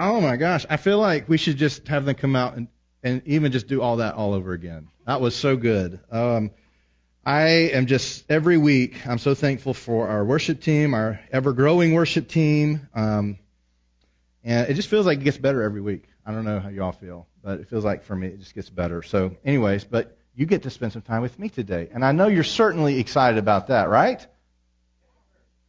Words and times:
Oh 0.00 0.20
my 0.20 0.36
gosh, 0.36 0.64
I 0.70 0.76
feel 0.76 0.98
like 0.98 1.28
we 1.28 1.38
should 1.38 1.56
just 1.56 1.88
have 1.88 2.04
them 2.04 2.14
come 2.14 2.36
out 2.36 2.56
and, 2.56 2.68
and 3.02 3.20
even 3.26 3.50
just 3.50 3.66
do 3.66 3.82
all 3.82 3.96
that 3.96 4.14
all 4.14 4.32
over 4.32 4.52
again. 4.52 4.88
That 5.06 5.20
was 5.20 5.34
so 5.34 5.56
good. 5.56 5.98
Um, 6.10 6.52
I 7.26 7.70
am 7.72 7.86
just 7.86 8.30
every 8.30 8.58
week. 8.58 9.06
I'm 9.08 9.18
so 9.18 9.34
thankful 9.34 9.74
for 9.74 10.08
our 10.08 10.24
worship 10.24 10.60
team, 10.60 10.94
our 10.94 11.18
ever-growing 11.32 11.94
worship 11.94 12.28
team, 12.28 12.88
um, 12.94 13.38
and 14.44 14.70
it 14.70 14.74
just 14.74 14.88
feels 14.88 15.04
like 15.04 15.18
it 15.18 15.24
gets 15.24 15.36
better 15.36 15.62
every 15.62 15.80
week. 15.80 16.04
I 16.24 16.32
don't 16.32 16.44
know 16.44 16.60
how 16.60 16.68
you 16.68 16.82
all 16.84 16.92
feel, 16.92 17.26
but 17.42 17.58
it 17.58 17.68
feels 17.68 17.84
like 17.84 18.04
for 18.04 18.14
me 18.14 18.28
it 18.28 18.38
just 18.38 18.54
gets 18.54 18.70
better. 18.70 19.02
So, 19.02 19.36
anyways, 19.44 19.84
but 19.84 20.16
you 20.34 20.46
get 20.46 20.62
to 20.62 20.70
spend 20.70 20.92
some 20.92 21.02
time 21.02 21.22
with 21.22 21.36
me 21.40 21.48
today, 21.48 21.88
and 21.92 22.04
I 22.04 22.12
know 22.12 22.28
you're 22.28 22.44
certainly 22.44 23.00
excited 23.00 23.36
about 23.36 23.66
that, 23.66 23.88
right? 23.88 24.24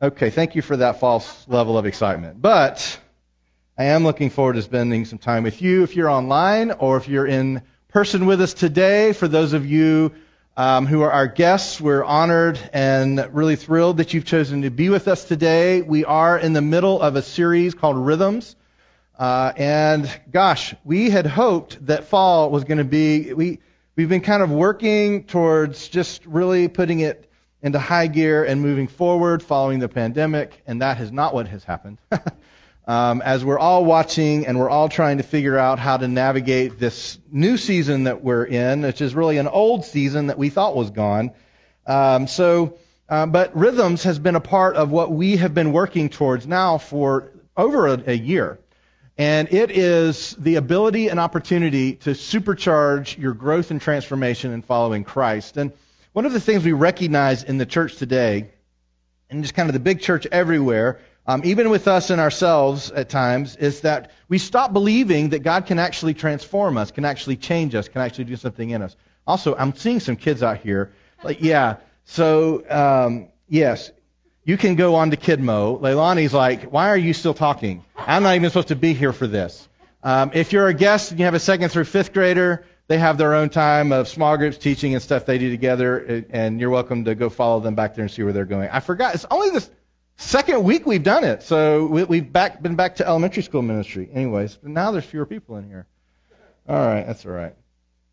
Okay, 0.02 0.30
thank 0.30 0.56
you 0.56 0.62
for 0.62 0.78
that 0.78 1.00
false 1.00 1.48
level 1.48 1.80
of 1.80 1.88
excitement, 1.88 2.42
but 2.42 3.00
I 3.80 3.86
am 3.86 4.04
looking 4.04 4.30
forward 4.30 4.58
to 4.58 4.62
spending 4.62 5.06
some 5.06 5.20
time 5.20 5.44
with 5.44 5.62
you 5.62 5.84
if 5.84 5.96
you're 5.96 6.10
online 6.10 6.72
or 6.72 6.98
if 6.98 7.08
you're 7.08 7.26
in 7.26 7.62
person 7.88 8.26
with 8.26 8.42
us 8.42 8.54
today. 8.54 9.14
For 9.14 9.30
those 9.30 9.54
of 9.54 9.66
you 9.66 10.12
um, 10.58 10.86
who 10.86 11.02
are 11.02 11.12
our 11.14 11.28
guests, 11.28 11.80
we're 11.80 12.04
honored 12.04 12.60
and 12.74 13.26
really 13.32 13.56
thrilled 13.56 13.96
that 13.96 14.14
you've 14.14 14.26
chosen 14.26 14.64
to 14.64 14.70
be 14.70 14.90
with 14.90 15.08
us 15.08 15.24
today. 15.24 15.82
We 15.82 16.04
are 16.04 16.38
in 16.38 16.52
the 16.52 16.62
middle 16.62 17.02
of 17.02 17.16
a 17.16 17.22
series 17.22 17.74
called 17.74 17.96
Rhythms. 17.96 18.58
Uh, 19.18 19.54
and 19.56 20.12
gosh, 20.30 20.76
we 20.84 21.10
had 21.10 21.26
hoped 21.26 21.86
that 21.86 22.04
fall 22.04 22.52
was 22.52 22.66
going 22.66 22.80
to 22.80 22.84
be, 22.84 23.34
we, 23.34 23.60
we've 23.96 24.10
been 24.10 24.20
kind 24.20 24.44
of 24.44 24.52
working 24.52 25.24
towards 25.24 25.88
just 25.88 26.26
really 26.26 26.68
putting 26.68 27.00
it 27.00 27.32
into 27.62 27.80
high 27.80 28.08
gear 28.08 28.44
and 28.44 28.62
moving 28.62 28.90
forward 28.90 29.42
following 29.42 29.80
the 29.80 29.88
pandemic, 29.88 30.64
and 30.68 30.82
that 30.82 31.00
is 31.00 31.14
not 31.14 31.34
what 31.34 31.48
has 31.48 31.64
happened. 31.64 31.98
um, 32.90 33.22
as 33.22 33.46
we're 33.46 33.60
all 33.60 33.86
watching 33.86 34.48
and 34.48 34.58
we're 34.58 34.70
all 34.70 34.90
trying 34.90 35.18
to 35.18 35.24
figure 35.24 35.56
out 35.56 35.78
how 35.78 35.96
to 35.96 36.08
navigate 36.08 36.80
this 36.80 37.20
new 37.32 37.56
season 37.56 38.06
that 38.06 38.24
we're 38.24 38.46
in, 38.46 38.82
which 38.82 39.00
is 39.00 39.14
really 39.14 39.38
an 39.38 39.48
old 39.48 39.86
season 39.86 40.26
that 40.26 40.40
we 40.40 40.50
thought 40.50 40.76
was 40.76 40.90
gone. 40.90 41.30
Um, 41.86 42.26
so, 42.26 42.80
uh, 43.08 43.28
but 43.28 43.56
Rhythms 43.56 44.02
has 44.06 44.18
been 44.18 44.36
a 44.36 44.42
part 44.42 44.76
of 44.76 44.90
what 44.90 45.12
we 45.12 45.38
have 45.38 45.54
been 45.54 45.72
working 45.72 46.10
towards 46.10 46.48
now 46.48 46.80
for 46.80 47.30
over 47.56 47.86
a, 47.90 48.04
a 48.08 48.18
year. 48.18 48.58
And 49.20 49.54
it 49.54 49.70
is 49.70 50.36
the 50.40 50.56
ability 50.56 51.10
and 51.10 51.20
opportunity 51.20 51.94
to 51.98 52.12
supercharge 52.12 53.20
your 53.20 53.36
growth 53.36 53.70
and 53.70 53.80
transformation 53.80 54.52
in 54.52 54.64
following 54.64 55.04
Christ. 55.04 55.58
And 55.58 55.74
one 56.14 56.26
of 56.26 56.34
the 56.34 56.40
things 56.40 56.66
we 56.66 56.72
recognize 56.72 57.44
in 57.44 57.60
the 57.60 57.68
church 57.68 57.98
today, 57.98 58.50
and 59.30 59.44
just 59.44 59.54
kind 59.54 59.70
of 59.70 59.74
the 59.74 59.80
big 59.80 60.02
church 60.02 60.26
everywhere, 60.32 61.02
um, 61.28 61.42
even 61.44 61.70
with 61.70 61.88
us 61.88 62.10
and 62.10 62.20
ourselves 62.20 62.92
at 62.92 63.10
times, 63.10 63.56
is 63.56 63.82
that 63.82 64.12
we 64.28 64.38
stop 64.38 64.74
believing 64.74 65.30
that 65.30 65.40
God 65.40 65.66
can 65.66 65.80
actually 65.80 66.14
transform 66.14 66.78
us, 66.78 66.92
can 66.92 67.06
actually 67.06 67.38
change 67.38 67.76
us, 67.76 67.88
can 67.88 68.02
actually 68.02 68.26
do 68.26 68.36
something 68.36 68.70
in 68.70 68.82
us. 68.82 68.96
Also, 69.28 69.56
I'm 69.56 69.76
seeing 69.76 70.00
some 70.00 70.16
kids 70.16 70.42
out 70.42 70.58
here. 70.58 70.92
Like, 71.24 71.42
yeah. 71.42 71.78
So, 72.06 72.64
um, 72.70 73.28
yes, 73.48 73.92
you 74.44 74.58
can 74.58 74.76
go 74.76 74.96
on 74.96 75.12
to 75.12 75.18
Kidmo. 75.18 75.80
Leilani's 75.80 76.34
like, 76.34 76.64
why 76.64 76.90
are 76.90 76.98
you 76.98 77.14
still 77.14 77.36
talking? 77.36 77.84
I'm 77.96 78.24
not 78.24 78.36
even 78.36 78.50
supposed 78.50 78.70
to 78.70 78.76
be 78.76 78.94
here 78.94 79.14
for 79.14 79.28
this. 79.28 79.68
Um, 80.02 80.32
if 80.34 80.54
you're 80.54 80.68
a 80.68 80.74
guest 80.74 81.12
and 81.12 81.20
you 81.20 81.26
have 81.26 81.36
a 81.36 81.40
second 81.40 81.70
through 81.70 81.84
fifth 81.84 82.14
grader, 82.14 82.66
they 82.88 82.98
have 82.98 83.20
their 83.20 83.36
own 83.36 83.50
time 83.50 83.92
of 83.92 84.08
small 84.08 84.36
groups 84.38 84.58
teaching 84.58 84.96
and 84.96 85.04
stuff 85.04 85.28
they 85.28 85.38
do 85.38 85.52
together, 85.52 86.26
and 86.32 86.60
you're 86.60 86.72
welcome 86.72 87.06
to 87.06 87.14
go 87.14 87.30
follow 87.30 87.60
them 87.60 87.76
back 87.76 87.94
there 87.94 88.04
and 88.04 88.12
see 88.12 88.24
where 88.24 88.34
they're 88.34 88.46
going. 88.46 88.70
I 88.70 88.80
forgot. 88.80 89.14
It's 89.14 89.26
only 89.30 89.52
this 89.52 89.70
Second 90.22 90.66
week 90.66 90.86
we've 90.86 91.02
done 91.02 91.24
it, 91.24 91.44
so 91.44 91.86
we, 91.86 92.18
have 92.18 92.34
back, 92.34 92.62
been 92.62 92.76
back 92.76 92.98
to 92.98 93.08
elementary 93.08 93.42
school 93.42 93.62
ministry. 93.62 94.10
Anyways, 94.14 94.58
but 94.58 94.70
now 94.70 94.92
there's 94.92 95.06
fewer 95.06 95.26
people 95.26 95.56
in 95.56 95.70
here. 95.70 95.88
All 96.68 96.76
right, 96.76 97.08
that's 97.08 97.26
all 97.26 97.32
right. 97.32 97.56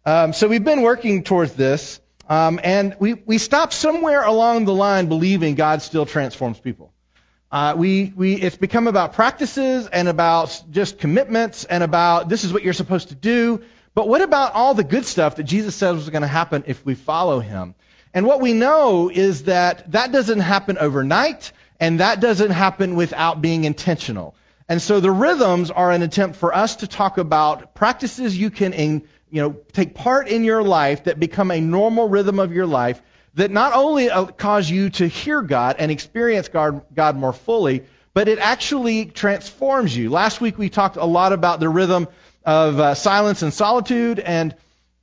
Um, 0.05 0.33
so 0.33 0.47
we've 0.47 0.63
been 0.63 0.83
working 0.83 1.25
towards 1.25 1.55
this, 1.55 2.01
um, 2.29 2.61
and 2.63 2.95
we 3.01 3.15
we 3.15 3.39
stopped 3.39 3.73
somewhere 3.73 4.23
along 4.23 4.67
the 4.67 4.73
line 4.73 5.09
believing 5.09 5.57
God 5.57 5.83
still 5.83 6.07
transforms 6.07 6.61
people. 6.61 6.93
Uh, 7.51 7.75
we 7.77 8.13
we 8.15 8.35
it's 8.35 8.57
become 8.57 8.87
about 8.87 9.15
practices 9.15 9.89
and 9.89 10.07
about 10.07 10.63
just 10.71 11.01
commitments 11.01 11.65
and 11.65 11.83
about 11.83 12.29
this 12.29 12.45
is 12.45 12.53
what 12.53 12.63
you're 12.63 12.73
supposed 12.73 13.09
to 13.09 13.17
do. 13.17 13.63
But 13.95 14.09
what 14.09 14.23
about 14.23 14.53
all 14.55 14.75
the 14.75 14.85
good 14.85 15.07
stuff 15.07 15.37
that 15.37 15.45
Jesus 15.45 15.75
says 15.75 15.97
was 15.97 16.09
going 16.09 16.23
to 16.23 16.29
happen 16.29 16.63
if 16.69 16.87
we 16.87 16.95
follow 16.95 17.41
Him? 17.41 17.75
And 18.15 18.27
what 18.27 18.41
we 18.41 18.53
know 18.53 19.11
is 19.11 19.43
that 19.43 19.91
that 19.91 20.13
doesn't 20.13 20.41
happen 20.41 20.79
overnight. 20.79 21.53
And 21.81 22.01
that 22.01 22.21
doesn't 22.21 22.51
happen 22.51 22.97
without 22.97 23.43
being 23.43 23.65
intentional. 23.65 24.35
And 24.69 24.83
so 24.83 25.01
the 25.01 25.11
rhythms 25.11 25.71
are 25.71 25.91
an 25.91 26.03
attempt 26.03 26.37
for 26.37 26.55
us 26.55 26.77
to 26.77 26.87
talk 26.87 27.19
about 27.19 27.75
practices 27.75 28.37
you 28.37 28.51
can, 28.51 28.73
in, 28.73 29.03
you 29.31 29.43
know, 29.43 29.57
take 29.73 29.95
part 29.95 30.29
in 30.29 30.43
your 30.45 30.63
life 30.63 31.05
that 31.05 31.21
become 31.21 31.51
a 31.51 31.61
normal 31.61 32.09
rhythm 32.09 32.39
of 32.39 32.53
your 32.53 32.67
life 32.67 33.01
that 33.35 33.51
not 33.51 33.75
only 33.75 34.11
uh, 34.11 34.25
cause 34.25 34.69
you 34.69 34.91
to 34.91 35.07
hear 35.07 35.43
God 35.43 35.77
and 35.79 35.91
experience 35.91 36.49
God, 36.49 36.83
God 36.95 37.17
more 37.17 37.35
fully, 37.35 37.85
but 38.15 38.29
it 38.29 38.39
actually 38.39 39.05
transforms 39.05 39.95
you. 39.95 40.09
Last 40.09 40.41
week 40.41 40.59
we 40.59 40.71
talked 40.71 40.97
a 40.97 41.05
lot 41.05 41.33
about 41.33 41.61
the 41.61 41.69
rhythm 41.69 42.09
of 42.45 42.81
uh, 42.81 42.95
silence 42.95 43.43
and 43.43 43.53
solitude, 43.53 44.19
and 44.19 44.55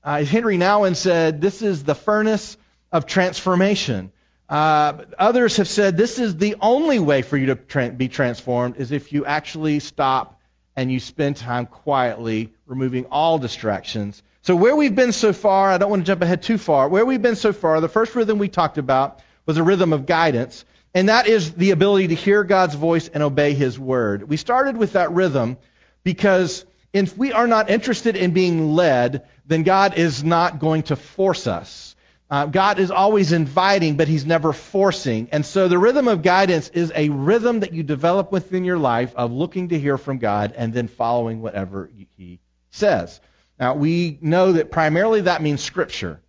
uh, 0.04 0.24
Henri 0.24 0.58
Nouwen 0.58 0.96
said 0.96 1.40
this 1.40 1.62
is 1.62 1.84
the 1.84 1.94
furnace 1.94 2.58
of 2.92 3.06
transformation. 3.06 4.12
Uh, 4.50 5.06
others 5.18 5.58
have 5.58 5.68
said 5.68 5.98
this 5.98 6.20
is 6.20 6.36
the 6.38 6.56
only 6.62 7.00
way 7.00 7.22
for 7.22 7.38
you 7.38 7.48
to 7.48 7.56
tra- 7.56 7.90
be 7.90 8.08
transformed 8.08 8.78
is 8.78 8.92
if 8.92 9.14
you 9.14 9.26
actually 9.26 9.80
stop 9.80 10.40
and 10.76 10.92
you 10.92 11.00
spend 11.00 11.38
time 11.38 11.66
quietly, 11.66 12.54
removing 12.66 13.06
all 13.06 13.38
distractions. 13.38 14.22
So 14.42 14.56
where 14.56 14.76
we've 14.76 14.96
been 14.96 15.14
so 15.14 15.32
far, 15.32 15.72
I 15.72 15.78
don't 15.78 15.90
want 15.90 16.02
to 16.02 16.08
jump 16.08 16.22
ahead 16.22 16.44
too 16.44 16.58
far. 16.58 16.90
Where 16.90 17.06
we've 17.06 17.22
been 17.22 17.36
so 17.36 17.54
far, 17.54 17.80
the 17.80 17.88
first 17.88 18.16
rhythm 18.16 18.40
we 18.40 18.50
talked 18.50 18.78
about 18.78 19.20
was 19.46 19.58
a 19.58 19.64
rhythm 19.64 19.94
of 19.94 20.06
guidance, 20.06 20.66
and 20.94 21.10
that 21.10 21.28
is 21.28 21.54
the 21.54 21.72
ability 21.72 22.10
to 22.10 22.16
hear 22.16 22.44
God's 22.44 22.76
voice 22.76 23.08
and 23.08 23.24
obey 23.24 23.54
His 23.54 23.80
word. 23.80 24.28
We 24.28 24.38
started 24.38 24.76
with 24.76 24.94
that 24.94 25.12
rhythm 25.12 25.58
because 26.04 26.66
if 26.92 27.18
we 27.18 27.32
are 27.32 27.48
not 27.48 27.70
interested 27.70 28.16
in 28.16 28.32
being 28.32 28.74
led, 28.74 29.28
then 29.46 29.64
God 29.64 29.98
is 29.98 30.24
not 30.24 30.60
going 30.60 30.84
to 30.84 30.96
force 30.96 31.48
us. 31.48 31.93
Uh, 32.34 32.48
God 32.48 32.80
is 32.80 32.90
always 32.90 33.32
inviting, 33.32 33.96
but 33.96 34.08
He's 34.08 34.26
never 34.26 34.54
forcing. 34.54 35.30
And 35.32 35.46
so 35.46 35.68
the 35.68 35.78
rhythm 35.78 36.08
of 36.08 36.24
guidance 36.24 36.68
is 36.70 36.92
a 36.96 37.10
rhythm 37.10 37.60
that 37.60 37.74
you 37.74 37.84
develop 37.84 38.32
within 38.32 38.66
your 38.66 38.80
life 38.80 39.14
of 39.16 39.32
looking 39.32 39.70
to 39.70 39.80
hear 39.80 40.00
from 40.00 40.18
God 40.18 40.52
and 40.58 40.74
then 40.74 40.88
following 40.88 41.44
whatever 41.44 41.92
He 42.18 42.40
says. 42.72 43.22
Now, 43.60 43.76
we 43.76 44.18
know 44.20 44.54
that 44.54 44.72
primarily 44.72 45.22
that 45.22 45.44
means 45.44 45.62
Scripture. 45.62 46.22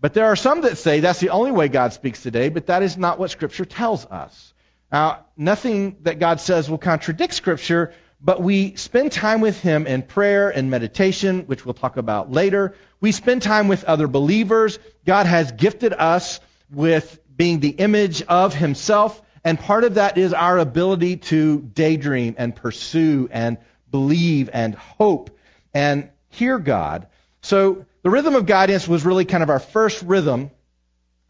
But 0.00 0.14
there 0.14 0.24
are 0.24 0.36
some 0.36 0.62
that 0.62 0.78
say 0.78 1.00
that's 1.00 1.20
the 1.20 1.28
only 1.28 1.52
way 1.52 1.68
God 1.68 1.92
speaks 1.92 2.22
today, 2.22 2.48
but 2.48 2.68
that 2.68 2.82
is 2.82 2.96
not 2.96 3.18
what 3.18 3.30
Scripture 3.30 3.66
tells 3.66 4.06
us. 4.06 4.54
Now, 4.90 5.26
nothing 5.36 5.98
that 6.04 6.18
God 6.18 6.40
says 6.40 6.70
will 6.70 6.78
contradict 6.78 7.34
Scripture, 7.34 7.92
but 8.24 8.40
we 8.40 8.76
spend 8.76 9.10
time 9.10 9.40
with 9.40 9.60
Him 9.60 9.86
in 9.86 10.02
prayer 10.02 10.48
and 10.48 10.70
meditation, 10.70 11.42
which 11.46 11.66
we'll 11.66 11.74
talk 11.74 11.96
about 11.96 12.30
later. 12.30 12.74
We 13.00 13.10
spend 13.10 13.42
time 13.42 13.66
with 13.66 13.84
other 13.84 14.06
believers. 14.06 14.78
God 15.04 15.26
has 15.26 15.50
gifted 15.50 15.92
us 15.92 16.38
with 16.70 17.18
being 17.36 17.58
the 17.58 17.70
image 17.70 18.22
of 18.22 18.54
Himself, 18.54 19.20
and 19.44 19.58
part 19.58 19.82
of 19.82 19.94
that 19.94 20.18
is 20.18 20.32
our 20.32 20.58
ability 20.58 21.16
to 21.16 21.60
daydream 21.60 22.36
and 22.38 22.54
pursue 22.54 23.28
and 23.32 23.58
believe 23.90 24.48
and 24.52 24.76
hope 24.76 25.36
and 25.74 26.08
hear 26.28 26.58
God. 26.58 27.08
So 27.40 27.86
the 28.02 28.10
rhythm 28.10 28.36
of 28.36 28.46
guidance 28.46 28.86
was 28.86 29.04
really 29.04 29.24
kind 29.24 29.42
of 29.42 29.50
our 29.50 29.58
first 29.58 30.02
rhythm. 30.02 30.52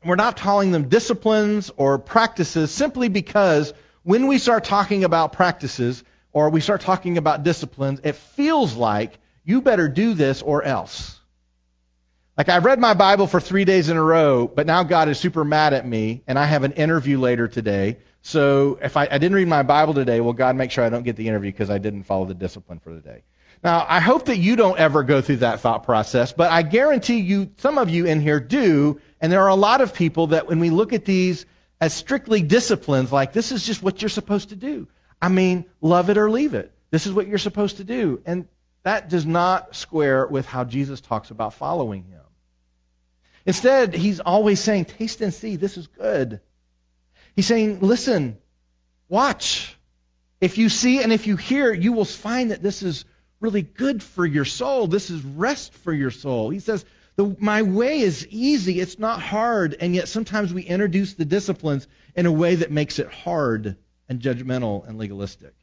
We're 0.04 0.16
not 0.16 0.36
calling 0.36 0.72
them 0.72 0.90
disciplines 0.90 1.70
or 1.76 1.98
practices 1.98 2.70
simply 2.70 3.08
because 3.08 3.72
when 4.02 4.26
we 4.26 4.36
start 4.38 4.64
talking 4.64 5.04
about 5.04 5.32
practices, 5.32 6.04
or 6.32 6.50
we 6.50 6.60
start 6.60 6.80
talking 6.80 7.18
about 7.18 7.42
disciplines, 7.42 8.00
it 8.04 8.16
feels 8.16 8.74
like 8.74 9.18
you 9.44 9.60
better 9.60 9.88
do 9.88 10.14
this 10.14 10.42
or 10.42 10.62
else. 10.62 11.18
Like 12.36 12.48
I've 12.48 12.64
read 12.64 12.80
my 12.80 12.94
Bible 12.94 13.26
for 13.26 13.40
three 13.40 13.64
days 13.64 13.88
in 13.90 13.96
a 13.96 14.02
row, 14.02 14.46
but 14.46 14.66
now 14.66 14.82
God 14.84 15.08
is 15.08 15.18
super 15.18 15.44
mad 15.44 15.74
at 15.74 15.86
me, 15.86 16.22
and 16.26 16.38
I 16.38 16.46
have 16.46 16.64
an 16.64 16.72
interview 16.72 17.18
later 17.18 17.46
today. 17.46 17.98
So 18.22 18.78
if 18.80 18.96
I, 18.96 19.02
I 19.10 19.18
didn't 19.18 19.34
read 19.34 19.48
my 19.48 19.62
Bible 19.62 19.94
today, 19.94 20.20
well, 20.20 20.32
God 20.32 20.56
make 20.56 20.70
sure 20.70 20.82
I 20.82 20.88
don't 20.88 21.02
get 21.02 21.16
the 21.16 21.28
interview 21.28 21.52
because 21.52 21.68
I 21.68 21.78
didn't 21.78 22.04
follow 22.04 22.24
the 22.24 22.34
discipline 22.34 22.78
for 22.78 22.94
the 22.94 23.00
day. 23.00 23.22
Now, 23.62 23.84
I 23.88 24.00
hope 24.00 24.24
that 24.26 24.38
you 24.38 24.56
don't 24.56 24.78
ever 24.78 25.02
go 25.02 25.20
through 25.20 25.36
that 25.36 25.60
thought 25.60 25.84
process, 25.84 26.32
but 26.32 26.50
I 26.50 26.62
guarantee 26.62 27.18
you, 27.18 27.50
some 27.58 27.78
of 27.78 27.90
you 27.90 28.06
in 28.06 28.20
here 28.20 28.40
do, 28.40 29.00
and 29.20 29.30
there 29.30 29.42
are 29.42 29.48
a 29.48 29.54
lot 29.54 29.80
of 29.80 29.94
people 29.94 30.28
that 30.28 30.48
when 30.48 30.58
we 30.58 30.70
look 30.70 30.92
at 30.92 31.04
these 31.04 31.46
as 31.80 31.92
strictly 31.92 32.42
disciplines, 32.42 33.12
like 33.12 33.32
this 33.32 33.52
is 33.52 33.64
just 33.64 33.82
what 33.82 34.00
you're 34.02 34.08
supposed 34.08 34.48
to 34.48 34.56
do. 34.56 34.88
I 35.22 35.28
mean, 35.28 35.66
love 35.80 36.10
it 36.10 36.18
or 36.18 36.28
leave 36.28 36.54
it. 36.54 36.72
This 36.90 37.06
is 37.06 37.12
what 37.12 37.28
you're 37.28 37.38
supposed 37.38 37.76
to 37.76 37.84
do. 37.84 38.20
And 38.26 38.48
that 38.82 39.08
does 39.08 39.24
not 39.24 39.76
square 39.76 40.26
with 40.26 40.46
how 40.46 40.64
Jesus 40.64 41.00
talks 41.00 41.30
about 41.30 41.54
following 41.54 42.02
him. 42.02 42.20
Instead, 43.46 43.94
he's 43.94 44.18
always 44.18 44.58
saying, 44.58 44.86
taste 44.86 45.20
and 45.20 45.32
see, 45.32 45.54
this 45.54 45.76
is 45.78 45.86
good. 45.86 46.40
He's 47.36 47.46
saying, 47.46 47.78
listen, 47.80 48.36
watch, 49.08 49.76
If 50.40 50.58
you 50.58 50.68
see 50.68 51.00
and 51.00 51.12
if 51.12 51.28
you 51.28 51.36
hear, 51.36 51.72
you 51.72 51.92
will 51.92 52.04
find 52.04 52.50
that 52.50 52.62
this 52.62 52.82
is 52.82 53.04
really 53.38 53.62
good 53.62 54.02
for 54.02 54.26
your 54.26 54.44
soul. 54.44 54.88
This 54.88 55.08
is 55.08 55.22
rest 55.22 55.72
for 55.72 55.92
your 55.92 56.10
soul. 56.10 56.50
He 56.50 56.58
says, 56.58 56.84
My 57.38 57.62
way 57.62 58.00
is 58.00 58.26
easy, 58.26 58.80
it's 58.80 58.98
not 58.98 59.20
hard. 59.22 59.76
And 59.78 59.94
yet 59.94 60.08
sometimes 60.08 60.52
we 60.52 60.62
introduce 60.62 61.14
the 61.14 61.24
disciplines 61.24 61.86
in 62.16 62.26
a 62.26 62.32
way 62.32 62.56
that 62.56 62.72
makes 62.72 62.98
it 62.98 63.06
hard 63.06 63.76
and 64.08 64.20
judgmental 64.20 64.86
and 64.86 64.98
legalistic. 64.98 65.54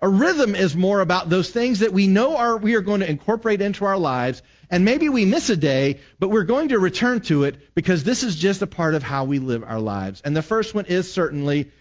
A 0.00 0.08
rhythm 0.08 0.54
is 0.54 0.76
more 0.76 1.00
about 1.00 1.28
those 1.28 1.50
things 1.50 1.80
that 1.80 1.92
we 1.92 2.06
know 2.06 2.36
are 2.36 2.56
we 2.56 2.76
are 2.76 2.80
going 2.80 3.00
to 3.00 3.10
incorporate 3.10 3.60
into 3.60 3.84
our 3.84 3.98
lives, 3.98 4.42
and 4.70 4.84
maybe 4.84 5.08
we 5.08 5.24
miss 5.24 5.50
a 5.50 5.56
day, 5.56 5.98
but 6.20 6.28
we're 6.28 6.44
going 6.44 6.68
to 6.68 6.78
return 6.78 7.20
to 7.22 7.44
it 7.44 7.74
because 7.74 8.04
this 8.04 8.22
is 8.22 8.36
just 8.36 8.62
a 8.62 8.66
part 8.66 8.94
of 8.94 9.02
how 9.02 9.24
we 9.24 9.40
live 9.40 9.64
our 9.64 9.80
lives. 9.80 10.22
And 10.24 10.36
the 10.36 10.42
first 10.42 10.72
one 10.74 10.86
is 10.86 11.12
certainly 11.12 11.72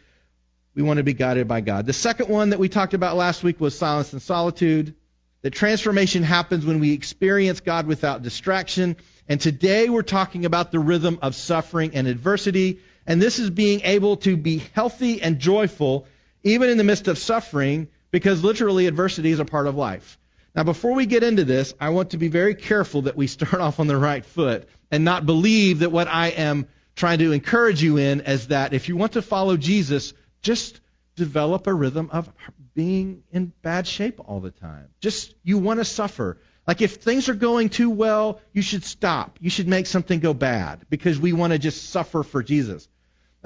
we 0.73 0.83
want 0.83 0.97
to 0.97 1.03
be 1.03 1.13
guided 1.13 1.47
by 1.47 1.61
God. 1.61 1.85
The 1.85 1.93
second 1.93 2.29
one 2.29 2.51
that 2.51 2.59
we 2.59 2.69
talked 2.69 2.93
about 2.93 3.17
last 3.17 3.43
week 3.43 3.59
was 3.59 3.77
silence 3.77 4.13
and 4.13 4.21
solitude. 4.21 4.95
That 5.41 5.51
transformation 5.51 6.23
happens 6.23 6.65
when 6.65 6.79
we 6.79 6.93
experience 6.93 7.59
God 7.59 7.85
without 7.87 8.23
distraction. 8.23 8.95
And 9.27 9.39
today 9.39 9.89
we're 9.89 10.01
talking 10.01 10.45
about 10.45 10.71
the 10.71 10.79
rhythm 10.79 11.19
of 11.21 11.35
suffering 11.35 11.95
and 11.95 12.07
adversity. 12.07 12.79
And 13.07 13.21
this 13.21 13.39
is 13.39 13.49
being 13.49 13.81
able 13.81 14.17
to 14.17 14.37
be 14.37 14.57
healthy 14.73 15.21
and 15.21 15.39
joyful 15.39 16.05
even 16.43 16.69
in 16.69 16.77
the 16.77 16.83
midst 16.83 17.07
of 17.07 17.17
suffering 17.17 17.87
because 18.11 18.43
literally 18.43 18.85
adversity 18.85 19.31
is 19.31 19.39
a 19.39 19.45
part 19.45 19.67
of 19.67 19.75
life. 19.75 20.19
Now, 20.55 20.63
before 20.63 20.93
we 20.93 21.05
get 21.05 21.23
into 21.23 21.43
this, 21.43 21.73
I 21.79 21.89
want 21.89 22.11
to 22.11 22.17
be 22.17 22.27
very 22.27 22.55
careful 22.55 23.03
that 23.03 23.15
we 23.15 23.27
start 23.27 23.53
off 23.61 23.79
on 23.79 23.87
the 23.87 23.97
right 23.97 24.25
foot 24.25 24.67
and 24.91 25.05
not 25.05 25.25
believe 25.25 25.79
that 25.79 25.91
what 25.91 26.07
I 26.07 26.29
am 26.29 26.67
trying 26.95 27.19
to 27.19 27.31
encourage 27.31 27.81
you 27.81 27.97
in 27.97 28.21
is 28.21 28.47
that 28.47 28.73
if 28.73 28.89
you 28.89 28.97
want 28.97 29.13
to 29.13 29.21
follow 29.21 29.55
Jesus, 29.55 30.13
just 30.41 30.81
develop 31.15 31.67
a 31.67 31.73
rhythm 31.73 32.09
of 32.11 32.29
being 32.73 33.23
in 33.31 33.51
bad 33.61 33.87
shape 33.87 34.19
all 34.25 34.39
the 34.39 34.51
time. 34.51 34.89
Just 34.99 35.33
you 35.43 35.57
want 35.57 35.79
to 35.79 35.85
suffer. 35.85 36.39
Like 36.65 36.81
if 36.81 36.95
things 36.95 37.29
are 37.29 37.35
going 37.35 37.69
too 37.69 37.89
well, 37.89 38.41
you 38.51 38.61
should 38.61 38.83
stop. 38.83 39.37
You 39.39 39.49
should 39.49 39.67
make 39.67 39.85
something 39.85 40.19
go 40.19 40.33
bad 40.33 40.85
because 40.89 41.19
we 41.19 41.33
want 41.33 41.53
to 41.53 41.59
just 41.59 41.89
suffer 41.89 42.23
for 42.23 42.43
Jesus. 42.43 42.87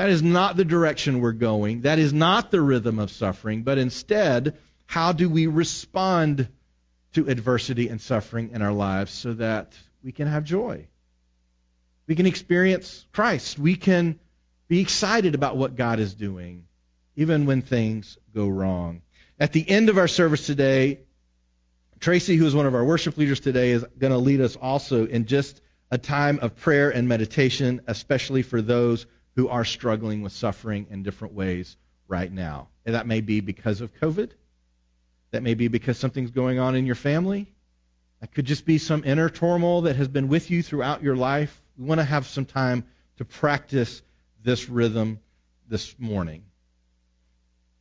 That 0.01 0.09
is 0.09 0.23
not 0.23 0.57
the 0.57 0.65
direction 0.65 1.21
we're 1.21 1.31
going. 1.31 1.81
That 1.81 1.99
is 1.99 2.11
not 2.11 2.49
the 2.49 2.59
rhythm 2.59 2.97
of 2.97 3.11
suffering, 3.11 3.61
but 3.61 3.77
instead, 3.77 4.57
how 4.87 5.11
do 5.11 5.29
we 5.29 5.45
respond 5.45 6.47
to 7.13 7.29
adversity 7.29 7.87
and 7.87 8.01
suffering 8.01 8.49
in 8.51 8.63
our 8.63 8.73
lives 8.73 9.11
so 9.11 9.33
that 9.33 9.77
we 10.03 10.11
can 10.11 10.27
have 10.27 10.43
joy? 10.43 10.87
We 12.07 12.15
can 12.15 12.25
experience 12.25 13.05
Christ. 13.11 13.59
We 13.59 13.75
can 13.75 14.19
be 14.67 14.79
excited 14.79 15.35
about 15.35 15.55
what 15.55 15.75
God 15.75 15.99
is 15.99 16.15
doing, 16.15 16.65
even 17.15 17.45
when 17.45 17.61
things 17.61 18.17
go 18.33 18.47
wrong. 18.47 19.03
At 19.39 19.53
the 19.53 19.69
end 19.69 19.87
of 19.89 19.99
our 19.99 20.07
service 20.07 20.47
today, 20.47 21.01
Tracy, 21.99 22.37
who 22.37 22.47
is 22.47 22.55
one 22.55 22.65
of 22.65 22.73
our 22.73 22.83
worship 22.83 23.17
leaders 23.17 23.39
today, 23.39 23.69
is 23.69 23.85
going 23.99 24.13
to 24.13 24.17
lead 24.17 24.41
us 24.41 24.55
also 24.55 25.05
in 25.05 25.27
just 25.27 25.61
a 25.91 25.99
time 25.99 26.39
of 26.39 26.55
prayer 26.55 26.89
and 26.89 27.07
meditation, 27.07 27.81
especially 27.85 28.41
for 28.41 28.63
those 28.63 29.05
who 29.35 29.47
are 29.47 29.65
struggling 29.65 30.21
with 30.21 30.33
suffering 30.33 30.87
in 30.89 31.03
different 31.03 31.33
ways 31.33 31.77
right 32.07 32.31
now. 32.31 32.67
And 32.85 32.95
that 32.95 33.07
may 33.07 33.21
be 33.21 33.39
because 33.39 33.81
of 33.81 33.93
COVID. 33.95 34.31
That 35.31 35.43
may 35.43 35.53
be 35.53 35.67
because 35.67 35.97
something's 35.97 36.31
going 36.31 36.59
on 36.59 36.75
in 36.75 36.85
your 36.85 36.95
family. 36.95 37.47
That 38.19 38.33
could 38.33 38.45
just 38.45 38.65
be 38.65 38.77
some 38.77 39.03
inner 39.03 39.29
turmoil 39.29 39.81
that 39.81 39.95
has 39.95 40.07
been 40.07 40.27
with 40.27 40.51
you 40.51 40.61
throughout 40.61 41.01
your 41.01 41.15
life. 41.15 41.61
We 41.77 41.85
want 41.85 41.99
to 41.99 42.05
have 42.05 42.27
some 42.27 42.45
time 42.45 42.85
to 43.17 43.25
practice 43.25 44.01
this 44.43 44.69
rhythm 44.69 45.19
this 45.67 45.95
morning. 45.97 46.43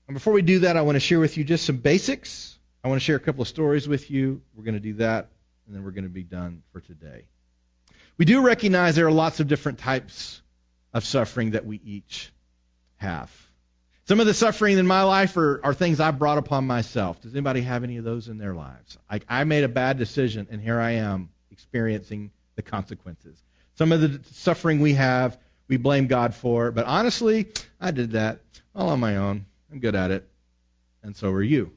And 0.06 0.14
before 0.14 0.32
we 0.32 0.42
do 0.42 0.60
that, 0.60 0.76
I 0.76 0.82
want 0.82 0.96
to 0.96 1.00
share 1.00 1.20
with 1.20 1.36
you 1.36 1.44
just 1.44 1.64
some 1.66 1.76
basics. 1.76 2.58
I 2.82 2.88
want 2.88 3.00
to 3.00 3.04
share 3.04 3.16
a 3.16 3.20
couple 3.20 3.42
of 3.42 3.48
stories 3.48 3.86
with 3.86 4.10
you. 4.10 4.40
We're 4.54 4.64
going 4.64 4.74
to 4.74 4.80
do 4.80 4.94
that, 4.94 5.28
and 5.66 5.74
then 5.74 5.84
we're 5.84 5.90
going 5.90 6.04
to 6.04 6.10
be 6.10 6.22
done 6.22 6.62
for 6.72 6.80
today. 6.80 7.26
We 8.16 8.24
do 8.24 8.40
recognize 8.42 8.96
there 8.96 9.06
are 9.06 9.12
lots 9.12 9.40
of 9.40 9.48
different 9.48 9.78
types 9.78 10.40
of 10.92 11.04
suffering 11.04 11.52
that 11.52 11.64
we 11.64 11.80
each 11.84 12.32
have. 12.96 13.30
Some 14.06 14.18
of 14.18 14.26
the 14.26 14.34
suffering 14.34 14.76
in 14.76 14.86
my 14.86 15.04
life 15.04 15.36
are, 15.36 15.60
are 15.62 15.72
things 15.72 16.00
I 16.00 16.10
brought 16.10 16.38
upon 16.38 16.66
myself. 16.66 17.20
Does 17.22 17.32
anybody 17.32 17.60
have 17.60 17.84
any 17.84 17.96
of 17.96 18.04
those 18.04 18.28
in 18.28 18.38
their 18.38 18.54
lives? 18.54 18.98
I, 19.08 19.20
I 19.28 19.44
made 19.44 19.62
a 19.62 19.68
bad 19.68 19.98
decision, 19.98 20.48
and 20.50 20.60
here 20.60 20.80
I 20.80 20.92
am 20.92 21.30
experiencing 21.52 22.32
the 22.56 22.62
consequences. 22.62 23.40
Some 23.76 23.92
of 23.92 24.00
the 24.00 24.20
suffering 24.32 24.80
we 24.80 24.94
have, 24.94 25.38
we 25.68 25.76
blame 25.76 26.08
God 26.08 26.34
for, 26.34 26.72
but 26.72 26.86
honestly, 26.86 27.46
I 27.80 27.92
did 27.92 28.12
that 28.12 28.40
all 28.74 28.88
on 28.88 28.98
my 28.98 29.16
own. 29.16 29.46
I'm 29.70 29.78
good 29.78 29.94
at 29.94 30.10
it, 30.10 30.28
and 31.04 31.16
so 31.16 31.30
are 31.30 31.42
you. 31.42 31.70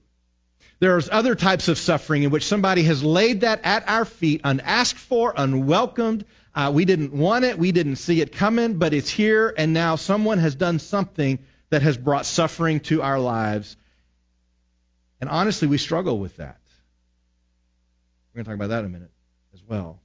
There's 0.79 1.09
other 1.09 1.35
types 1.35 1.67
of 1.67 1.77
suffering 1.77 2.23
in 2.23 2.31
which 2.31 2.45
somebody 2.45 2.83
has 2.83 3.03
laid 3.03 3.41
that 3.41 3.61
at 3.63 3.87
our 3.87 4.05
feet, 4.05 4.41
unasked 4.43 4.99
for, 4.99 5.33
unwelcomed, 5.37 6.25
uh, 6.55 6.71
we 6.73 6.85
didn't 6.85 7.13
want 7.13 7.45
it, 7.45 7.57
we 7.57 7.71
didn't 7.71 7.95
see 7.95 8.21
it 8.21 8.31
coming, 8.31 8.77
but 8.77 8.93
it's 8.93 9.09
here, 9.09 9.53
and 9.57 9.73
now 9.73 9.95
someone 9.95 10.37
has 10.37 10.55
done 10.55 10.79
something 10.79 11.39
that 11.69 11.81
has 11.81 11.97
brought 11.97 12.25
suffering 12.25 12.79
to 12.81 13.01
our 13.01 13.19
lives. 13.19 13.75
And 15.19 15.29
honestly, 15.29 15.67
we 15.67 15.77
struggle 15.77 16.19
with 16.19 16.37
that. 16.37 16.59
We're 18.33 18.43
going 18.43 18.45
to 18.45 18.49
talk 18.51 18.55
about 18.55 18.69
that 18.69 18.79
in 18.79 18.85
a 18.85 18.89
minute 18.89 19.11
as 19.53 19.61
well. 19.67 19.99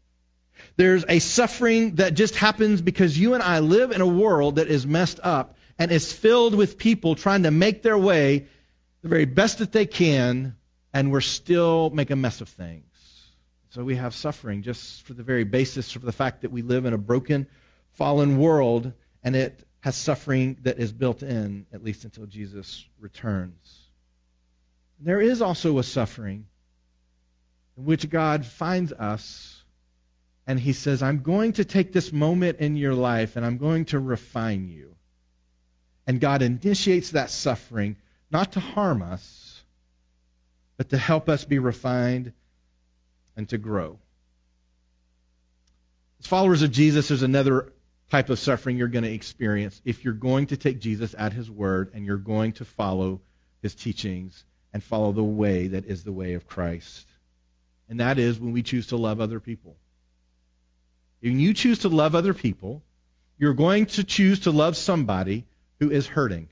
There's 0.76 1.04
a 1.08 1.18
suffering 1.18 1.96
that 1.96 2.14
just 2.14 2.34
happens 2.36 2.80
because 2.80 3.18
you 3.18 3.34
and 3.34 3.42
I 3.42 3.60
live 3.60 3.90
in 3.90 4.00
a 4.00 4.06
world 4.06 4.56
that 4.56 4.68
is 4.68 4.86
messed 4.86 5.20
up 5.22 5.56
and 5.78 5.92
is 5.92 6.12
filled 6.12 6.54
with 6.54 6.78
people 6.78 7.14
trying 7.14 7.44
to 7.44 7.50
make 7.50 7.82
their 7.82 7.98
way 7.98 8.46
the 9.02 9.08
very 9.08 9.24
best 9.24 9.58
that 9.58 9.72
they 9.72 9.86
can, 9.86 10.56
and 10.92 11.12
we're 11.12 11.20
still 11.20 11.90
make 11.90 12.10
a 12.10 12.16
mess 12.16 12.40
of 12.40 12.48
things. 12.48 12.87
So 13.70 13.84
we 13.84 13.96
have 13.96 14.14
suffering 14.14 14.62
just 14.62 15.02
for 15.02 15.12
the 15.12 15.22
very 15.22 15.44
basis 15.44 15.94
of 15.94 16.02
the 16.02 16.12
fact 16.12 16.42
that 16.42 16.50
we 16.50 16.62
live 16.62 16.86
in 16.86 16.94
a 16.94 16.98
broken, 16.98 17.46
fallen 17.92 18.38
world, 18.38 18.92
and 19.22 19.36
it 19.36 19.62
has 19.80 19.94
suffering 19.94 20.56
that 20.62 20.78
is 20.78 20.92
built 20.92 21.22
in, 21.22 21.66
at 21.72 21.84
least 21.84 22.04
until 22.04 22.26
Jesus 22.26 22.84
returns. 22.98 23.78
There 25.00 25.20
is 25.20 25.42
also 25.42 25.78
a 25.78 25.84
suffering 25.84 26.46
in 27.76 27.84
which 27.84 28.08
God 28.08 28.44
finds 28.44 28.92
us 28.92 29.62
and 30.46 30.58
he 30.58 30.72
says, 30.72 31.02
I'm 31.02 31.20
going 31.20 31.52
to 31.54 31.64
take 31.66 31.92
this 31.92 32.10
moment 32.10 32.58
in 32.58 32.74
your 32.74 32.94
life 32.94 33.36
and 33.36 33.44
I'm 33.44 33.58
going 33.58 33.84
to 33.86 33.98
refine 33.98 34.68
you. 34.68 34.96
And 36.06 36.20
God 36.20 36.40
initiates 36.40 37.10
that 37.10 37.28
suffering 37.28 37.96
not 38.30 38.52
to 38.52 38.60
harm 38.60 39.02
us, 39.02 39.62
but 40.78 40.88
to 40.88 40.96
help 40.96 41.28
us 41.28 41.44
be 41.44 41.58
refined 41.58 42.32
and 43.38 43.48
to 43.48 43.56
grow. 43.56 43.98
As 46.20 46.26
followers 46.26 46.62
of 46.62 46.72
Jesus, 46.72 47.08
there's 47.08 47.22
another 47.22 47.72
type 48.10 48.30
of 48.30 48.38
suffering 48.38 48.76
you're 48.76 48.88
going 48.88 49.04
to 49.04 49.12
experience 49.12 49.80
if 49.84 50.04
you're 50.04 50.12
going 50.12 50.48
to 50.48 50.56
take 50.56 50.80
Jesus 50.80 51.14
at 51.16 51.32
his 51.32 51.48
word 51.48 51.92
and 51.94 52.04
you're 52.04 52.16
going 52.16 52.52
to 52.54 52.64
follow 52.64 53.20
his 53.62 53.74
teachings 53.74 54.44
and 54.72 54.82
follow 54.82 55.12
the 55.12 55.22
way 55.22 55.68
that 55.68 55.86
is 55.86 56.02
the 56.02 56.12
way 56.12 56.34
of 56.34 56.48
Christ. 56.48 57.06
And 57.88 58.00
that 58.00 58.18
is 58.18 58.40
when 58.40 58.52
we 58.52 58.62
choose 58.62 58.88
to 58.88 58.96
love 58.96 59.20
other 59.20 59.38
people. 59.38 59.76
When 61.20 61.38
you 61.38 61.54
choose 61.54 61.80
to 61.80 61.88
love 61.88 62.16
other 62.16 62.34
people, 62.34 62.82
you're 63.38 63.54
going 63.54 63.86
to 63.86 64.04
choose 64.04 64.40
to 64.40 64.50
love 64.50 64.76
somebody 64.76 65.44
who 65.78 65.90
is 65.90 66.08
hurting. 66.08 66.48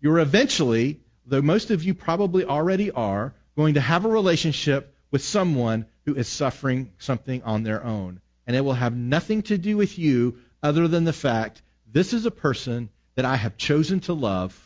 You're 0.00 0.20
eventually, 0.20 1.00
though 1.26 1.42
most 1.42 1.70
of 1.70 1.84
you 1.84 1.92
probably 1.92 2.46
already 2.46 2.90
are, 2.90 3.34
going 3.56 3.74
to 3.74 3.80
have 3.80 4.06
a 4.06 4.08
relationship 4.08 4.94
with 5.10 5.22
someone 5.22 5.86
who 6.04 6.14
is 6.14 6.28
suffering 6.28 6.92
something 6.98 7.42
on 7.42 7.62
their 7.62 7.84
own. 7.84 8.20
And 8.46 8.56
it 8.56 8.64
will 8.64 8.74
have 8.74 8.96
nothing 8.96 9.42
to 9.42 9.58
do 9.58 9.76
with 9.76 9.98
you 9.98 10.38
other 10.62 10.88
than 10.88 11.04
the 11.04 11.12
fact 11.12 11.62
this 11.92 12.12
is 12.12 12.26
a 12.26 12.30
person 12.30 12.90
that 13.14 13.24
I 13.24 13.36
have 13.36 13.56
chosen 13.56 14.00
to 14.00 14.12
love, 14.12 14.56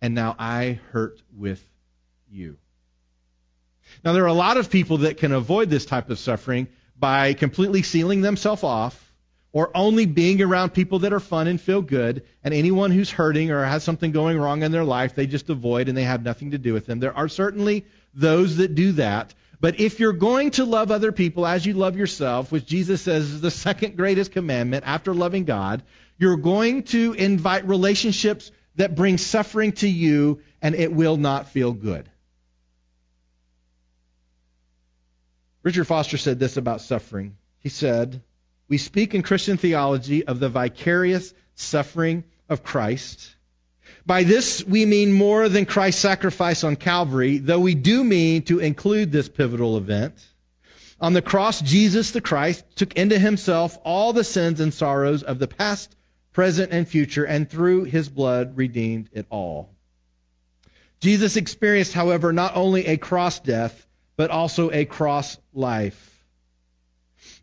and 0.00 0.14
now 0.14 0.36
I 0.38 0.80
hurt 0.92 1.20
with 1.36 1.62
you. 2.30 2.56
Now, 4.04 4.12
there 4.12 4.24
are 4.24 4.26
a 4.26 4.34
lot 4.34 4.58
of 4.58 4.70
people 4.70 4.98
that 4.98 5.16
can 5.16 5.32
avoid 5.32 5.70
this 5.70 5.86
type 5.86 6.10
of 6.10 6.18
suffering 6.18 6.68
by 6.98 7.32
completely 7.34 7.82
sealing 7.82 8.20
themselves 8.20 8.62
off 8.62 9.12
or 9.52 9.70
only 9.74 10.04
being 10.04 10.42
around 10.42 10.70
people 10.70 11.00
that 11.00 11.12
are 11.12 11.20
fun 11.20 11.48
and 11.48 11.60
feel 11.60 11.80
good, 11.80 12.22
and 12.44 12.52
anyone 12.52 12.90
who's 12.90 13.10
hurting 13.10 13.50
or 13.50 13.64
has 13.64 13.82
something 13.82 14.12
going 14.12 14.38
wrong 14.38 14.62
in 14.62 14.72
their 14.72 14.84
life, 14.84 15.14
they 15.14 15.26
just 15.26 15.48
avoid 15.48 15.88
and 15.88 15.96
they 15.96 16.04
have 16.04 16.22
nothing 16.22 16.50
to 16.50 16.58
do 16.58 16.74
with 16.74 16.84
them. 16.84 17.00
There 17.00 17.16
are 17.16 17.28
certainly 17.28 17.86
those 18.14 18.58
that 18.58 18.74
do 18.74 18.92
that, 18.92 19.32
but 19.60 19.80
if 19.80 19.98
you're 19.98 20.12
going 20.12 20.52
to 20.52 20.64
love 20.64 20.90
other 20.90 21.10
people 21.10 21.46
as 21.46 21.66
you 21.66 21.74
love 21.74 21.96
yourself, 21.96 22.52
which 22.52 22.66
Jesus 22.66 23.02
says 23.02 23.30
is 23.30 23.40
the 23.40 23.50
second 23.50 23.96
greatest 23.96 24.32
commandment 24.32 24.84
after 24.86 25.12
loving 25.12 25.44
God, 25.44 25.82
you're 26.16 26.36
going 26.36 26.84
to 26.84 27.12
invite 27.12 27.66
relationships 27.66 28.52
that 28.76 28.94
bring 28.94 29.18
suffering 29.18 29.72
to 29.72 29.88
you, 29.88 30.40
and 30.62 30.74
it 30.74 30.92
will 30.92 31.16
not 31.16 31.48
feel 31.48 31.72
good. 31.72 32.08
Richard 35.64 35.86
Foster 35.86 36.16
said 36.16 36.38
this 36.38 36.56
about 36.56 36.80
suffering. 36.80 37.36
He 37.58 37.68
said, 37.68 38.22
We 38.68 38.78
speak 38.78 39.14
in 39.14 39.22
Christian 39.22 39.56
theology 39.56 40.24
of 40.24 40.38
the 40.38 40.48
vicarious 40.48 41.34
suffering 41.56 42.22
of 42.48 42.62
Christ. 42.62 43.34
By 44.08 44.22
this, 44.22 44.64
we 44.64 44.86
mean 44.86 45.12
more 45.12 45.50
than 45.50 45.66
Christ's 45.66 46.00
sacrifice 46.00 46.64
on 46.64 46.76
Calvary, 46.76 47.36
though 47.36 47.60
we 47.60 47.74
do 47.74 48.02
mean 48.02 48.40
to 48.44 48.58
include 48.58 49.12
this 49.12 49.28
pivotal 49.28 49.76
event. 49.76 50.14
On 50.98 51.12
the 51.12 51.20
cross, 51.20 51.60
Jesus 51.60 52.12
the 52.12 52.22
Christ 52.22 52.64
took 52.74 52.94
into 52.94 53.18
himself 53.18 53.76
all 53.84 54.14
the 54.14 54.24
sins 54.24 54.60
and 54.60 54.72
sorrows 54.72 55.22
of 55.22 55.38
the 55.38 55.46
past, 55.46 55.94
present, 56.32 56.72
and 56.72 56.88
future, 56.88 57.24
and 57.24 57.50
through 57.50 57.84
his 57.84 58.08
blood 58.08 58.56
redeemed 58.56 59.10
it 59.12 59.26
all. 59.28 59.74
Jesus 61.00 61.36
experienced, 61.36 61.92
however, 61.92 62.32
not 62.32 62.56
only 62.56 62.86
a 62.86 62.96
cross 62.96 63.40
death, 63.40 63.86
but 64.16 64.30
also 64.30 64.70
a 64.70 64.86
cross 64.86 65.36
life. 65.52 66.24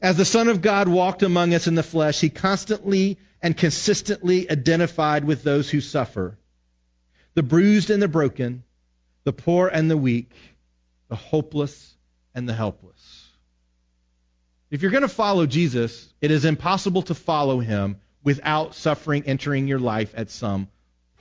As 0.02 0.18
the 0.18 0.26
Son 0.26 0.48
of 0.48 0.64
God 0.64 0.88
walked 0.88 1.22
among 1.22 1.54
us 1.54 1.68
in 1.68 1.76
the 1.76 1.84
flesh, 1.84 2.20
he 2.20 2.32
constantly 2.32 3.20
and 3.40 3.56
consistently 3.56 4.50
identified 4.50 5.26
with 5.26 5.44
those 5.44 5.70
who 5.70 5.80
suffer 5.80 6.40
the 7.36 7.44
bruised 7.44 7.90
and 7.90 8.02
the 8.02 8.08
broken, 8.08 8.64
the 9.24 9.34
poor 9.34 9.68
and 9.68 9.92
the 9.92 9.98
weak, 9.98 10.32
the 11.10 11.16
hopeless 11.16 11.96
and 12.34 12.50
the 12.50 12.54
helpless. 12.54 13.30
If 14.72 14.82
you're 14.82 14.92
going 14.92 15.04
to 15.04 15.08
follow 15.08 15.46
Jesus, 15.46 16.12
it 16.22 16.32
is 16.32 16.44
impossible 16.44 17.04
to 17.04 17.14
follow 17.14 17.60
him 17.60 17.98
without 18.24 18.74
suffering 18.74 19.24
entering 19.26 19.68
your 19.68 19.80
life 19.80 20.14
at 20.18 20.32
some 20.32 20.68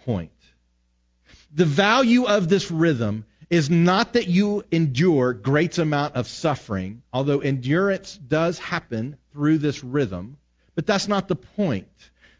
point. 0.04 0.30
The 1.52 1.66
value 1.66 2.24
of 2.24 2.48
this 2.48 2.70
rhythm 2.70 3.26
is 3.50 3.68
not 3.70 4.14
that 4.14 4.26
you 4.26 4.64
endure 4.72 5.34
great 5.34 5.78
amount 5.78 6.16
of 6.16 6.26
suffering, 6.26 7.02
although 7.12 7.40
endurance 7.40 8.16
does 8.16 8.58
happen 8.58 9.16
through 9.32 9.58
this 9.58 9.84
rhythm, 9.84 10.36
but 10.74 10.86
that's 10.86 11.08
not 11.08 11.28
the 11.28 11.36
point. 11.36 11.86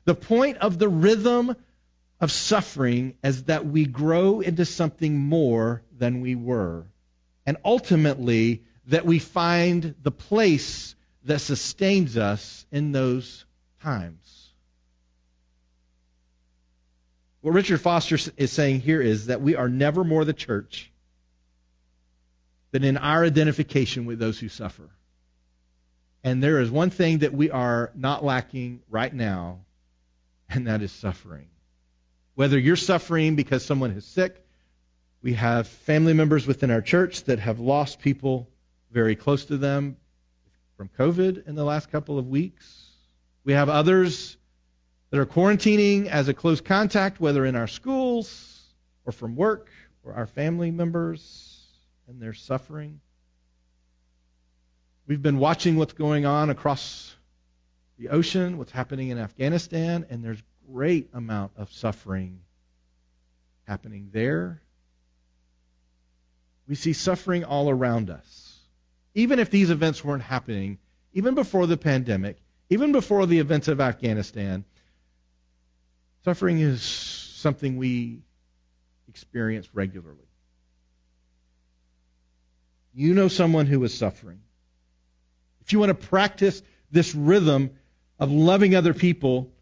The 0.05 0.15
point 0.15 0.59
of 0.59 0.79
the 0.79 0.89
rhythm 0.89 1.55
of 2.21 2.31
suffering 2.31 3.17
is 3.23 3.45
that 3.45 3.67
we 3.67 3.87
grow 3.87 4.41
into 4.41 4.65
something 4.65 5.19
more 5.19 5.83
than 5.97 6.21
we 6.21 6.35
were. 6.35 6.87
And 7.47 7.57
ultimately, 7.65 8.63
that 8.87 9.07
we 9.07 9.19
find 9.19 9.95
the 10.03 10.11
place 10.11 10.95
that 11.25 11.41
sustains 11.41 12.17
us 12.17 12.67
in 12.71 12.93
those 12.93 13.45
times. 13.83 14.51
What 17.41 17.55
Richard 17.55 17.81
Foster 17.81 18.19
is 18.37 18.53
saying 18.53 18.81
here 18.81 19.03
is 19.03 19.27
that 19.27 19.43
we 19.43 19.57
are 19.57 19.69
never 19.69 20.05
more 20.05 20.25
the 20.25 20.33
church 20.33 20.91
than 22.71 22.85
in 22.85 22.97
our 22.97 23.25
identification 23.25 24.07
with 24.07 24.19
those 24.19 24.39
who 24.39 24.49
suffer. 24.49 24.89
And 26.23 26.43
there 26.43 26.61
is 26.61 26.71
one 26.71 26.89
thing 26.89 27.19
that 27.19 27.35
we 27.35 27.51
are 27.51 27.93
not 27.95 28.25
lacking 28.25 28.81
right 28.89 29.13
now, 29.13 29.61
and 30.49 30.67
that 30.67 30.81
is 30.81 30.91
suffering. 30.91 31.49
Whether 32.35 32.59
you're 32.59 32.77
suffering 32.77 33.37
because 33.37 33.65
someone 33.65 33.93
is 33.93 34.05
sick, 34.05 34.45
we 35.23 35.35
have 35.35 35.69
family 35.69 36.13
members 36.13 36.47
within 36.47 36.71
our 36.71 36.83
church 36.83 37.25
that 37.25 37.39
have 37.39 37.61
lost 37.61 38.01
people 38.01 38.49
very 38.91 39.15
close 39.15 39.45
to 39.47 39.57
them 39.57 39.97
from 40.77 40.91
COVID 40.99 41.47
in 41.47 41.55
the 41.55 41.65
last 41.65 41.93
couple 41.93 42.19
of 42.19 42.29
weeks. 42.29 42.91
We 43.45 43.53
have 43.53 43.69
others 43.69 44.37
that 45.11 45.21
are 45.21 45.27
quarantining 45.27 46.09
as 46.09 46.27
a 46.27 46.35
close 46.35 46.61
contact, 46.61 47.21
whether 47.21 47.47
in 47.47 47.55
our 47.55 47.69
schools 47.69 48.63
or 49.05 49.13
from 49.13 49.37
work 49.37 49.69
or 50.03 50.15
our 50.15 50.27
family 50.27 50.73
members, 50.73 51.65
and 52.09 52.21
they're 52.21 52.35
suffering. 52.35 53.01
We've 55.07 55.23
been 55.23 55.39
watching 55.39 55.77
what's 55.77 55.93
going 55.93 56.27
on 56.27 56.51
across 56.51 57.15
the 57.97 58.09
ocean, 58.09 58.59
what's 58.59 58.73
happening 58.73 59.11
in 59.11 59.19
Afghanistan, 59.19 60.05
and 60.11 60.25
there's 60.25 60.43
great 60.73 61.11
amount 61.13 61.53
of 61.57 61.73
suffering 61.73 62.41
happening 63.67 64.11
there. 64.13 64.61
We 66.67 66.75
see 66.75 66.93
suffering 66.93 67.45
all 67.45 67.69
around 67.69 68.11
us 68.11 68.55
even 69.15 69.39
if 69.39 69.51
these 69.51 69.71
events 69.71 70.05
weren't 70.05 70.23
happening, 70.23 70.79
even 71.13 71.35
before 71.35 71.67
the 71.67 71.77
pandemic, 71.77 72.37
even 72.69 72.93
before 72.93 73.27
the 73.27 73.39
events 73.39 73.69
of 73.69 73.81
Afghanistan, 73.81 74.65
suffering 76.25 76.59
is 76.59 76.83
something 76.83 77.77
we 77.77 78.23
experience 79.09 79.69
regularly. 79.73 80.19
You 82.93 83.15
know 83.15 83.29
someone 83.29 83.67
who 83.67 83.83
is 83.85 83.95
suffering. 83.97 84.41
If 85.63 85.73
you 85.73 85.79
want 85.79 85.91
to 85.91 86.07
practice 86.07 86.63
this 86.91 87.15
rhythm 87.15 87.71
of 88.19 88.31
loving 88.31 88.75
other 88.75 88.95
people, 88.95 89.53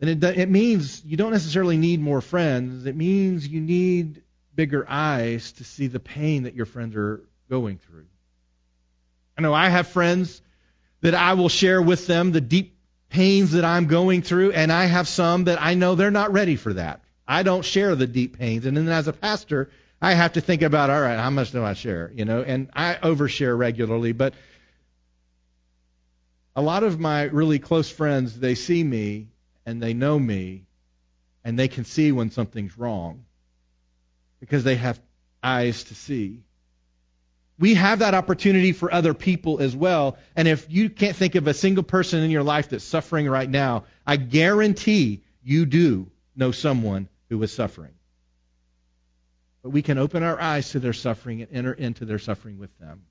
then 0.00 0.08
it, 0.08 0.38
it 0.38 0.50
means 0.50 1.04
you 1.04 1.16
don't 1.16 1.32
necessarily 1.32 1.76
need 1.76 2.00
more 2.00 2.20
friends. 2.20 2.86
It 2.86 2.96
means 2.96 3.46
you 3.46 3.60
need 3.60 4.22
bigger 4.54 4.86
eyes 4.88 5.52
to 5.52 5.64
see 5.64 5.86
the 5.86 6.00
pain 6.00 6.44
that 6.44 6.54
your 6.54 6.66
friends 6.66 6.96
are 6.96 7.22
going 7.48 7.78
through. 7.78 8.06
I 9.36 9.42
know 9.42 9.54
I 9.54 9.68
have 9.68 9.88
friends 9.88 10.42
that 11.02 11.14
I 11.14 11.34
will 11.34 11.48
share 11.48 11.80
with 11.80 12.06
them 12.06 12.32
the 12.32 12.40
deep 12.40 12.76
pains 13.08 13.52
that 13.52 13.64
I'm 13.64 13.86
going 13.86 14.22
through, 14.22 14.52
and 14.52 14.72
I 14.72 14.84
have 14.84 15.08
some 15.08 15.44
that 15.44 15.60
I 15.60 15.74
know 15.74 15.94
they're 15.94 16.10
not 16.10 16.32
ready 16.32 16.56
for 16.56 16.74
that. 16.74 17.02
I 17.26 17.42
don't 17.42 17.64
share 17.64 17.94
the 17.94 18.06
deep 18.06 18.38
pains. 18.38 18.66
And 18.66 18.76
then 18.76 18.88
as 18.88 19.08
a 19.08 19.12
pastor, 19.12 19.70
I 20.00 20.14
have 20.14 20.34
to 20.34 20.40
think 20.40 20.62
about, 20.62 20.90
all 20.90 21.00
right, 21.00 21.18
how 21.18 21.30
much 21.30 21.52
do 21.52 21.62
I 21.64 21.74
share? 21.74 22.10
You 22.14 22.24
know, 22.24 22.42
and 22.42 22.70
I 22.74 22.94
overshare 22.94 23.56
regularly, 23.56 24.12
but 24.12 24.34
a 26.56 26.62
lot 26.62 26.82
of 26.82 26.98
my 26.98 27.24
really 27.24 27.58
close 27.58 27.90
friends, 27.90 28.38
they 28.38 28.54
see 28.54 28.82
me 28.82 29.28
and 29.70 29.82
they 29.82 29.94
know 29.94 30.18
me 30.18 30.66
and 31.44 31.58
they 31.58 31.68
can 31.68 31.84
see 31.84 32.12
when 32.12 32.30
something's 32.30 32.76
wrong 32.76 33.24
because 34.40 34.64
they 34.64 34.76
have 34.76 35.00
eyes 35.42 35.84
to 35.84 35.94
see 35.94 36.42
we 37.60 37.74
have 37.74 37.98
that 37.98 38.14
opportunity 38.14 38.72
for 38.72 38.92
other 38.92 39.12
people 39.12 39.60
as 39.60 39.76
well. 39.76 40.16
And 40.34 40.48
if 40.48 40.66
you 40.70 40.88
can't 40.88 41.14
think 41.14 41.34
of 41.34 41.46
a 41.46 41.52
single 41.52 41.84
person 41.84 42.22
in 42.22 42.30
your 42.30 42.42
life 42.42 42.70
that's 42.70 42.82
suffering 42.82 43.28
right 43.28 43.48
now, 43.48 43.84
I 44.06 44.16
guarantee 44.16 45.22
you 45.44 45.66
do 45.66 46.10
know 46.34 46.52
someone 46.52 47.10
who 47.28 47.40
is 47.42 47.52
suffering. 47.52 47.92
But 49.62 49.70
we 49.70 49.82
can 49.82 49.98
open 49.98 50.22
our 50.22 50.40
eyes 50.40 50.70
to 50.70 50.80
their 50.80 50.94
suffering 50.94 51.42
and 51.42 51.50
enter 51.52 51.74
into 51.74 52.06
their 52.06 52.18
suffering 52.18 52.58
with 52.58 52.76
them. 52.78 53.02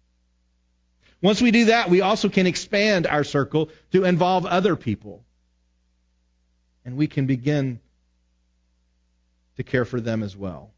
Once 1.21 1.43
we 1.43 1.51
do 1.51 1.65
that, 1.65 1.91
we 1.91 2.01
also 2.01 2.27
can 2.27 2.47
expand 2.47 3.05
our 3.05 3.23
circle 3.23 3.69
to 3.91 4.03
involve 4.03 4.47
other 4.47 4.75
people. 4.75 5.23
And 6.89 6.97
we 6.97 7.05
can 7.05 7.27
begin 7.27 7.79
to 9.57 9.63
care 9.63 9.85
for 9.85 10.01
them 10.01 10.23
as 10.23 10.35
well. 10.35 10.71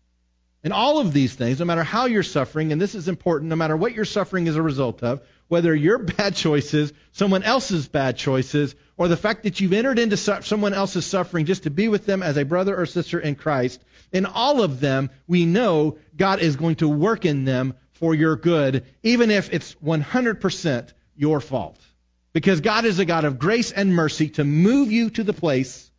And 0.61 0.73
all 0.73 0.99
of 0.99 1.13
these 1.13 1.33
things, 1.33 1.59
no 1.59 1.65
matter 1.65 1.85
how 1.85 2.07
you're 2.07 2.21
suffering, 2.21 2.73
and 2.73 2.81
this 2.81 2.95
is 2.95 3.07
important, 3.07 3.49
no 3.49 3.55
matter 3.55 3.77
what 3.77 3.93
you're 3.93 4.03
suffering 4.03 4.49
as 4.49 4.57
a 4.57 4.61
result 4.61 5.03
of, 5.03 5.21
whether 5.47 5.73
your 5.73 5.97
bad 6.17 6.35
choices, 6.35 6.91
someone 7.13 7.43
else's 7.43 7.87
bad 7.87 8.17
choices, 8.17 8.75
or 8.97 9.07
the 9.07 9.15
fact 9.15 9.43
that 9.43 9.61
you've 9.61 9.71
entered 9.71 9.99
into 9.99 10.17
someone 10.17 10.73
else's 10.73 11.05
suffering 11.05 11.45
just 11.45 11.63
to 11.63 11.69
be 11.69 11.87
with 11.87 12.05
them 12.05 12.21
as 12.21 12.35
a 12.35 12.43
brother 12.43 12.77
or 12.77 12.85
sister 12.85 13.17
in 13.17 13.35
Christ, 13.35 13.81
in 14.11 14.25
all 14.25 14.61
of 14.61 14.81
them, 14.81 15.11
we 15.27 15.45
know 15.45 15.97
God 16.17 16.41
is 16.41 16.57
going 16.57 16.75
to 16.75 16.89
work 16.89 17.23
in 17.23 17.45
them 17.45 17.73
for 17.93 18.13
your 18.13 18.35
good, 18.35 18.83
even 19.01 19.31
if 19.31 19.53
it's 19.53 19.75
100% 19.75 20.89
your 21.15 21.39
fault. 21.39 21.79
Because 22.33 22.59
God 22.59 22.83
is 22.83 22.99
a 22.99 23.05
God 23.05 23.23
of 23.23 23.39
grace 23.39 23.71
and 23.71 23.95
mercy 23.95 24.27
to 24.31 24.43
move 24.43 24.91
you 24.91 25.09
to 25.11 25.23
the 25.23 25.31
place 25.31 25.90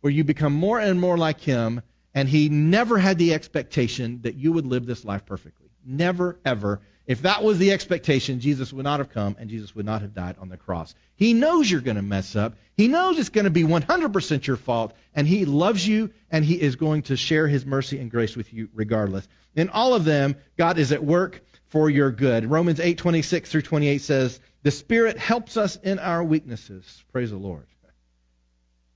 where 0.00 0.12
you 0.12 0.24
become 0.24 0.52
more 0.52 0.78
and 0.78 1.00
more 1.00 1.18
like 1.18 1.40
Him 1.40 1.82
and 2.18 2.28
he 2.28 2.48
never 2.48 2.98
had 2.98 3.16
the 3.16 3.34
expectation 3.34 4.22
that 4.22 4.34
you 4.34 4.52
would 4.52 4.66
live 4.66 4.86
this 4.86 5.04
life 5.04 5.24
perfectly. 5.24 5.68
Never, 5.84 6.36
ever. 6.44 6.80
If 7.06 7.22
that 7.22 7.44
was 7.44 7.58
the 7.58 7.70
expectation, 7.70 8.40
Jesus 8.40 8.72
would 8.72 8.82
not 8.82 8.98
have 8.98 9.10
come 9.10 9.36
and 9.38 9.48
Jesus 9.48 9.74
would 9.76 9.86
not 9.86 10.02
have 10.02 10.14
died 10.14 10.34
on 10.40 10.48
the 10.48 10.56
cross. 10.56 10.96
He 11.14 11.32
knows 11.32 11.70
you're 11.70 11.80
going 11.80 11.96
to 11.96 12.02
mess 12.02 12.34
up. 12.34 12.56
He 12.76 12.88
knows 12.88 13.18
it's 13.18 13.28
going 13.28 13.44
to 13.44 13.50
be 13.50 13.62
100% 13.62 14.46
your 14.46 14.56
fault, 14.56 14.94
and 15.14 15.28
He 15.28 15.44
loves 15.44 15.86
you, 15.86 16.10
and 16.28 16.44
He 16.44 16.60
is 16.60 16.74
going 16.74 17.02
to 17.02 17.16
share 17.16 17.46
His 17.46 17.64
mercy 17.64 18.00
and 18.00 18.10
grace 18.10 18.36
with 18.36 18.52
you 18.52 18.68
regardless. 18.74 19.28
In 19.54 19.68
all 19.68 19.94
of 19.94 20.04
them, 20.04 20.34
God 20.56 20.78
is 20.78 20.90
at 20.90 21.04
work 21.04 21.40
for 21.68 21.88
your 21.88 22.10
good. 22.10 22.50
Romans 22.50 22.80
8:26 22.80 23.46
through 23.48 23.62
28 23.62 24.00
says, 24.00 24.40
"The 24.64 24.70
Spirit 24.70 25.18
helps 25.18 25.56
us 25.56 25.76
in 25.76 25.98
our 25.98 26.24
weaknesses." 26.24 27.04
Praise 27.12 27.30
the 27.30 27.36
Lord. 27.36 27.66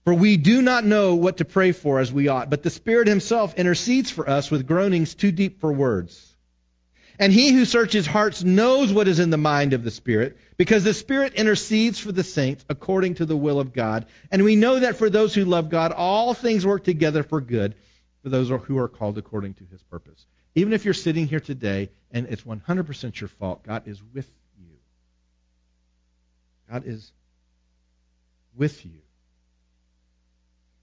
For 0.04 0.14
we 0.14 0.36
do 0.36 0.62
not 0.62 0.84
know 0.84 1.14
what 1.14 1.36
to 1.36 1.44
pray 1.44 1.70
for 1.70 2.00
as 2.00 2.12
we 2.12 2.28
ought, 2.28 2.50
but 2.50 2.62
the 2.62 2.70
Spirit 2.70 3.06
Himself 3.06 3.54
intercedes 3.54 4.10
for 4.10 4.28
us 4.28 4.50
with 4.50 4.66
groanings 4.66 5.14
too 5.14 5.30
deep 5.30 5.60
for 5.60 5.72
words. 5.72 6.28
And 7.20 7.32
He 7.32 7.52
who 7.52 7.64
searches 7.64 8.04
hearts 8.04 8.42
knows 8.42 8.92
what 8.92 9.06
is 9.06 9.20
in 9.20 9.30
the 9.30 9.36
mind 9.36 9.74
of 9.74 9.84
the 9.84 9.92
Spirit, 9.92 10.38
because 10.56 10.82
the 10.82 10.94
Spirit 10.94 11.34
intercedes 11.34 12.00
for 12.00 12.10
the 12.10 12.24
saints 12.24 12.64
according 12.68 13.14
to 13.16 13.26
the 13.26 13.36
will 13.36 13.60
of 13.60 13.72
God. 13.72 14.06
And 14.32 14.42
we 14.42 14.56
know 14.56 14.80
that 14.80 14.96
for 14.96 15.08
those 15.08 15.34
who 15.34 15.44
love 15.44 15.70
God, 15.70 15.92
all 15.92 16.34
things 16.34 16.66
work 16.66 16.82
together 16.82 17.22
for 17.22 17.40
good, 17.40 17.76
for 18.24 18.28
those 18.28 18.48
who 18.48 18.78
are 18.78 18.88
called 18.88 19.18
according 19.18 19.54
to 19.54 19.64
His 19.70 19.82
purpose. 19.84 20.26
Even 20.56 20.72
if 20.72 20.84
you're 20.84 20.94
sitting 20.94 21.28
here 21.28 21.40
today 21.40 21.90
and 22.10 22.26
it's 22.28 22.42
100% 22.42 23.20
your 23.20 23.28
fault, 23.28 23.62
God 23.62 23.86
is 23.86 24.02
with 24.12 24.28
you. 24.58 24.76
God 26.70 26.82
is 26.86 27.12
with 28.56 28.84
you. 28.84 29.01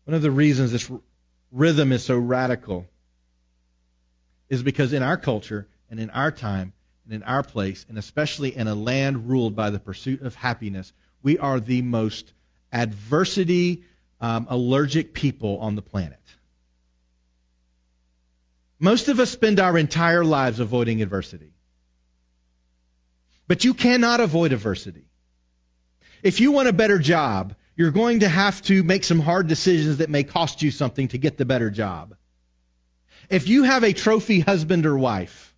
One 0.10 0.16
of 0.16 0.24
the 0.24 0.32
reasons 0.32 0.72
this 0.72 0.90
rhythm 1.52 1.92
is 1.92 2.04
so 2.04 2.18
radical 2.18 2.88
is 4.50 4.64
because 4.64 4.92
in 4.92 5.04
our 5.04 5.18
culture 5.18 5.68
and 5.88 6.00
in 6.00 6.10
our 6.10 6.32
time 6.32 6.74
and 7.06 7.14
in 7.14 7.22
our 7.22 7.44
place, 7.44 7.86
and 7.88 7.96
especially 7.96 8.58
in 8.58 8.68
a 8.68 8.74
land 8.74 9.30
ruled 9.30 9.56
by 9.56 9.70
the 9.70 9.78
pursuit 9.78 10.24
of 10.24 10.34
happiness, 10.34 10.92
we 11.22 11.38
are 11.38 11.60
the 11.60 11.84
most 11.84 12.34
adversity 12.74 13.84
um, 14.20 14.48
allergic 14.50 15.14
people 15.14 15.60
on 15.60 15.76
the 15.76 15.84
planet. 15.84 16.18
Most 18.80 19.10
of 19.10 19.20
us 19.20 19.30
spend 19.30 19.60
our 19.60 19.78
entire 19.78 20.26
lives 20.26 20.60
avoiding 20.60 21.04
adversity. 21.04 21.54
But 23.48 23.64
you 23.64 23.76
cannot 23.76 24.22
avoid 24.22 24.54
adversity. 24.54 25.06
If 26.24 26.40
you 26.40 26.52
want 26.52 26.68
a 26.68 26.74
better 26.74 26.98
job, 26.98 27.54
you're 27.80 27.92
going 27.92 28.20
to 28.20 28.28
have 28.28 28.62
to 28.62 28.84
make 28.84 29.06
some 29.06 29.22
hard 29.22 29.48
decisions 29.48 30.00
that 30.00 30.10
may 30.10 30.26
cost 30.26 30.62
you 30.62 30.70
something 30.70 31.08
to 31.08 31.18
get 31.18 31.38
the 31.38 31.46
better 31.46 31.70
job. 31.70 32.14
If 33.30 33.48
you 33.48 33.64
have 33.64 33.86
a 33.86 33.94
trophy 33.94 34.42
husband 34.42 34.86
or 34.86 34.98
wife, 34.98 35.56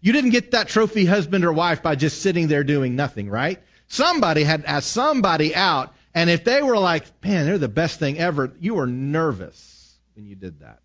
you 0.00 0.12
didn't 0.12 0.30
get 0.30 0.50
that 0.50 0.66
trophy 0.66 1.04
husband 1.04 1.44
or 1.44 1.52
wife 1.52 1.80
by 1.80 1.94
just 1.94 2.22
sitting 2.22 2.48
there 2.48 2.64
doing 2.64 2.96
nothing, 2.96 3.30
right? 3.30 3.62
Somebody 3.86 4.42
had 4.42 4.64
asked 4.64 4.90
somebody 4.90 5.54
out, 5.54 5.94
and 6.12 6.28
if 6.28 6.42
they 6.42 6.60
were 6.60 6.76
like, 6.76 7.04
man, 7.24 7.46
they're 7.46 7.56
the 7.56 7.68
best 7.68 8.00
thing 8.00 8.18
ever, 8.18 8.52
you 8.58 8.74
were 8.74 8.88
nervous 8.88 9.96
when 10.16 10.26
you 10.26 10.34
did 10.34 10.58
that. 10.58 10.80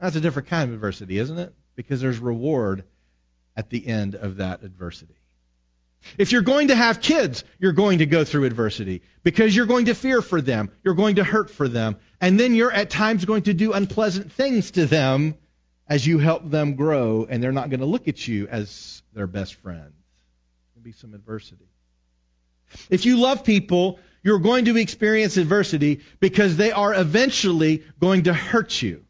That's 0.00 0.16
a 0.16 0.20
different 0.20 0.48
kind 0.48 0.68
of 0.68 0.74
adversity, 0.74 1.18
isn't 1.18 1.38
it? 1.38 1.54
Because 1.76 2.00
there's 2.00 2.18
reward 2.18 2.82
at 3.56 3.70
the 3.70 3.86
end 3.86 4.16
of 4.16 4.38
that 4.38 4.64
adversity. 4.64 5.19
If 6.18 6.32
you're 6.32 6.42
going 6.42 6.68
to 6.68 6.74
have 6.74 7.00
kids, 7.00 7.44
you're 7.58 7.72
going 7.72 7.98
to 7.98 8.06
go 8.06 8.24
through 8.24 8.44
adversity 8.44 9.02
because 9.22 9.54
you're 9.54 9.66
going 9.66 9.86
to 9.86 9.94
fear 9.94 10.22
for 10.22 10.40
them, 10.40 10.70
you're 10.82 10.94
going 10.94 11.16
to 11.16 11.24
hurt 11.24 11.50
for 11.50 11.68
them, 11.68 11.96
and 12.20 12.40
then 12.40 12.54
you're 12.54 12.72
at 12.72 12.90
times 12.90 13.24
going 13.24 13.42
to 13.42 13.54
do 13.54 13.72
unpleasant 13.72 14.32
things 14.32 14.70
to 14.72 14.86
them 14.86 15.34
as 15.86 16.06
you 16.06 16.18
help 16.18 16.48
them 16.48 16.74
grow, 16.74 17.26
and 17.28 17.42
they're 17.42 17.52
not 17.52 17.68
going 17.68 17.80
to 17.80 17.86
look 17.86 18.08
at 18.08 18.26
you 18.26 18.46
as 18.48 19.02
their 19.12 19.26
best 19.26 19.54
friend. 19.56 19.92
There'll 20.74 20.84
be 20.84 20.92
some 20.92 21.14
adversity. 21.14 21.68
If 22.88 23.04
you 23.04 23.18
love 23.18 23.44
people, 23.44 23.98
you're 24.22 24.38
going 24.38 24.66
to 24.66 24.76
experience 24.76 25.36
adversity 25.36 26.00
because 26.20 26.56
they 26.56 26.72
are 26.72 26.94
eventually 26.94 27.82
going 27.98 28.24
to 28.24 28.32
hurt 28.34 28.80
you. 28.80 29.04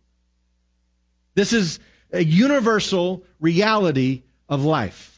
This 1.34 1.52
is 1.52 1.78
a 2.12 2.24
universal 2.24 3.24
reality 3.38 4.22
of 4.48 4.64
life. 4.64 5.09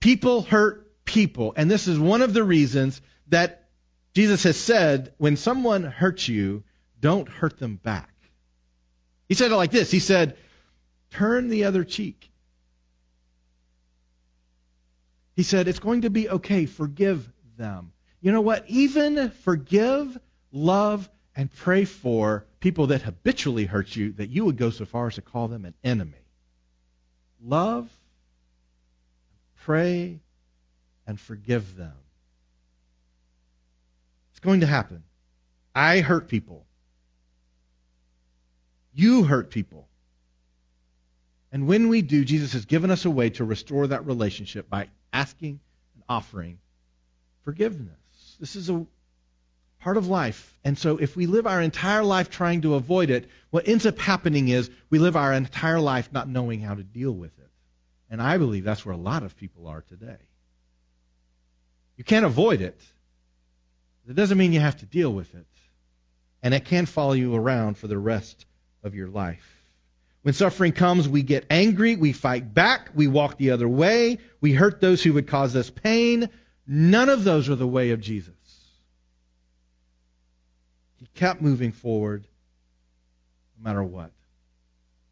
People 0.00 0.42
hurt 0.42 1.04
people. 1.04 1.54
And 1.56 1.70
this 1.70 1.88
is 1.88 1.98
one 1.98 2.22
of 2.22 2.32
the 2.32 2.44
reasons 2.44 3.00
that 3.28 3.68
Jesus 4.14 4.42
has 4.44 4.56
said 4.56 5.12
when 5.18 5.36
someone 5.36 5.82
hurts 5.84 6.28
you, 6.28 6.64
don't 7.00 7.28
hurt 7.28 7.58
them 7.58 7.76
back. 7.76 8.12
He 9.28 9.34
said 9.34 9.52
it 9.52 9.56
like 9.56 9.70
this 9.70 9.90
He 9.90 10.00
said, 10.00 10.36
turn 11.10 11.48
the 11.48 11.64
other 11.64 11.84
cheek. 11.84 12.30
He 15.36 15.44
said, 15.44 15.68
it's 15.68 15.78
going 15.78 16.02
to 16.02 16.10
be 16.10 16.28
okay. 16.28 16.66
Forgive 16.66 17.30
them. 17.56 17.92
You 18.20 18.32
know 18.32 18.40
what? 18.40 18.64
Even 18.66 19.30
forgive, 19.30 20.18
love, 20.50 21.08
and 21.36 21.52
pray 21.52 21.84
for 21.84 22.44
people 22.58 22.88
that 22.88 23.02
habitually 23.02 23.64
hurt 23.64 23.94
you 23.94 24.12
that 24.14 24.30
you 24.30 24.44
would 24.44 24.56
go 24.56 24.70
so 24.70 24.84
far 24.84 25.06
as 25.06 25.14
to 25.14 25.22
call 25.22 25.46
them 25.46 25.64
an 25.64 25.74
enemy. 25.84 26.18
Love, 27.40 27.88
pray, 29.68 30.18
and 31.06 31.20
forgive 31.20 31.76
them. 31.76 31.92
It's 34.30 34.40
going 34.40 34.60
to 34.60 34.66
happen. 34.66 35.02
I 35.74 36.00
hurt 36.00 36.28
people. 36.28 36.64
You 38.94 39.24
hurt 39.24 39.50
people. 39.50 39.86
And 41.52 41.66
when 41.66 41.90
we 41.90 42.00
do, 42.00 42.24
Jesus 42.24 42.54
has 42.54 42.64
given 42.64 42.90
us 42.90 43.04
a 43.04 43.10
way 43.10 43.28
to 43.28 43.44
restore 43.44 43.88
that 43.88 44.06
relationship 44.06 44.70
by 44.70 44.88
asking 45.12 45.60
and 45.96 46.02
offering 46.08 46.58
forgiveness. 47.44 48.36
This 48.40 48.56
is 48.56 48.70
a 48.70 48.86
part 49.80 49.98
of 49.98 50.08
life. 50.08 50.58
And 50.64 50.78
so 50.78 50.96
if 50.96 51.14
we 51.14 51.26
live 51.26 51.46
our 51.46 51.60
entire 51.60 52.04
life 52.04 52.30
trying 52.30 52.62
to 52.62 52.76
avoid 52.76 53.10
it, 53.10 53.28
what 53.50 53.68
ends 53.68 53.84
up 53.84 53.98
happening 53.98 54.48
is 54.48 54.70
we 54.88 54.98
live 54.98 55.14
our 55.14 55.34
entire 55.34 55.78
life 55.78 56.08
not 56.10 56.26
knowing 56.26 56.62
how 56.62 56.74
to 56.74 56.82
deal 56.82 57.12
with 57.12 57.38
it. 57.38 57.47
And 58.10 58.22
I 58.22 58.38
believe 58.38 58.64
that's 58.64 58.84
where 58.84 58.94
a 58.94 58.98
lot 58.98 59.22
of 59.22 59.36
people 59.36 59.66
are 59.66 59.82
today. 59.82 60.16
You 61.96 62.04
can't 62.04 62.24
avoid 62.24 62.60
it. 62.60 62.80
It 64.08 64.14
doesn't 64.14 64.38
mean 64.38 64.52
you 64.52 64.60
have 64.60 64.78
to 64.78 64.86
deal 64.86 65.12
with 65.12 65.34
it. 65.34 65.46
And 66.42 66.54
it 66.54 66.64
can 66.64 66.86
follow 66.86 67.12
you 67.12 67.34
around 67.34 67.76
for 67.76 67.88
the 67.88 67.98
rest 67.98 68.46
of 68.82 68.94
your 68.94 69.08
life. 69.08 69.44
When 70.22 70.34
suffering 70.34 70.72
comes, 70.72 71.08
we 71.08 71.22
get 71.22 71.46
angry, 71.50 71.96
we 71.96 72.12
fight 72.12 72.54
back, 72.54 72.90
we 72.94 73.06
walk 73.06 73.38
the 73.38 73.50
other 73.50 73.68
way, 73.68 74.18
we 74.40 74.52
hurt 74.52 74.80
those 74.80 75.02
who 75.02 75.12
would 75.14 75.26
cause 75.26 75.54
us 75.56 75.70
pain. 75.70 76.28
None 76.66 77.08
of 77.08 77.24
those 77.24 77.48
are 77.48 77.54
the 77.54 77.66
way 77.66 77.90
of 77.90 78.00
Jesus. 78.00 78.34
He 80.96 81.06
kept 81.14 81.40
moving 81.40 81.72
forward 81.72 82.26
no 83.58 83.68
matter 83.68 83.82
what. 83.82 84.10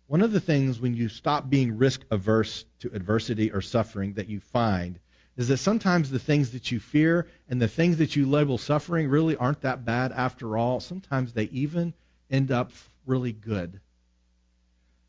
One 0.08 0.22
of 0.22 0.30
the 0.30 0.40
things 0.40 0.78
when 0.78 0.94
you 0.94 1.08
stop 1.08 1.50
being 1.50 1.78
risk 1.78 2.02
averse 2.12 2.64
to 2.80 2.92
adversity 2.94 3.50
or 3.50 3.60
suffering 3.60 4.14
that 4.14 4.28
you 4.28 4.38
find 4.38 5.00
is 5.36 5.48
that 5.48 5.56
sometimes 5.56 6.10
the 6.10 6.20
things 6.20 6.52
that 6.52 6.70
you 6.70 6.78
fear 6.78 7.26
and 7.48 7.60
the 7.60 7.66
things 7.66 7.98
that 7.98 8.14
you 8.14 8.26
label 8.26 8.56
suffering 8.56 9.08
really 9.08 9.36
aren't 9.36 9.62
that 9.62 9.84
bad 9.84 10.12
after 10.12 10.56
all. 10.56 10.78
Sometimes 10.78 11.32
they 11.32 11.44
even 11.44 11.92
end 12.30 12.52
up 12.52 12.70
really 13.04 13.32
good. 13.32 13.80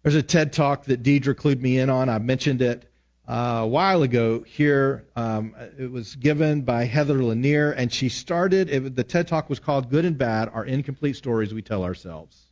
There's 0.01 0.15
a 0.15 0.23
TED 0.23 0.53
talk 0.53 0.85
that 0.85 1.03
Deidre 1.03 1.35
clued 1.35 1.61
me 1.61 1.77
in 1.77 1.91
on. 1.91 2.09
I 2.09 2.17
mentioned 2.17 2.63
it 2.63 2.89
uh, 3.27 3.59
a 3.61 3.67
while 3.67 4.01
ago 4.01 4.41
here. 4.41 5.05
Um, 5.15 5.53
it 5.77 5.91
was 5.91 6.15
given 6.15 6.61
by 6.63 6.85
Heather 6.85 7.21
Lanier, 7.21 7.71
and 7.71 7.93
she 7.93 8.09
started, 8.09 8.69
it, 8.69 8.95
the 8.95 9.03
TED 9.03 9.27
Talk 9.27 9.47
was 9.47 9.59
called 9.59 9.91
Good 9.91 10.05
and 10.05 10.17
Bad 10.17 10.49
Are 10.51 10.65
Incomplete 10.65 11.17
Stories 11.17 11.53
We 11.53 11.61
Tell 11.61 11.83
Ourselves. 11.83 12.46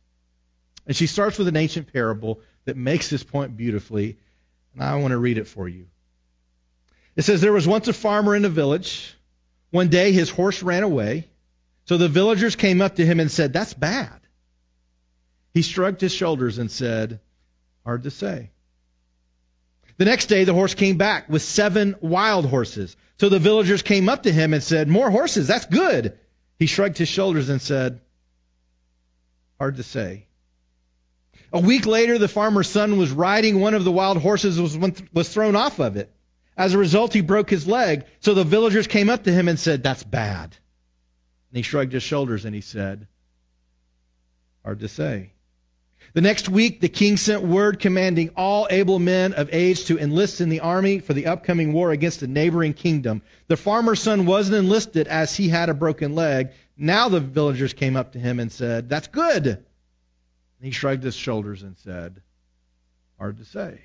And 0.86 0.96
she 0.96 1.06
starts 1.06 1.38
with 1.38 1.48
an 1.48 1.56
ancient 1.56 1.92
parable 1.92 2.40
that 2.64 2.76
makes 2.76 3.10
this 3.10 3.24
point 3.24 3.56
beautifully, 3.56 4.18
and 4.74 4.82
I 4.82 4.96
want 4.96 5.12
to 5.12 5.18
read 5.18 5.38
it 5.38 5.48
for 5.48 5.68
you. 5.68 5.86
It 7.16 7.22
says, 7.22 7.40
There 7.40 7.52
was 7.52 7.66
once 7.66 7.88
a 7.88 7.92
farmer 7.92 8.36
in 8.36 8.44
a 8.44 8.50
village. 8.50 9.14
One 9.70 9.88
day 9.88 10.12
his 10.12 10.30
horse 10.30 10.62
ran 10.62 10.82
away. 10.82 11.28
So 11.86 11.96
the 11.96 12.08
villagers 12.08 12.56
came 12.56 12.80
up 12.80 12.96
to 12.96 13.06
him 13.06 13.20
and 13.20 13.30
said, 13.30 13.52
That's 13.52 13.74
bad. 13.74 14.20
He 15.54 15.62
shrugged 15.62 16.00
his 16.00 16.12
shoulders 16.12 16.58
and 16.58 16.70
said, 16.70 17.20
Hard 17.84 18.02
to 18.02 18.10
say. 18.10 18.50
The 19.96 20.04
next 20.04 20.26
day, 20.26 20.44
the 20.44 20.52
horse 20.52 20.74
came 20.74 20.98
back 20.98 21.28
with 21.28 21.40
seven 21.40 21.96
wild 22.00 22.44
horses. 22.44 22.96
So 23.18 23.30
the 23.30 23.38
villagers 23.38 23.80
came 23.82 24.10
up 24.10 24.24
to 24.24 24.32
him 24.32 24.52
and 24.52 24.62
said, 24.62 24.88
More 24.88 25.10
horses, 25.10 25.48
that's 25.48 25.64
good. 25.64 26.18
He 26.58 26.66
shrugged 26.66 26.98
his 26.98 27.08
shoulders 27.08 27.48
and 27.48 27.62
said, 27.62 28.00
Hard 29.58 29.76
to 29.76 29.82
say. 29.82 30.26
A 31.56 31.58
week 31.58 31.86
later, 31.86 32.18
the 32.18 32.28
farmer's 32.28 32.68
son 32.68 32.98
was 32.98 33.10
riding 33.10 33.60
one 33.60 33.72
of 33.72 33.82
the 33.82 33.90
wild 33.90 34.18
horses 34.18 34.60
was, 34.60 34.76
was 35.14 35.30
thrown 35.30 35.56
off 35.56 35.78
of 35.78 35.96
it. 35.96 36.12
As 36.54 36.74
a 36.74 36.78
result, 36.78 37.14
he 37.14 37.22
broke 37.22 37.48
his 37.48 37.66
leg. 37.66 38.04
So 38.20 38.34
the 38.34 38.44
villagers 38.44 38.86
came 38.86 39.08
up 39.08 39.24
to 39.24 39.32
him 39.32 39.48
and 39.48 39.58
said, 39.58 39.82
That's 39.82 40.02
bad. 40.02 40.54
And 41.50 41.56
he 41.56 41.62
shrugged 41.62 41.94
his 41.94 42.02
shoulders 42.02 42.44
and 42.44 42.54
he 42.54 42.60
said, 42.60 43.06
Hard 44.64 44.80
to 44.80 44.88
say. 44.88 45.32
The 46.12 46.20
next 46.20 46.50
week, 46.50 46.82
the 46.82 46.90
king 46.90 47.16
sent 47.16 47.42
word 47.42 47.80
commanding 47.80 48.32
all 48.36 48.66
able 48.68 48.98
men 48.98 49.32
of 49.32 49.48
age 49.50 49.86
to 49.86 49.98
enlist 49.98 50.42
in 50.42 50.50
the 50.50 50.60
army 50.60 50.98
for 50.98 51.14
the 51.14 51.24
upcoming 51.24 51.72
war 51.72 51.90
against 51.90 52.20
a 52.20 52.26
neighboring 52.26 52.74
kingdom. 52.74 53.22
The 53.48 53.56
farmer's 53.56 54.02
son 54.02 54.26
wasn't 54.26 54.58
enlisted 54.58 55.08
as 55.08 55.34
he 55.34 55.48
had 55.48 55.70
a 55.70 55.74
broken 55.74 56.14
leg. 56.14 56.50
Now 56.76 57.08
the 57.08 57.20
villagers 57.20 57.72
came 57.72 57.96
up 57.96 58.12
to 58.12 58.18
him 58.18 58.40
and 58.40 58.52
said, 58.52 58.90
That's 58.90 59.08
good. 59.08 59.64
And 60.58 60.66
he 60.66 60.72
shrugged 60.72 61.02
his 61.02 61.14
shoulders 61.14 61.62
and 61.62 61.76
said, 61.78 62.20
Hard 63.18 63.38
to 63.38 63.44
say. 63.44 63.80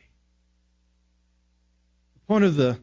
The 2.13 2.19
point 2.27 2.43
of 2.43 2.55
the 2.55 2.79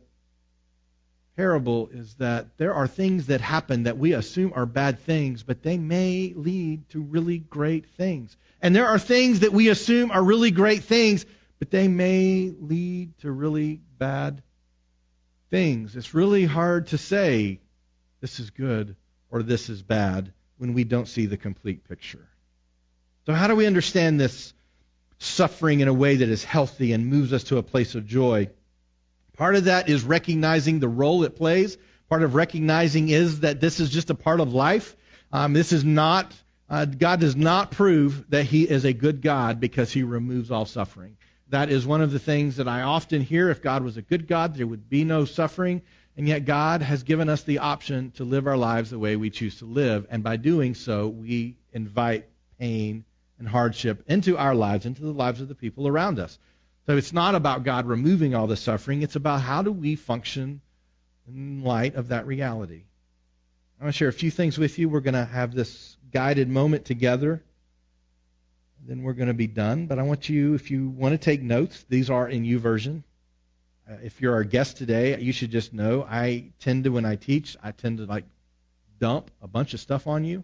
parable 1.37 1.89
is 1.93 2.15
that 2.15 2.57
there 2.57 2.75
are 2.75 2.89
things 2.89 3.27
that 3.27 3.41
happen 3.41 3.85
that 3.85 3.97
we 3.97 4.13
assume 4.13 4.53
are 4.55 4.67
bad 4.67 4.99
things, 4.99 5.43
but 5.43 5.63
they 5.63 5.79
may 5.79 6.33
lead 6.35 6.89
to 6.91 7.01
really 7.01 7.39
great 7.39 7.87
things. 7.91 8.37
And 8.61 8.75
there 8.75 8.89
are 8.89 8.99
things 8.99 9.41
that 9.41 9.53
we 9.53 9.69
assume 9.69 10.11
are 10.11 10.23
really 10.23 10.51
great 10.51 10.83
things, 10.83 11.25
but 11.59 11.71
they 11.71 11.87
may 11.87 12.53
lead 12.59 13.17
to 13.19 13.31
really 13.31 13.81
bad 13.99 14.43
things. 15.51 15.97
It's 15.97 16.15
really 16.15 16.45
hard 16.45 16.89
to 16.89 16.99
say 16.99 17.61
this 18.21 18.41
is 18.41 18.51
good 18.51 18.97
or 19.31 19.43
this 19.43 19.69
is 19.69 19.83
bad 19.83 20.33
when 20.57 20.75
we 20.75 20.85
don't 20.85 21.07
see 21.07 21.27
the 21.27 21.37
complete 21.37 21.89
picture. 21.89 22.27
So, 23.29 23.35
how 23.35 23.47
do 23.47 23.55
we 23.55 23.67
understand 23.67 24.19
this 24.19 24.55
suffering 25.19 25.81
in 25.81 25.89
a 25.89 25.93
way 25.93 26.17
that 26.17 26.29
is 26.31 26.43
healthy 26.43 26.95
and 26.95 27.09
moves 27.09 27.35
us 27.35 27.45
to 27.45 27.59
a 27.59 27.63
place 27.63 27.95
of 27.95 28.07
joy? 28.07 28.49
Part 29.37 29.55
of 29.55 29.65
that 29.65 29.91
is 29.91 30.03
recognizing 30.03 30.81
the 30.81 30.89
role 30.89 31.25
it 31.25 31.37
plays. 31.37 31.77
Part 32.09 32.23
of 32.23 32.35
recognizing 32.35 33.11
is 33.11 33.41
that 33.41 33.61
this 33.61 33.81
is 33.81 33.91
just 33.91 34.09
a 34.09 34.15
part 34.15 34.41
of 34.41 34.55
life. 34.55 34.97
Um, 35.31 35.53
this 35.53 35.73
is 35.75 35.85
not 35.85 36.33
Uh, 36.71 36.87
God 36.87 37.21
does 37.21 37.37
not 37.37 37.71
prove 37.71 38.25
that 38.31 38.45
He 38.45 38.63
is 38.63 38.87
a 38.87 38.95
good 38.95 39.21
God 39.21 39.61
because 39.61 39.93
He 39.93 40.05
removes 40.05 40.51
all 40.51 40.65
suffering. 40.65 41.19
That 41.51 41.69
is 41.69 41.87
one 41.87 42.01
of 42.01 42.13
the 42.13 42.19
things 42.19 42.57
that 42.57 42.69
I 42.69 42.81
often 42.81 43.21
hear. 43.21 43.51
If 43.51 43.61
God 43.61 43.83
was 43.83 43.99
a 43.99 44.03
good 44.03 44.27
God, 44.27 44.55
there 44.55 44.67
would 44.67 44.89
be 44.89 45.05
no 45.05 45.27
suffering. 45.27 45.83
And 46.17 46.27
yet, 46.27 46.47
God 46.47 46.81
has 46.81 47.03
given 47.03 47.29
us 47.29 47.43
the 47.43 47.59
option 47.59 48.11
to 48.13 48.25
live 48.25 48.47
our 48.47 48.57
lives 48.57 48.89
the 48.89 48.99
way 48.99 49.17
we 49.17 49.29
choose 49.29 49.59
to 49.59 49.67
live. 49.67 50.07
And 50.09 50.23
by 50.23 50.37
doing 50.37 50.75
so, 50.75 51.09
we 51.09 51.57
invite 51.75 52.25
pain 52.59 53.05
and 53.39 53.49
hardship 53.49 54.05
into 54.09 54.37
our 54.37 54.55
lives, 54.55 54.87
into 54.87 55.03
the 55.03 55.13
lives 55.13 55.41
of 55.41 55.49
the 55.49 55.55
people 55.55 55.87
around 55.87 56.19
us. 56.19 56.39
So 56.87 56.97
it's 56.97 57.13
not 57.13 57.35
about 57.35 57.65
God 57.65 57.87
removing 57.87 58.35
all 58.35 58.47
the 58.47 58.57
suffering, 58.57 59.03
it's 59.03 59.17
about 59.17 59.41
how 59.41 59.63
do 59.63 59.73
we 59.73 59.95
function 59.95 60.61
in 61.27 61.63
light 61.63 61.95
of 61.95 62.09
that 62.09 62.27
reality. 62.27 62.85
I 63.79 63.85
want 63.85 63.95
to 63.95 63.99
share 63.99 64.09
a 64.09 64.13
few 64.13 64.31
things 64.31 64.59
with 64.59 64.79
you. 64.79 64.89
We're 64.89 65.01
going 65.01 65.15
to 65.15 65.25
have 65.25 65.55
this 65.55 65.97
guided 66.11 66.49
moment 66.49 66.85
together. 66.85 67.45
Then 68.87 69.03
we're 69.03 69.13
going 69.13 69.29
to 69.29 69.35
be 69.35 69.47
done. 69.47 69.87
But 69.87 69.99
I 69.99 70.03
want 70.03 70.29
you, 70.29 70.55
if 70.55 70.71
you 70.71 70.89
want 70.89 71.13
to 71.13 71.19
take 71.19 71.43
notes, 71.43 71.85
these 71.89 72.11
are 72.11 72.29
in 72.29 72.45
YouVersion. 72.45 73.03
Uh, 73.89 73.95
if 74.03 74.21
you're 74.21 74.35
our 74.35 74.45
guest 74.45 74.79
today, 74.79 75.21
you 75.21 75.33
should 75.33 75.51
just 75.51 75.73
know 75.73 76.03
I 76.03 76.51
tend 76.59 76.85
to, 76.85 76.91
when 76.91 77.05
I 77.05 77.17
teach, 77.17 77.57
I 77.63 77.71
tend 77.71 77.99
to 77.99 78.07
like 78.07 78.25
dump 78.99 79.31
a 79.41 79.47
bunch 79.47 79.75
of 79.75 79.81
stuff 79.81 80.07
on 80.07 80.25
you. 80.25 80.43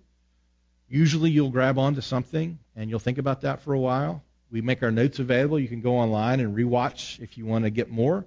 Usually 0.89 1.31
you'll 1.31 1.51
grab 1.51 1.79
onto 1.79 2.01
something 2.01 2.59
and 2.77 2.91
you'll 2.91 2.99
think 2.99 3.19
about 3.19 3.43
that 3.43 3.63
for 3.63 3.73
a 3.73 3.81
while. 3.81 4.23
We 4.51 4.61
make 4.61 4.83
our 4.83 4.91
notes 4.91 5.19
available. 5.19 5.59
You 5.59 5.69
can 5.69 5.81
go 5.81 5.97
online 5.97 6.41
and 6.41 6.57
rewatch 6.57 7.21
if 7.21 7.37
you 7.39 7.47
want 7.47 7.65
to 7.65 7.71
get 7.71 7.91
more. 7.91 8.27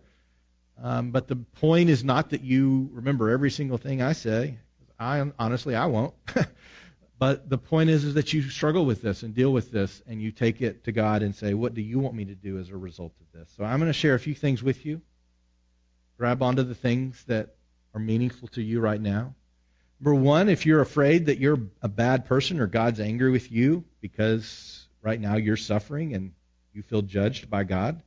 Um, 0.81 1.11
but 1.11 1.27
the 1.27 1.35
point 1.35 1.89
is 1.89 2.03
not 2.03 2.31
that 2.31 2.41
you 2.41 2.89
remember 2.93 3.29
every 3.29 3.51
single 3.51 3.77
thing 3.77 4.01
I 4.01 4.13
say. 4.13 4.57
I 4.99 5.23
honestly 5.39 5.75
I 5.75 5.85
won't. 5.85 6.13
but 7.19 7.49
the 7.49 7.57
point 7.57 7.89
is 7.89 8.03
is 8.03 8.15
that 8.15 8.33
you 8.33 8.41
struggle 8.43 8.85
with 8.85 9.01
this 9.01 9.23
and 9.23 9.33
deal 9.33 9.51
with 9.51 9.71
this 9.71 10.01
and 10.07 10.21
you 10.21 10.31
take 10.31 10.61
it 10.61 10.83
to 10.85 10.91
God 10.91 11.23
and 11.23 11.35
say, 11.35 11.53
"What 11.53 11.73
do 11.73 11.81
you 11.81 11.99
want 11.99 12.15
me 12.15 12.25
to 12.25 12.35
do 12.35 12.59
as 12.59 12.69
a 12.69 12.77
result 12.77 13.13
of 13.21 13.39
this?" 13.39 13.51
So 13.57 13.63
I'm 13.63 13.79
going 13.79 13.89
to 13.89 13.93
share 13.93 14.15
a 14.15 14.19
few 14.19 14.35
things 14.35 14.61
with 14.61 14.85
you. 14.85 15.01
Grab 16.17 16.41
onto 16.41 16.63
the 16.63 16.75
things 16.75 17.23
that 17.25 17.55
are 17.93 17.99
meaningful 17.99 18.47
to 18.49 18.61
you 18.61 18.79
right 18.79 19.01
now. 19.01 19.35
Number 19.99 20.15
one, 20.15 20.49
if 20.49 20.65
you're 20.65 20.81
afraid 20.81 21.27
that 21.27 21.39
you're 21.39 21.60
a 21.81 21.88
bad 21.88 22.25
person 22.25 22.60
or 22.60 22.67
God's 22.67 22.99
angry 22.99 23.31
with 23.31 23.51
you 23.51 23.83
because 23.99 24.88
right 25.01 25.19
now 25.19 25.38
you're 25.38 25.57
suffering 25.57 26.13
and 26.13 26.33
you 26.73 26.83
feel 26.83 27.01
judged 27.01 27.49
by 27.49 27.63
God, 27.63 28.01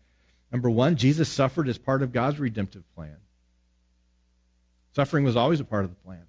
number 0.52 0.70
one, 0.70 0.96
Jesus 0.96 1.28
suffered 1.28 1.68
as 1.68 1.78
part 1.78 2.02
of 2.02 2.12
God's 2.12 2.38
redemptive 2.38 2.84
plan. 2.94 3.16
Suffering 4.94 5.24
was 5.24 5.36
always 5.36 5.60
a 5.60 5.64
part 5.64 5.84
of 5.84 5.90
the 5.90 5.96
plan. 5.96 6.22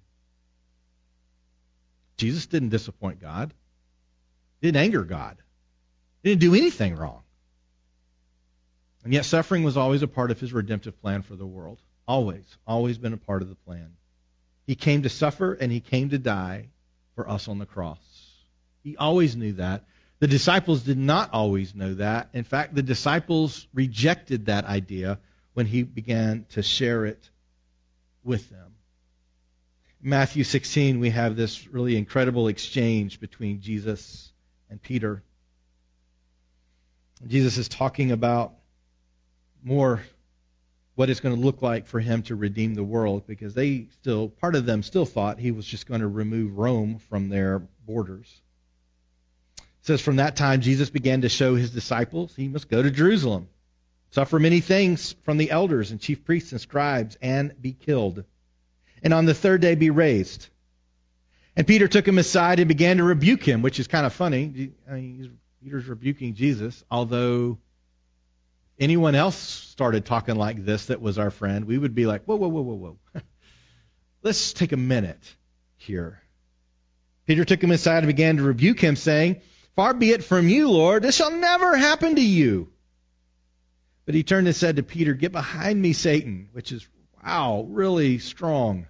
Jesus 2.16 2.46
didn't 2.46 2.68
disappoint 2.70 3.20
God, 3.20 3.52
he 4.60 4.68
didn't 4.68 4.82
anger 4.82 5.04
God, 5.04 5.36
he 6.22 6.30
didn't 6.30 6.40
do 6.40 6.54
anything 6.54 6.96
wrong. 6.96 7.22
And 9.04 9.12
yet, 9.12 9.24
suffering 9.24 9.64
was 9.64 9.76
always 9.76 10.02
a 10.02 10.08
part 10.08 10.30
of 10.30 10.38
his 10.38 10.52
redemptive 10.52 11.00
plan 11.00 11.22
for 11.22 11.34
the 11.34 11.46
world. 11.46 11.80
Always, 12.06 12.44
always 12.66 12.98
been 12.98 13.12
a 13.12 13.16
part 13.16 13.42
of 13.42 13.48
the 13.48 13.56
plan. 13.56 13.96
He 14.66 14.74
came 14.74 15.02
to 15.02 15.08
suffer 15.08 15.52
and 15.54 15.72
he 15.72 15.80
came 15.80 16.10
to 16.10 16.18
die 16.18 16.68
for 17.14 17.28
us 17.28 17.48
on 17.48 17.58
the 17.58 17.66
cross. 17.66 17.98
He 18.82 18.96
always 18.96 19.36
knew 19.36 19.54
that. 19.54 19.84
The 20.20 20.28
disciples 20.28 20.82
did 20.82 20.98
not 20.98 21.30
always 21.32 21.74
know 21.74 21.94
that. 21.94 22.30
In 22.32 22.44
fact, 22.44 22.74
the 22.74 22.82
disciples 22.82 23.66
rejected 23.74 24.46
that 24.46 24.64
idea 24.64 25.18
when 25.54 25.66
he 25.66 25.82
began 25.82 26.46
to 26.50 26.62
share 26.62 27.06
it 27.06 27.28
with 28.22 28.48
them. 28.50 28.74
In 30.02 30.10
Matthew 30.10 30.44
16, 30.44 31.00
we 31.00 31.10
have 31.10 31.36
this 31.36 31.66
really 31.68 31.96
incredible 31.96 32.48
exchange 32.48 33.20
between 33.20 33.60
Jesus 33.60 34.32
and 34.70 34.80
Peter. 34.80 35.22
Jesus 37.26 37.58
is 37.58 37.68
talking 37.68 38.12
about 38.12 38.54
more 39.62 40.02
what 41.02 41.10
it's 41.10 41.18
going 41.18 41.34
to 41.34 41.40
look 41.40 41.62
like 41.62 41.88
for 41.88 41.98
him 41.98 42.22
to 42.22 42.36
redeem 42.36 42.76
the 42.76 42.84
world 42.84 43.26
because 43.26 43.54
they 43.54 43.88
still, 43.90 44.28
part 44.28 44.54
of 44.54 44.66
them 44.66 44.84
still 44.84 45.04
thought 45.04 45.40
he 45.40 45.50
was 45.50 45.66
just 45.66 45.88
going 45.88 46.00
to 46.00 46.06
remove 46.06 46.56
Rome 46.56 47.00
from 47.10 47.28
their 47.28 47.58
borders. 47.84 48.40
It 49.58 49.64
says, 49.80 50.00
From 50.00 50.14
that 50.16 50.36
time, 50.36 50.60
Jesus 50.60 50.90
began 50.90 51.22
to 51.22 51.28
show 51.28 51.56
his 51.56 51.72
disciples 51.72 52.36
he 52.36 52.46
must 52.46 52.68
go 52.68 52.80
to 52.80 52.88
Jerusalem, 52.88 53.48
suffer 54.12 54.38
many 54.38 54.60
things 54.60 55.16
from 55.24 55.38
the 55.38 55.50
elders 55.50 55.90
and 55.90 56.00
chief 56.00 56.24
priests 56.24 56.52
and 56.52 56.60
scribes, 56.60 57.18
and 57.20 57.60
be 57.60 57.72
killed, 57.72 58.22
and 59.02 59.12
on 59.12 59.24
the 59.24 59.34
third 59.34 59.60
day 59.60 59.74
be 59.74 59.90
raised. 59.90 60.50
And 61.56 61.66
Peter 61.66 61.88
took 61.88 62.06
him 62.06 62.18
aside 62.18 62.60
and 62.60 62.68
began 62.68 62.98
to 62.98 63.02
rebuke 63.02 63.42
him, 63.42 63.60
which 63.60 63.80
is 63.80 63.88
kind 63.88 64.06
of 64.06 64.12
funny. 64.12 64.70
I 64.88 64.94
mean, 64.94 65.36
Peter's 65.64 65.88
rebuking 65.88 66.34
Jesus, 66.36 66.84
although 66.88 67.58
anyone 68.82 69.14
else 69.14 69.36
started 69.36 70.04
talking 70.04 70.34
like 70.34 70.64
this 70.64 70.86
that 70.86 71.00
was 71.00 71.18
our 71.18 71.30
friend, 71.30 71.66
we 71.66 71.78
would 71.78 71.94
be 71.94 72.06
like, 72.06 72.24
whoa, 72.24 72.36
whoa, 72.36 72.48
whoa, 72.48 72.62
whoa, 72.62 72.74
whoa. 72.74 73.22
Let's 74.22 74.52
take 74.52 74.72
a 74.72 74.76
minute 74.76 75.36
here. 75.76 76.20
Peter 77.26 77.44
took 77.44 77.62
him 77.62 77.70
aside 77.70 77.98
and 77.98 78.08
began 78.08 78.36
to 78.36 78.42
rebuke 78.42 78.80
him, 78.80 78.96
saying, 78.96 79.40
Far 79.76 79.94
be 79.94 80.10
it 80.10 80.24
from 80.24 80.48
you, 80.48 80.68
Lord, 80.68 81.02
this 81.02 81.16
shall 81.16 81.30
never 81.30 81.76
happen 81.76 82.16
to 82.16 82.20
you. 82.22 82.70
But 84.04 84.14
he 84.14 84.24
turned 84.24 84.48
and 84.48 84.56
said 84.56 84.76
to 84.76 84.82
Peter, 84.82 85.14
Get 85.14 85.32
behind 85.32 85.80
me, 85.80 85.92
Satan, 85.92 86.48
which 86.52 86.72
is, 86.72 86.86
wow, 87.24 87.64
really 87.68 88.18
strong. 88.18 88.88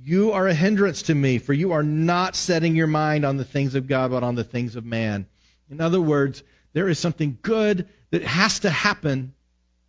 You 0.00 0.32
are 0.32 0.46
a 0.46 0.54
hindrance 0.54 1.02
to 1.02 1.14
me, 1.14 1.38
for 1.38 1.52
you 1.52 1.72
are 1.72 1.82
not 1.82 2.36
setting 2.36 2.76
your 2.76 2.86
mind 2.86 3.24
on 3.24 3.36
the 3.36 3.44
things 3.44 3.74
of 3.74 3.88
God, 3.88 4.12
but 4.12 4.22
on 4.22 4.36
the 4.36 4.44
things 4.44 4.76
of 4.76 4.84
man. 4.84 5.26
In 5.68 5.80
other 5.80 6.00
words, 6.00 6.42
there 6.72 6.88
is 6.88 6.98
something 6.98 7.38
good 7.42 7.88
that 8.10 8.22
has 8.22 8.60
to 8.60 8.70
happen 8.70 9.34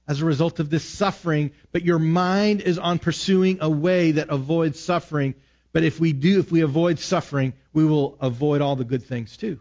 as 0.07 0.21
a 0.21 0.25
result 0.25 0.59
of 0.59 0.69
this 0.69 0.83
suffering, 0.83 1.51
but 1.71 1.83
your 1.83 1.99
mind 1.99 2.61
is 2.61 2.79
on 2.79 2.99
pursuing 2.99 3.57
a 3.61 3.69
way 3.69 4.11
that 4.13 4.29
avoids 4.29 4.79
suffering. 4.79 5.35
But 5.73 5.83
if 5.83 5.99
we 5.99 6.13
do, 6.13 6.39
if 6.39 6.51
we 6.51 6.61
avoid 6.61 6.99
suffering, 6.99 7.53
we 7.73 7.85
will 7.85 8.17
avoid 8.21 8.61
all 8.61 8.75
the 8.75 8.85
good 8.85 9.03
things 9.03 9.35
too. 9.35 9.59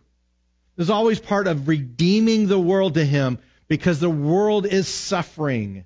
There's 0.76 0.90
always 0.90 1.18
part 1.18 1.48
of 1.48 1.68
redeeming 1.68 2.46
the 2.46 2.58
world 2.58 2.94
to 2.94 3.04
Him 3.04 3.38
because 3.66 3.98
the 3.98 4.10
world 4.10 4.66
is 4.66 4.86
suffering. 4.86 5.84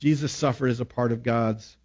Jesus 0.00 0.32
suffered 0.32 0.68
as 0.68 0.80
a 0.80 0.84
part 0.84 1.12
of 1.12 1.22
God's 1.22 1.76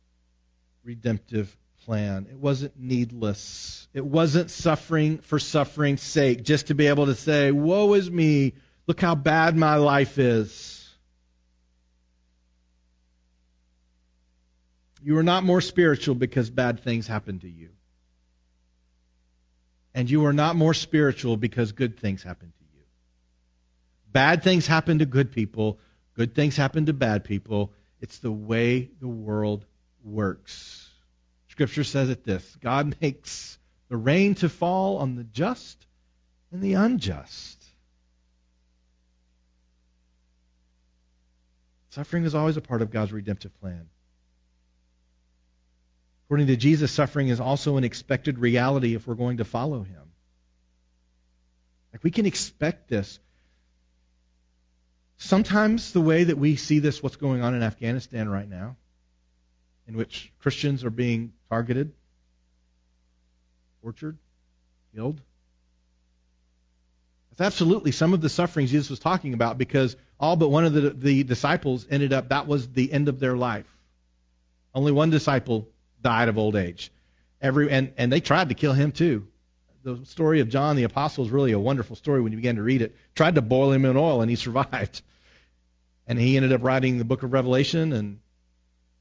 redemptive 0.83 1.55
plan. 1.87 2.27
It 2.29 2.37
wasn't 2.37 2.73
needless. 2.77 3.87
It 3.93 4.05
wasn't 4.05 4.51
suffering 4.51 5.19
for 5.19 5.39
suffering's 5.39 6.01
sake, 6.01 6.43
just 6.43 6.67
to 6.67 6.75
be 6.75 6.87
able 6.87 7.05
to 7.05 7.15
say, 7.15 7.49
Woe 7.51 7.93
is 7.93 8.11
me, 8.11 8.53
look 8.87 8.99
how 8.99 9.15
bad 9.15 9.55
my 9.55 9.75
life 9.77 10.19
is. 10.19 10.73
You 15.01 15.17
are 15.17 15.23
not 15.23 15.45
more 15.45 15.61
spiritual 15.61 16.15
because 16.15 16.49
bad 16.49 16.81
things 16.81 17.07
happen 17.07 17.39
to 17.39 17.49
you. 17.49 17.69
And 19.93 20.09
you 20.09 20.25
are 20.25 20.33
not 20.33 20.57
more 20.57 20.73
spiritual 20.73 21.37
because 21.37 21.71
good 21.71 21.97
things 21.97 22.21
happen 22.21 22.51
to 22.51 22.65
you. 22.75 22.83
Bad 24.11 24.43
things 24.43 24.67
happen 24.67 24.99
to 24.99 25.05
good 25.05 25.31
people, 25.31 25.79
good 26.15 26.35
things 26.35 26.57
happen 26.57 26.87
to 26.87 26.93
bad 26.93 27.23
people. 27.23 27.71
It's 28.01 28.19
the 28.19 28.31
way 28.31 28.89
the 28.99 29.07
world 29.07 29.65
works. 30.03 30.86
Scripture 31.57 31.83
says 31.83 32.09
it 32.09 32.23
this 32.23 32.55
God 32.61 32.97
makes 33.01 33.57
the 33.89 33.97
rain 33.97 34.35
to 34.35 34.47
fall 34.47 34.97
on 34.99 35.15
the 35.15 35.23
just 35.23 35.87
and 36.51 36.61
the 36.61 36.75
unjust. 36.75 37.65
Suffering 41.89 42.25
is 42.25 42.35
always 42.35 42.57
a 42.57 42.61
part 42.61 42.83
of 42.83 42.91
God's 42.91 43.11
redemptive 43.11 43.59
plan. 43.59 43.89
According 46.27 46.45
to 46.45 46.57
Jesus, 46.57 46.91
suffering 46.91 47.29
is 47.29 47.39
also 47.39 47.77
an 47.77 47.83
expected 47.83 48.37
reality 48.37 48.93
if 48.93 49.07
we're 49.07 49.15
going 49.15 49.37
to 49.37 49.43
follow 49.43 49.81
him. 49.81 50.11
Like 51.91 52.03
we 52.03 52.11
can 52.11 52.27
expect 52.27 52.87
this. 52.87 53.19
Sometimes 55.17 55.91
the 55.91 56.01
way 56.01 56.25
that 56.25 56.37
we 56.37 56.55
see 56.55 56.77
this, 56.77 57.01
what's 57.01 57.15
going 57.15 57.41
on 57.41 57.55
in 57.55 57.63
Afghanistan 57.63 58.29
right 58.29 58.47
now, 58.47 58.75
in 59.87 59.95
which 59.95 60.31
Christians 60.39 60.83
are 60.83 60.89
being 60.89 61.33
targeted, 61.49 61.93
tortured, 63.81 64.17
killed. 64.93 65.21
That's 67.29 67.53
absolutely 67.53 67.91
some 67.91 68.13
of 68.13 68.21
the 68.21 68.29
sufferings 68.29 68.71
Jesus 68.71 68.89
was 68.89 68.99
talking 68.99 69.33
about 69.33 69.57
because 69.57 69.95
all 70.19 70.35
but 70.35 70.49
one 70.49 70.65
of 70.65 70.73
the, 70.73 70.89
the 70.89 71.23
disciples 71.23 71.85
ended 71.89 72.11
up, 72.11 72.29
that 72.29 72.47
was 72.47 72.67
the 72.69 72.91
end 72.91 73.07
of 73.07 73.19
their 73.19 73.37
life. 73.37 73.67
Only 74.73 74.91
one 74.91 75.09
disciple 75.09 75.69
died 76.01 76.29
of 76.29 76.37
old 76.37 76.55
age. 76.55 76.91
Every, 77.41 77.69
and, 77.69 77.93
and 77.97 78.11
they 78.11 78.19
tried 78.19 78.49
to 78.49 78.55
kill 78.55 78.73
him 78.73 78.91
too. 78.91 79.27
The 79.83 80.03
story 80.05 80.41
of 80.41 80.49
John 80.49 80.75
the 80.75 80.83
Apostle 80.83 81.25
is 81.25 81.31
really 81.31 81.51
a 81.51 81.59
wonderful 81.59 81.95
story 81.95 82.21
when 82.21 82.31
you 82.31 82.37
begin 82.37 82.57
to 82.57 82.63
read 82.63 82.81
it. 82.81 82.95
Tried 83.15 83.35
to 83.35 83.41
boil 83.41 83.71
him 83.71 83.85
in 83.85 83.95
oil 83.95 84.21
and 84.21 84.29
he 84.29 84.35
survived. 84.47 85.01
And 86.07 86.19
he 86.19 86.35
ended 86.35 86.53
up 86.53 86.63
writing 86.63 86.97
the 86.97 87.05
book 87.05 87.23
of 87.23 87.33
Revelation 87.33 87.93
and 87.93 88.19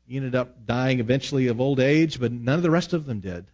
he 0.07 0.17
ended 0.17 0.35
up 0.35 0.67
dying 0.67 1.01
eventually 1.01 1.49
of 1.49 1.61
old 1.61 1.81
age, 1.81 2.21
but 2.21 2.33
none 2.33 2.57
of 2.57 2.63
the 2.63 2.71
rest 2.71 2.93
of 2.93 3.07
them 3.07 3.21
did. 3.21 3.47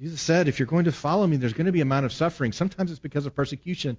Jesus 0.00 0.20
said, 0.20 0.48
if 0.48 0.58
you're 0.58 0.66
going 0.66 0.84
to 0.84 0.92
follow 0.92 1.26
me, 1.26 1.36
there's 1.36 1.52
going 1.52 1.66
to 1.66 1.72
be 1.72 1.80
a 1.80 1.82
amount 1.82 2.06
of 2.06 2.12
suffering. 2.12 2.52
Sometimes 2.52 2.90
it's 2.90 3.00
because 3.00 3.26
of 3.26 3.34
persecution. 3.34 3.96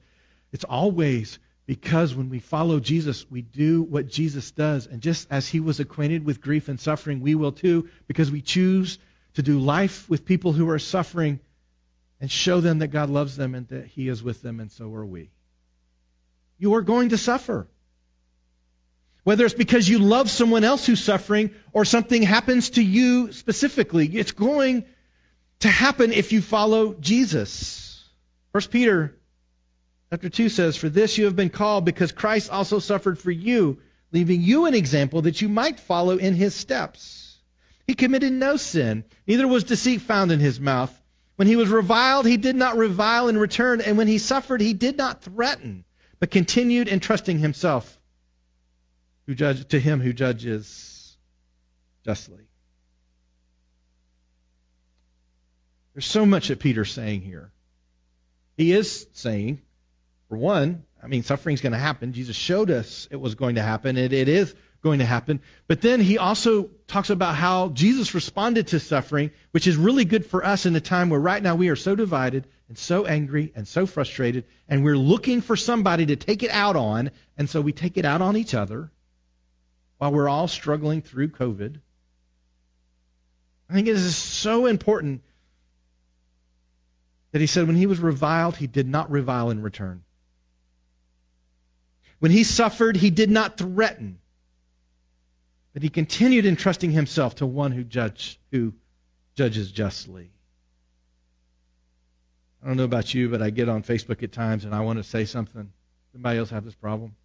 It's 0.51 0.63
always 0.63 1.39
because 1.65 2.15
when 2.15 2.29
we 2.29 2.39
follow 2.39 2.79
Jesus, 2.79 3.29
we 3.29 3.41
do 3.41 3.83
what 3.83 4.07
Jesus 4.07 4.49
does. 4.51 4.87
And 4.87 5.01
just 5.01 5.27
as 5.29 5.47
he 5.47 5.59
was 5.59 5.79
acquainted 5.79 6.25
with 6.25 6.41
grief 6.41 6.67
and 6.67 6.79
suffering, 6.79 7.19
we 7.19 7.35
will 7.35 7.51
too, 7.51 7.89
because 8.07 8.31
we 8.31 8.41
choose 8.41 8.97
to 9.35 9.43
do 9.43 9.59
life 9.59 10.09
with 10.09 10.25
people 10.25 10.53
who 10.53 10.69
are 10.69 10.79
suffering 10.79 11.39
and 12.21 12.31
show 12.31 12.59
them 12.59 12.79
that 12.79 12.87
God 12.87 13.09
loves 13.09 13.35
them 13.35 13.53
and 13.53 13.67
that 13.67 13.85
he 13.85 14.07
is 14.07 14.23
with 14.23 14.41
them, 14.41 14.59
and 14.59 14.71
so 14.71 14.93
are 14.95 15.05
we. 15.05 15.29
You 16.57 16.73
are 16.75 16.81
going 16.81 17.09
to 17.09 17.17
suffer. 17.17 17.67
Whether 19.29 19.45
it's 19.45 19.53
because 19.53 19.87
you 19.87 19.99
love 19.99 20.27
someone 20.27 20.63
else 20.63 20.87
who's 20.87 21.03
suffering 21.03 21.51
or 21.71 21.85
something 21.85 22.23
happens 22.23 22.71
to 22.71 22.83
you 22.83 23.31
specifically, 23.31 24.07
it's 24.07 24.31
going 24.31 24.85
to 25.59 25.67
happen 25.67 26.11
if 26.11 26.33
you 26.33 26.41
follow 26.41 26.95
Jesus. 26.95 28.09
First 28.53 28.71
Peter 28.71 29.15
chapter 30.09 30.29
2 30.29 30.49
says, 30.49 30.77
For 30.77 30.89
this 30.89 31.19
you 31.19 31.25
have 31.25 31.35
been 31.35 31.51
called 31.51 31.85
because 31.85 32.11
Christ 32.11 32.49
also 32.49 32.79
suffered 32.79 33.19
for 33.19 33.29
you, 33.29 33.77
leaving 34.11 34.41
you 34.41 34.65
an 34.65 34.73
example 34.73 35.21
that 35.21 35.43
you 35.43 35.47
might 35.47 35.79
follow 35.79 36.17
in 36.17 36.33
his 36.33 36.55
steps. 36.55 37.37
He 37.85 37.93
committed 37.93 38.33
no 38.33 38.57
sin, 38.57 39.03
neither 39.27 39.47
was 39.47 39.63
deceit 39.63 40.01
found 40.01 40.31
in 40.31 40.39
his 40.39 40.59
mouth. 40.59 40.99
When 41.35 41.47
he 41.47 41.55
was 41.55 41.69
reviled, 41.69 42.25
he 42.25 42.37
did 42.37 42.55
not 42.55 42.77
revile 42.77 43.27
in 43.27 43.37
return, 43.37 43.79
and 43.79 43.95
when 43.95 44.07
he 44.07 44.17
suffered, 44.17 44.59
he 44.59 44.73
did 44.73 44.97
not 44.97 45.21
threaten, 45.21 45.85
but 46.19 46.31
continued 46.31 46.87
entrusting 46.87 47.37
himself 47.37 47.98
who 49.29 49.35
judge, 49.35 49.67
to 49.67 49.79
him 49.79 50.01
who 50.01 50.11
judges 50.11 51.15
justly. 52.03 52.47
There's 55.93 56.07
so 56.07 56.25
much 56.25 56.47
that 56.47 56.57
Peter's 56.57 56.91
saying 56.91 57.21
here. 57.21 57.51
He 58.57 58.71
is 58.71 59.05
saying, 59.13 59.61
for 60.29 60.37
one, 60.39 60.83
I 61.03 61.05
mean, 61.05 61.21
suffering's 61.21 61.61
going 61.61 61.73
to 61.73 61.77
happen. 61.77 62.13
Jesus 62.13 62.35
showed 62.35 62.71
us 62.71 63.07
it 63.11 63.17
was 63.17 63.35
going 63.35 63.53
to 63.53 63.61
happen. 63.61 63.97
It, 63.97 64.13
it 64.13 64.29
is 64.29 64.55
going 64.81 64.97
to 64.97 65.05
happen. 65.05 65.41
But 65.67 65.81
then 65.81 66.01
he 66.01 66.17
also 66.17 66.71
talks 66.87 67.11
about 67.11 67.35
how 67.35 67.69
Jesus 67.69 68.15
responded 68.15 68.69
to 68.69 68.79
suffering, 68.79 69.29
which 69.51 69.67
is 69.67 69.77
really 69.77 70.05
good 70.05 70.25
for 70.25 70.43
us 70.43 70.65
in 70.65 70.75
a 70.75 70.81
time 70.81 71.11
where 71.11 71.19
right 71.19 71.43
now 71.43 71.53
we 71.53 71.69
are 71.69 71.75
so 71.75 71.95
divided 71.95 72.47
and 72.67 72.79
so 72.79 73.05
angry 73.05 73.53
and 73.55 73.67
so 73.67 73.85
frustrated, 73.85 74.45
and 74.67 74.83
we're 74.83 74.97
looking 74.97 75.41
for 75.41 75.55
somebody 75.55 76.07
to 76.07 76.15
take 76.15 76.41
it 76.41 76.49
out 76.49 76.75
on, 76.75 77.11
and 77.37 77.47
so 77.47 77.61
we 77.61 77.73
take 77.73 77.97
it 77.97 78.05
out 78.05 78.23
on 78.23 78.35
each 78.35 78.55
other 78.55 78.89
while 79.99 80.11
we're 80.11 80.29
all 80.29 80.47
struggling 80.47 81.01
through 81.01 81.27
COVID. 81.27 81.79
I 83.69 83.73
think 83.73 83.87
it 83.87 83.95
is 83.95 84.17
so 84.17 84.65
important 84.65 85.21
that 87.31 87.41
he 87.41 87.47
said 87.47 87.67
when 87.67 87.75
he 87.75 87.85
was 87.85 87.99
reviled, 87.99 88.55
he 88.55 88.65
did 88.65 88.87
not 88.87 89.11
revile 89.11 89.51
in 89.51 89.61
return. 89.61 90.03
When 92.17 92.31
he 92.31 92.43
suffered, 92.43 92.97
he 92.97 93.11
did 93.11 93.29
not 93.29 93.57
threaten, 93.57 94.19
but 95.73 95.83
he 95.83 95.89
continued 95.89 96.45
entrusting 96.45 96.91
himself 96.91 97.35
to 97.35 97.45
one 97.45 97.71
who 97.71 97.83
judge 97.83 98.39
who 98.51 98.73
judges 99.35 99.71
justly. 99.71 100.31
I 102.63 102.67
don't 102.67 102.77
know 102.77 102.83
about 102.83 103.13
you, 103.13 103.29
but 103.29 103.41
I 103.41 103.51
get 103.51 103.69
on 103.69 103.83
Facebook 103.83 104.23
at 104.23 104.31
times 104.31 104.65
and 104.65 104.73
I 104.73 104.81
want 104.81 104.97
to 104.97 105.03
say 105.03 105.25
something. 105.25 105.71
Somebody 106.11 106.39
else 106.39 106.49
have 106.49 106.65
this 106.65 106.75
problem? 106.75 107.15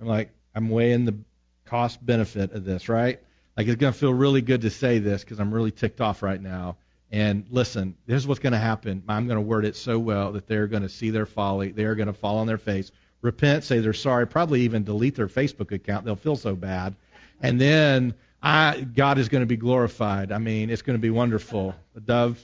I'm 0.00 0.06
like, 0.06 0.30
I'm 0.54 0.68
weighing 0.68 1.04
the 1.04 1.16
cost 1.64 2.04
benefit 2.04 2.52
of 2.52 2.64
this, 2.64 2.88
right? 2.88 3.20
Like 3.56 3.66
it's 3.66 3.76
going 3.76 3.92
to 3.92 3.98
feel 3.98 4.12
really 4.12 4.42
good 4.42 4.62
to 4.62 4.70
say 4.70 4.98
this 4.98 5.22
because 5.22 5.40
I'm 5.40 5.52
really 5.52 5.70
ticked 5.70 6.00
off 6.00 6.22
right 6.22 6.40
now. 6.40 6.76
And 7.10 7.46
listen, 7.50 7.96
this 8.06 8.16
is 8.16 8.26
what's 8.26 8.40
going 8.40 8.54
to 8.54 8.58
happen. 8.58 9.04
I'm 9.08 9.26
going 9.26 9.36
to 9.36 9.42
word 9.42 9.64
it 9.64 9.76
so 9.76 9.98
well 9.98 10.32
that 10.32 10.46
they're 10.46 10.66
going 10.66 10.82
to 10.82 10.88
see 10.88 11.10
their 11.10 11.26
folly. 11.26 11.70
They're 11.70 11.94
going 11.94 12.08
to 12.08 12.12
fall 12.12 12.38
on 12.38 12.46
their 12.46 12.58
face, 12.58 12.90
repent, 13.22 13.64
say 13.64 13.78
they're 13.78 13.92
sorry, 13.92 14.26
probably 14.26 14.62
even 14.62 14.84
delete 14.84 15.14
their 15.14 15.28
Facebook 15.28 15.70
account. 15.70 16.04
They'll 16.04 16.16
feel 16.16 16.36
so 16.36 16.56
bad. 16.56 16.96
And 17.40 17.60
then 17.60 18.14
I, 18.42 18.80
God 18.80 19.18
is 19.18 19.28
going 19.28 19.42
to 19.42 19.46
be 19.46 19.56
glorified. 19.56 20.32
I 20.32 20.38
mean, 20.38 20.70
it's 20.70 20.82
going 20.82 20.98
to 20.98 21.02
be 21.02 21.10
wonderful. 21.10 21.74
The 21.94 22.00
dove, 22.00 22.42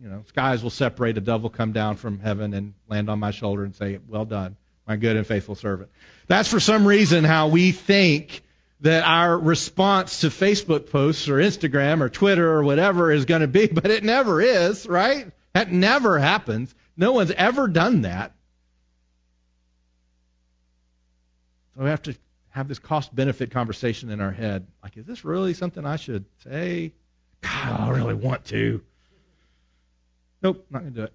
you 0.00 0.08
know, 0.08 0.22
skies 0.28 0.62
will 0.62 0.70
separate. 0.70 1.18
A 1.18 1.20
dove 1.20 1.42
will 1.42 1.50
come 1.50 1.72
down 1.72 1.96
from 1.96 2.20
heaven 2.20 2.54
and 2.54 2.74
land 2.88 3.10
on 3.10 3.18
my 3.18 3.32
shoulder 3.32 3.64
and 3.64 3.74
say, 3.74 3.98
Well 4.08 4.24
done, 4.24 4.56
my 4.86 4.96
good 4.96 5.16
and 5.16 5.26
faithful 5.26 5.54
servant. 5.54 5.90
That's 6.32 6.48
for 6.48 6.60
some 6.60 6.86
reason 6.86 7.24
how 7.24 7.48
we 7.48 7.72
think 7.72 8.40
that 8.80 9.04
our 9.04 9.38
response 9.38 10.20
to 10.20 10.28
Facebook 10.28 10.88
posts 10.88 11.28
or 11.28 11.34
Instagram 11.34 12.00
or 12.00 12.08
Twitter 12.08 12.50
or 12.50 12.64
whatever 12.64 13.12
is 13.12 13.26
going 13.26 13.42
to 13.42 13.48
be, 13.48 13.66
but 13.66 13.90
it 13.90 14.02
never 14.02 14.40
is, 14.40 14.86
right? 14.86 15.30
That 15.52 15.70
never 15.70 16.18
happens. 16.18 16.74
No 16.96 17.12
one's 17.12 17.32
ever 17.32 17.68
done 17.68 18.02
that. 18.02 18.32
So 21.76 21.82
we 21.84 21.90
have 21.90 22.00
to 22.04 22.16
have 22.48 22.66
this 22.66 22.78
cost 22.78 23.14
benefit 23.14 23.50
conversation 23.50 24.08
in 24.08 24.22
our 24.22 24.32
head. 24.32 24.66
Like, 24.82 24.96
is 24.96 25.04
this 25.04 25.26
really 25.26 25.52
something 25.52 25.84
I 25.84 25.96
should 25.96 26.24
say? 26.44 26.94
God, 27.42 27.78
I 27.78 27.90
really 27.90 28.14
want 28.14 28.46
to. 28.46 28.80
Nope, 30.40 30.64
not 30.70 30.78
going 30.78 30.94
to 30.94 30.98
do 30.98 31.04
it. 31.04 31.12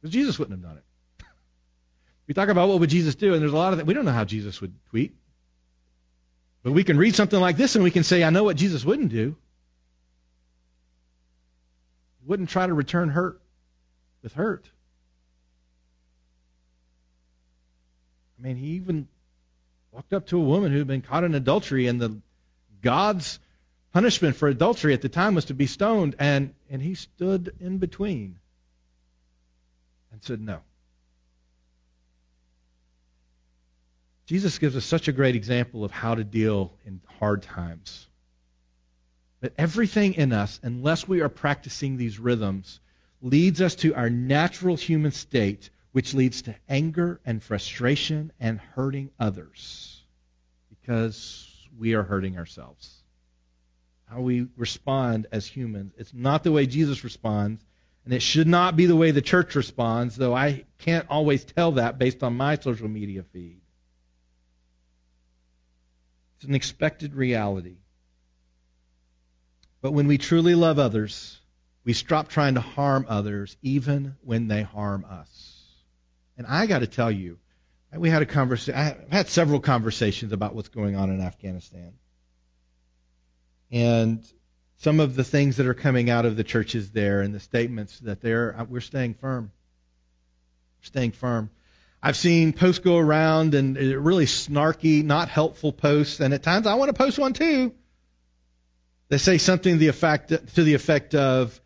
Because 0.00 0.12
Jesus 0.12 0.40
wouldn't 0.40 0.58
have 0.58 0.68
done 0.68 0.78
it. 0.78 0.82
We 2.26 2.34
talk 2.34 2.48
about 2.48 2.68
what 2.68 2.80
would 2.80 2.90
Jesus 2.90 3.14
do, 3.14 3.34
and 3.34 3.42
there's 3.42 3.52
a 3.52 3.56
lot 3.56 3.72
of 3.72 3.78
that. 3.78 3.86
We 3.86 3.94
don't 3.94 4.04
know 4.04 4.12
how 4.12 4.24
Jesus 4.24 4.60
would 4.60 4.74
tweet. 4.90 5.14
But 6.66 6.72
we 6.72 6.82
can 6.82 6.98
read 6.98 7.14
something 7.14 7.38
like 7.38 7.56
this 7.56 7.76
and 7.76 7.84
we 7.84 7.92
can 7.92 8.02
say, 8.02 8.24
I 8.24 8.30
know 8.30 8.42
what 8.42 8.56
Jesus 8.56 8.84
wouldn't 8.84 9.10
do. 9.10 9.36
He 12.20 12.26
wouldn't 12.26 12.48
try 12.48 12.66
to 12.66 12.74
return 12.74 13.08
hurt 13.08 13.40
with 14.20 14.32
hurt. 14.32 14.68
I 18.36 18.42
mean, 18.42 18.56
he 18.56 18.70
even 18.70 19.06
walked 19.92 20.12
up 20.12 20.26
to 20.26 20.38
a 20.38 20.42
woman 20.42 20.72
who 20.72 20.78
had 20.78 20.88
been 20.88 21.02
caught 21.02 21.22
in 21.22 21.36
adultery, 21.36 21.86
and 21.86 22.00
the 22.00 22.20
God's 22.82 23.38
punishment 23.92 24.34
for 24.34 24.48
adultery 24.48 24.92
at 24.92 25.02
the 25.02 25.08
time 25.08 25.36
was 25.36 25.44
to 25.44 25.54
be 25.54 25.68
stoned, 25.68 26.16
and, 26.18 26.52
and 26.68 26.82
he 26.82 26.96
stood 26.96 27.54
in 27.60 27.78
between 27.78 28.40
and 30.10 30.20
said 30.24 30.40
no. 30.40 30.62
Jesus 34.26 34.58
gives 34.58 34.76
us 34.76 34.84
such 34.84 35.06
a 35.06 35.12
great 35.12 35.36
example 35.36 35.84
of 35.84 35.92
how 35.92 36.16
to 36.16 36.24
deal 36.24 36.72
in 36.84 37.00
hard 37.20 37.42
times. 37.42 38.08
That 39.40 39.54
everything 39.56 40.14
in 40.14 40.32
us, 40.32 40.58
unless 40.62 41.06
we 41.06 41.20
are 41.20 41.28
practicing 41.28 41.96
these 41.96 42.18
rhythms, 42.18 42.80
leads 43.22 43.60
us 43.60 43.76
to 43.76 43.94
our 43.94 44.10
natural 44.10 44.76
human 44.76 45.12
state, 45.12 45.70
which 45.92 46.12
leads 46.12 46.42
to 46.42 46.54
anger 46.68 47.20
and 47.24 47.42
frustration 47.42 48.32
and 48.40 48.58
hurting 48.58 49.10
others 49.18 50.02
because 50.70 51.48
we 51.78 51.94
are 51.94 52.02
hurting 52.02 52.36
ourselves. 52.36 53.02
How 54.06 54.20
we 54.20 54.48
respond 54.56 55.26
as 55.30 55.46
humans. 55.46 55.92
It's 55.98 56.14
not 56.14 56.42
the 56.42 56.52
way 56.52 56.66
Jesus 56.66 57.04
responds, 57.04 57.64
and 58.04 58.12
it 58.12 58.22
should 58.22 58.46
not 58.46 58.76
be 58.76 58.86
the 58.86 58.96
way 58.96 59.12
the 59.12 59.22
church 59.22 59.54
responds, 59.54 60.16
though 60.16 60.34
I 60.34 60.64
can't 60.78 61.06
always 61.08 61.44
tell 61.44 61.72
that 61.72 61.98
based 61.98 62.22
on 62.22 62.36
my 62.36 62.56
social 62.56 62.88
media 62.88 63.22
feed. 63.32 63.60
It's 66.36 66.44
an 66.44 66.54
expected 66.54 67.14
reality. 67.14 67.76
But 69.80 69.92
when 69.92 70.06
we 70.06 70.18
truly 70.18 70.54
love 70.54 70.78
others, 70.78 71.40
we 71.84 71.92
stop 71.92 72.28
trying 72.28 72.54
to 72.54 72.60
harm 72.60 73.06
others 73.08 73.56
even 73.62 74.16
when 74.22 74.48
they 74.48 74.62
harm 74.62 75.06
us. 75.08 75.62
And 76.36 76.46
I 76.46 76.66
got 76.66 76.80
to 76.80 76.86
tell 76.86 77.10
you, 77.10 77.38
we 77.96 78.10
had 78.10 78.20
a 78.20 78.26
conversation. 78.26 78.78
I've 78.78 79.08
had 79.10 79.28
several 79.28 79.60
conversations 79.60 80.32
about 80.32 80.54
what's 80.54 80.68
going 80.68 80.96
on 80.96 81.10
in 81.10 81.20
Afghanistan, 81.22 81.94
and 83.70 84.22
some 84.78 85.00
of 85.00 85.14
the 85.14 85.24
things 85.24 85.56
that 85.56 85.66
are 85.66 85.74
coming 85.74 86.10
out 86.10 86.26
of 86.26 86.36
the 86.36 86.44
churches 86.44 86.90
there, 86.90 87.22
and 87.22 87.34
the 87.34 87.40
statements 87.40 87.98
that 88.00 88.20
they're 88.20 88.66
we're 88.68 88.80
staying 88.80 89.14
firm, 89.14 89.52
we're 90.80 90.86
staying 90.86 91.12
firm. 91.12 91.48
I've 92.06 92.16
seen 92.16 92.52
posts 92.52 92.78
go 92.78 92.98
around 92.98 93.56
and 93.56 93.76
really 93.76 94.26
snarky, 94.26 95.02
not 95.02 95.28
helpful 95.28 95.72
posts, 95.72 96.20
and 96.20 96.32
at 96.32 96.40
times 96.40 96.68
I 96.68 96.74
want 96.74 96.88
to 96.88 96.92
post 96.92 97.18
one 97.18 97.32
too. 97.32 97.74
They 99.08 99.18
say 99.18 99.38
something 99.38 99.72
to 99.72 99.76
the 99.76 99.88
effect 99.88 100.28
to 100.28 100.62
the 100.62 100.74
effect 100.74 101.16
of 101.16 101.60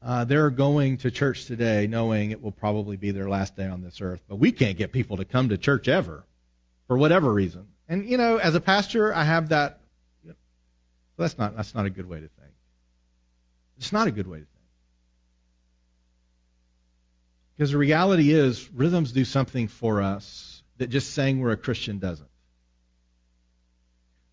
uh, 0.00 0.24
they're 0.24 0.48
going 0.48 0.96
to 0.98 1.10
church 1.10 1.44
today 1.44 1.88
knowing 1.88 2.30
it 2.30 2.42
will 2.42 2.52
probably 2.52 2.96
be 2.96 3.10
their 3.10 3.28
last 3.28 3.54
day 3.54 3.66
on 3.66 3.82
this 3.82 4.00
earth, 4.00 4.22
but 4.30 4.36
we 4.36 4.50
can't 4.50 4.78
get 4.78 4.92
people 4.92 5.18
to 5.18 5.26
come 5.26 5.50
to 5.50 5.58
church 5.58 5.88
ever 5.88 6.24
for 6.86 6.96
whatever 6.96 7.30
reason. 7.30 7.66
And 7.86 8.08
you 8.08 8.16
know, 8.16 8.38
as 8.38 8.54
a 8.54 8.62
pastor, 8.62 9.14
I 9.14 9.24
have 9.24 9.50
that. 9.50 9.80
That's 11.18 11.36
not 11.36 11.54
that's 11.54 11.74
not 11.74 11.84
a 11.84 11.90
good 11.90 12.08
way 12.08 12.16
to 12.16 12.28
think. 12.28 12.54
It's 13.76 13.92
not 13.92 14.06
a 14.06 14.10
good 14.10 14.26
way 14.26 14.38
to. 14.38 14.46
Because 17.56 17.72
the 17.72 17.78
reality 17.78 18.32
is, 18.32 18.70
rhythms 18.72 19.12
do 19.12 19.24
something 19.24 19.68
for 19.68 20.02
us 20.02 20.62
that 20.78 20.88
just 20.90 21.12
saying 21.12 21.38
we're 21.40 21.52
a 21.52 21.56
Christian 21.56 21.98
doesn't. 21.98 22.28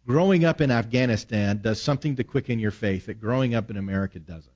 growing 0.08 0.44
up 0.44 0.60
in 0.60 0.72
Afghanistan 0.72 1.60
does 1.62 1.80
something 1.80 2.16
to 2.16 2.24
quicken 2.24 2.58
your 2.58 2.72
faith 2.72 3.06
that 3.06 3.22
growing 3.22 3.54
up 3.54 3.70
in 3.70 3.78
America 3.78 4.18
doesn't. 4.18 4.52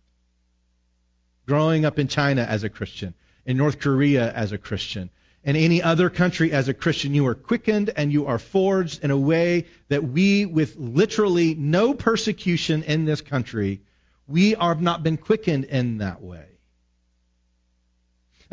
Growing 1.46 1.86
up 1.86 2.00
in 2.00 2.08
China 2.08 2.42
as 2.42 2.64
a 2.64 2.70
Christian, 2.70 3.14
in 3.46 3.58
North 3.58 3.80
Korea 3.80 4.34
as 4.34 4.52
a 4.52 4.58
Christian, 4.58 5.12
and 5.44 5.58
any 5.58 5.84
other 5.84 6.10
country 6.10 6.52
as 6.52 6.70
a 6.70 6.74
Christian, 6.74 7.14
you 7.14 7.28
are 7.28 7.36
quickened 7.36 7.92
and 7.96 8.12
you 8.12 8.26
are 8.28 8.40
forged 8.40 9.04
in 9.04 9.12
a 9.12 9.18
way 9.18 9.66
that 9.90 10.04
we, 10.04 10.46
with 10.46 10.78
literally 10.78 11.54
no 11.54 11.94
persecution 11.94 12.82
in 12.84 13.06
this 13.06 13.22
country, 13.22 13.82
we 14.26 14.52
have 14.52 14.82
not 14.82 15.04
been 15.04 15.18
quickened 15.18 15.66
in 15.66 15.98
that 15.98 16.22
way. 16.22 16.53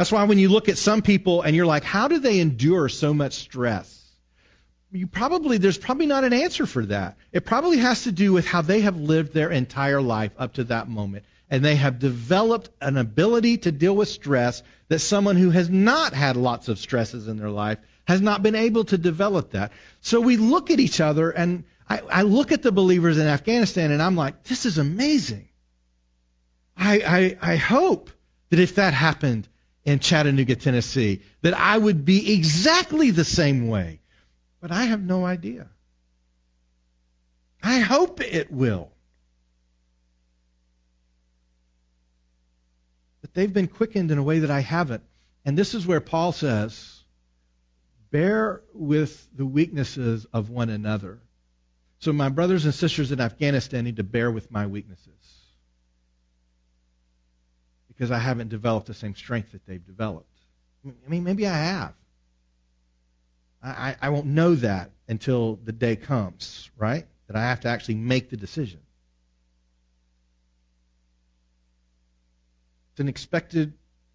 That's 0.00 0.10
why 0.10 0.24
when 0.24 0.38
you 0.38 0.48
look 0.48 0.70
at 0.70 0.78
some 0.78 1.02
people 1.02 1.42
and 1.42 1.54
you're 1.54 1.66
like, 1.66 1.84
how 1.84 2.08
do 2.08 2.20
they 2.20 2.40
endure 2.40 2.88
so 2.88 3.12
much 3.12 3.34
stress? 3.34 4.02
You 4.90 5.06
probably, 5.06 5.58
there's 5.58 5.76
probably 5.76 6.06
not 6.06 6.24
an 6.24 6.32
answer 6.32 6.64
for 6.64 6.86
that. 6.86 7.18
It 7.32 7.44
probably 7.44 7.76
has 7.76 8.04
to 8.04 8.10
do 8.10 8.32
with 8.32 8.46
how 8.46 8.62
they 8.62 8.80
have 8.80 8.96
lived 8.96 9.34
their 9.34 9.50
entire 9.50 10.00
life 10.00 10.32
up 10.38 10.54
to 10.54 10.64
that 10.64 10.88
moment. 10.88 11.26
And 11.50 11.62
they 11.62 11.76
have 11.76 11.98
developed 11.98 12.70
an 12.80 12.96
ability 12.96 13.58
to 13.58 13.72
deal 13.72 13.94
with 13.94 14.08
stress 14.08 14.62
that 14.88 15.00
someone 15.00 15.36
who 15.36 15.50
has 15.50 15.68
not 15.68 16.14
had 16.14 16.38
lots 16.38 16.68
of 16.68 16.78
stresses 16.78 17.28
in 17.28 17.36
their 17.36 17.50
life 17.50 17.76
has 18.06 18.22
not 18.22 18.42
been 18.42 18.54
able 18.54 18.84
to 18.84 18.96
develop 18.96 19.50
that. 19.50 19.70
So 20.00 20.22
we 20.22 20.38
look 20.38 20.70
at 20.70 20.80
each 20.80 21.02
other 21.02 21.28
and 21.28 21.64
I, 21.90 21.98
I 21.98 22.22
look 22.22 22.52
at 22.52 22.62
the 22.62 22.72
believers 22.72 23.18
in 23.18 23.26
Afghanistan 23.26 23.90
and 23.90 24.00
I'm 24.00 24.16
like, 24.16 24.44
this 24.44 24.64
is 24.64 24.78
amazing. 24.78 25.50
I, 26.74 27.36
I, 27.42 27.52
I 27.52 27.56
hope 27.56 28.08
that 28.48 28.60
if 28.60 28.76
that 28.76 28.94
happened 28.94 29.46
in 29.90 29.98
Chattanooga, 29.98 30.55
Tennessee, 30.57 31.22
that 31.42 31.55
I 31.55 31.76
would 31.76 32.05
be 32.05 32.33
exactly 32.33 33.11
the 33.11 33.24
same 33.24 33.68
way. 33.68 34.00
But 34.61 34.70
I 34.70 34.85
have 34.85 35.03
no 35.03 35.24
idea. 35.24 35.68
I 37.62 37.81
hope 37.81 38.20
it 38.20 38.53
will. 38.53 38.90
But 43.20 43.35
they've 43.35 43.53
been 43.53 43.68
quickened 43.68 44.11
in 44.11 44.18
a 44.18 44.22
way 44.22 44.40
that 44.40 44.50
I 44.50 44.61
haven't. 44.61 45.03
And 45.44 45.59
this 45.59 45.74
is 45.74 45.87
where 45.87 46.00
Paul 46.00 46.33
says, 46.33 47.03
bear 48.11 48.62
with 48.72 49.26
the 49.37 49.46
weaknesses 49.46 50.26
of 50.33 50.50
one 50.50 50.70
another. 50.70 51.18
So 51.98 52.12
my 52.12 52.29
brothers 52.29 52.64
and 52.64 52.74
sisters 52.74 53.12
in 53.12 53.20
Afghanistan 53.20 53.85
need 53.85 53.96
to 53.96 54.05
bear 54.05 54.31
with 54.31 54.50
my 54.50 54.66
weaknesses 54.66 55.39
because 58.00 58.10
I 58.10 58.18
haven't 58.18 58.48
developed 58.48 58.86
the 58.86 58.94
same 58.94 59.14
strength 59.14 59.52
that 59.52 59.66
they've 59.66 59.84
developed. 59.84 60.26
I 60.86 61.10
mean, 61.10 61.22
maybe 61.22 61.46
I 61.46 61.54
have. 61.54 61.92
I, 63.62 63.94
I 64.00 64.08
won't 64.08 64.24
know 64.24 64.54
that 64.54 64.90
until 65.06 65.56
the 65.62 65.72
day 65.72 65.96
comes, 65.96 66.70
right? 66.78 67.06
That 67.26 67.36
I 67.36 67.42
have 67.42 67.60
to 67.60 67.68
actually 67.68 67.96
make 67.96 68.30
the 68.30 68.38
decision. 68.38 68.80
It's 72.92 73.00
an 73.00 73.08
expected 73.08 73.74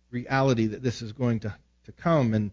reality 0.10 0.66
that 0.66 0.82
this 0.82 1.04
is 1.04 1.12
going 1.12 1.42
to, 1.42 1.54
to 1.84 1.92
come. 1.92 2.34
And 2.34 2.50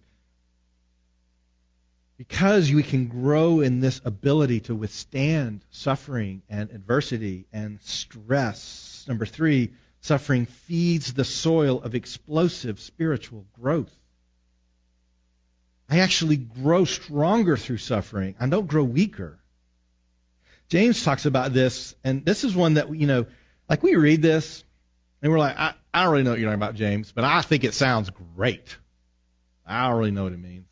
because 2.19 2.71
we 2.71 2.83
can 2.83 3.07
grow 3.07 3.61
in 3.61 3.81
this 3.81 4.03
ability 4.05 4.61
to 4.61 4.75
withstand 4.75 5.65
suffering 5.71 6.43
and 6.51 6.71
adversity 6.73 7.47
and 7.55 7.81
stress. 7.81 9.07
Number 9.09 9.25
three, 9.25 9.73
Suffering 10.03 10.47
feeds 10.47 11.15
the 11.15 11.25
soil 11.25 11.81
of 11.81 11.95
explosive 11.95 12.81
spiritual 12.81 13.47
growth. 13.61 13.93
I 15.89 16.01
actually 16.01 16.37
grow 16.37 16.85
stronger 16.85 17.57
through 17.57 17.79
suffering. 17.79 18.35
I 18.41 18.49
don't 18.49 18.67
grow 18.67 18.83
weaker. 18.83 19.39
James 20.69 21.05
talks 21.05 21.25
about 21.25 21.53
this, 21.53 21.95
and 22.03 22.25
this 22.25 22.43
is 22.43 22.55
one 22.55 22.75
that, 22.75 22.95
you 22.95 23.07
know, 23.07 23.27
like 23.69 23.85
we 23.85 23.95
read 23.95 24.23
this, 24.23 24.65
and 25.23 25.31
we're 25.31 25.39
like, 25.39 25.57
I, 25.57 25.75
I 25.95 26.03
don't 26.03 26.13
really 26.13 26.25
know 26.25 26.31
what 26.31 26.41
you're 26.41 26.51
talking 26.51 26.63
about, 26.63 26.75
James, 26.75 27.13
but 27.13 27.23
I 27.23 27.43
think 27.43 27.63
it 27.63 27.75
sounds 27.75 28.11
great. 28.35 28.77
I 29.65 29.89
don't 29.89 29.99
really 29.99 30.11
know 30.11 30.25
what 30.25 30.33
it 30.33 30.41
means. 30.41 30.67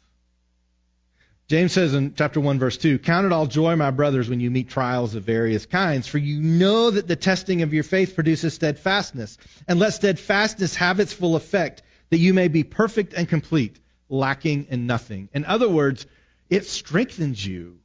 James 1.50 1.72
says 1.72 1.94
in 1.94 2.14
chapter 2.14 2.38
1, 2.38 2.60
verse 2.60 2.76
2 2.76 3.00
Count 3.00 3.26
it 3.26 3.32
all 3.32 3.44
joy, 3.44 3.74
my 3.74 3.90
brothers, 3.90 4.28
when 4.28 4.38
you 4.38 4.52
meet 4.52 4.68
trials 4.68 5.16
of 5.16 5.24
various 5.24 5.66
kinds, 5.66 6.06
for 6.06 6.18
you 6.18 6.40
know 6.40 6.92
that 6.92 7.08
the 7.08 7.16
testing 7.16 7.62
of 7.62 7.74
your 7.74 7.82
faith 7.82 8.14
produces 8.14 8.54
steadfastness. 8.54 9.36
And 9.66 9.80
let 9.80 9.94
steadfastness 9.94 10.76
have 10.76 11.00
its 11.00 11.12
full 11.12 11.34
effect, 11.34 11.82
that 12.10 12.18
you 12.18 12.34
may 12.34 12.46
be 12.46 12.62
perfect 12.62 13.14
and 13.14 13.28
complete, 13.28 13.80
lacking 14.08 14.68
in 14.70 14.86
nothing. 14.86 15.28
In 15.34 15.44
other 15.44 15.68
words, 15.68 16.06
it 16.48 16.66
strengthens 16.66 17.44
you. 17.44 17.80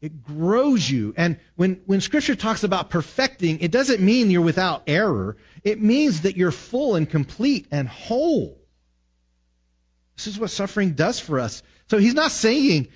It 0.00 0.22
grows 0.22 0.88
you. 0.88 1.12
And 1.16 1.40
when, 1.56 1.80
when 1.86 2.00
Scripture 2.00 2.36
talks 2.36 2.62
about 2.62 2.90
perfecting, 2.90 3.58
it 3.58 3.72
doesn't 3.72 4.00
mean 4.00 4.30
you're 4.30 4.40
without 4.40 4.84
error. 4.86 5.36
It 5.64 5.82
means 5.82 6.20
that 6.20 6.36
you're 6.36 6.52
full 6.52 6.94
and 6.94 7.10
complete 7.10 7.66
and 7.72 7.88
whole. 7.88 8.60
This 10.16 10.28
is 10.28 10.38
what 10.38 10.50
suffering 10.50 10.92
does 10.92 11.18
for 11.18 11.40
us. 11.40 11.64
So 11.90 11.98
he's 11.98 12.14
not 12.14 12.30
saying, 12.30 12.86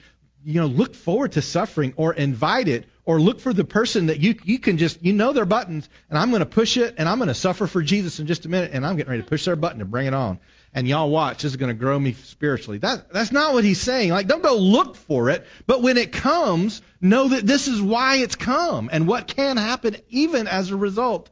you 0.45 0.61
know, 0.61 0.69
look 0.69 0.95
forward 0.95 1.33
to 1.33 1.43
suffering 1.43 1.95
or 1.97 2.15
invite 2.15 2.69
it 2.69 2.87
or 3.05 3.21
look 3.21 3.41
for 3.41 3.53
the 3.53 3.65
person 3.65 4.07
that 4.07 4.21
you 4.21 4.37
you 4.45 4.61
can 4.61 4.79
just 4.79 5.03
you 5.03 5.13
know 5.13 5.33
their 5.33 5.45
buttons 5.45 5.89
and 6.09 6.17
I'm 6.17 6.31
going 6.31 6.41
to 6.41 6.47
push 6.47 6.77
it 6.77 6.95
and 6.97 7.09
I'm 7.09 7.19
going 7.19 7.27
to 7.27 7.35
suffer 7.35 7.67
for 7.67 7.83
Jesus 7.83 8.21
in 8.21 8.29
just 8.29 8.47
a 8.47 8.49
minute 8.49 8.71
and 8.73 8.87
I'm 8.87 8.95
getting 8.95 9.11
ready 9.11 9.25
to 9.25 9.29
push 9.29 9.47
their 9.47 9.57
button 9.57 9.81
to 9.81 9.85
bring 9.85 10.07
it 10.07 10.15
on. 10.15 10.39
And 10.73 10.87
y'all 10.87 11.11
watch, 11.11 11.43
this 11.43 11.51
is 11.51 11.57
going 11.57 11.75
to 11.77 11.79
grow 11.79 11.99
me 11.99 12.13
spiritually. 12.13 12.79
That 12.79 13.13
that's 13.13 13.33
not 13.33 13.53
what 13.53 13.65
he's 13.65 13.81
saying. 13.81 14.11
Like 14.11 14.29
don't 14.29 14.45
go 14.45 14.57
look 14.57 14.95
for 14.95 15.29
it, 15.29 15.45
but 15.67 15.83
when 15.83 15.97
it 15.97 16.13
comes, 16.13 16.81
know 17.01 17.27
that 17.27 17.45
this 17.45 17.67
is 17.67 17.83
why 17.83 18.19
it's 18.19 18.37
come 18.37 18.91
and 18.93 19.09
what 19.09 19.27
can 19.27 19.57
happen 19.57 19.97
even 20.11 20.47
as 20.47 20.71
a 20.71 20.77
result. 20.77 21.31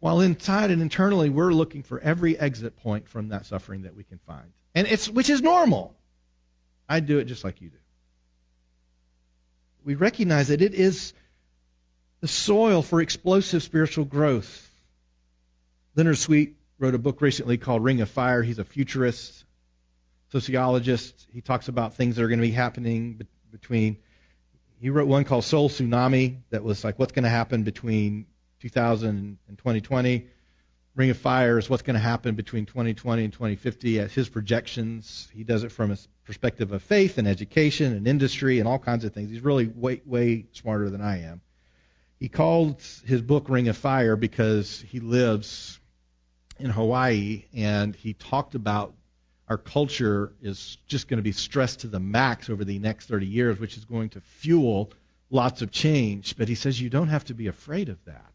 While 0.00 0.20
inside 0.20 0.70
and 0.70 0.82
internally 0.82 1.30
we're 1.30 1.54
looking 1.54 1.82
for 1.82 1.98
every 1.98 2.38
exit 2.38 2.76
point 2.76 3.08
from 3.08 3.28
that 3.30 3.46
suffering 3.46 3.82
that 3.82 3.96
we 3.96 4.04
can 4.04 4.18
find. 4.26 4.52
And 4.74 4.86
it's 4.86 5.08
which 5.08 5.30
is 5.30 5.40
normal. 5.40 5.96
I 6.90 6.98
do 6.98 7.20
it 7.20 7.26
just 7.26 7.44
like 7.44 7.60
you 7.60 7.70
do. 7.70 7.76
We 9.84 9.94
recognize 9.94 10.48
that 10.48 10.60
it 10.60 10.74
is 10.74 11.14
the 12.20 12.26
soil 12.26 12.82
for 12.82 13.00
explosive 13.00 13.62
spiritual 13.62 14.04
growth. 14.04 14.68
Leonard 15.94 16.18
Sweet 16.18 16.56
wrote 16.80 16.96
a 16.96 16.98
book 16.98 17.22
recently 17.22 17.58
called 17.58 17.84
Ring 17.84 18.00
of 18.00 18.10
Fire. 18.10 18.42
He's 18.42 18.58
a 18.58 18.64
futurist, 18.64 19.44
sociologist. 20.32 21.28
He 21.32 21.40
talks 21.40 21.68
about 21.68 21.94
things 21.94 22.16
that 22.16 22.24
are 22.24 22.28
going 22.28 22.40
to 22.40 22.46
be 22.46 22.52
happening 22.52 23.20
between. 23.52 23.96
He 24.80 24.90
wrote 24.90 25.06
one 25.06 25.22
called 25.24 25.44
Soul 25.44 25.68
Tsunami 25.68 26.38
that 26.50 26.64
was 26.64 26.82
like 26.82 26.98
what's 26.98 27.12
going 27.12 27.22
to 27.22 27.30
happen 27.30 27.62
between 27.62 28.26
2000 28.60 29.38
and 29.48 29.58
2020. 29.58 30.26
Ring 30.96 31.10
of 31.10 31.18
Fire 31.18 31.56
is 31.58 31.70
what's 31.70 31.82
going 31.82 31.94
to 31.94 32.00
happen 32.00 32.34
between 32.34 32.66
2020 32.66 33.24
and 33.24 33.32
2050 33.32 34.00
as 34.00 34.12
his 34.12 34.28
projections. 34.28 35.28
He 35.32 35.44
does 35.44 35.62
it 35.62 35.70
from 35.70 35.92
a 35.92 35.96
perspective 36.24 36.72
of 36.72 36.82
faith 36.82 37.16
and 37.16 37.28
education 37.28 37.92
and 37.92 38.08
industry 38.08 38.58
and 38.58 38.66
all 38.66 38.78
kinds 38.78 39.04
of 39.04 39.14
things. 39.14 39.30
He's 39.30 39.42
really 39.42 39.66
way, 39.66 40.02
way 40.04 40.46
smarter 40.52 40.90
than 40.90 41.00
I 41.00 41.22
am. 41.22 41.42
He 42.18 42.28
called 42.28 42.82
his 43.06 43.22
book 43.22 43.48
Ring 43.48 43.68
of 43.68 43.76
Fire 43.76 44.16
because 44.16 44.80
he 44.80 45.00
lives 45.00 45.78
in 46.58 46.70
Hawaii 46.70 47.44
and 47.54 47.94
he 47.94 48.12
talked 48.12 48.54
about 48.54 48.94
our 49.48 49.58
culture 49.58 50.32
is 50.42 50.76
just 50.86 51.08
going 51.08 51.18
to 51.18 51.22
be 51.22 51.32
stressed 51.32 51.80
to 51.80 51.88
the 51.88 51.98
max 51.98 52.50
over 52.50 52.64
the 52.64 52.78
next 52.78 53.06
30 53.06 53.26
years, 53.26 53.58
which 53.58 53.76
is 53.76 53.84
going 53.84 54.10
to 54.10 54.20
fuel 54.20 54.92
lots 55.30 55.62
of 55.62 55.70
change. 55.70 56.36
But 56.36 56.48
he 56.48 56.54
says 56.54 56.80
you 56.80 56.90
don't 56.90 57.08
have 57.08 57.24
to 57.26 57.34
be 57.34 57.46
afraid 57.46 57.88
of 57.88 58.04
that. 58.04 58.32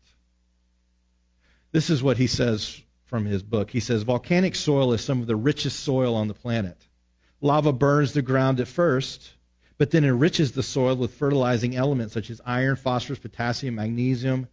This 1.76 1.90
is 1.90 2.02
what 2.02 2.16
he 2.16 2.28
says 2.28 2.82
from 3.08 3.26
his 3.26 3.44
book. 3.44 3.70
He 3.70 3.82
says 3.82 4.04
volcanic 4.04 4.56
soil 4.56 4.94
is 4.94 5.04
some 5.04 5.20
of 5.20 5.28
the 5.28 5.36
richest 5.36 5.82
soil 5.82 6.16
on 6.16 6.30
the 6.30 6.34
planet. 6.34 6.78
Lava 7.42 7.74
burns 7.74 8.14
the 8.14 8.22
ground 8.22 8.62
at 8.62 8.70
first, 8.70 9.34
but 9.78 9.92
then 9.92 10.06
enriches 10.06 10.54
the 10.54 10.64
soil 10.64 10.96
with 10.96 11.16
fertilizing 11.16 11.76
elements 11.76 12.14
such 12.14 12.30
as 12.30 12.40
iron, 12.46 12.78
phosphorus, 12.78 13.20
potassium, 13.20 13.76
magnesium, 13.76 14.48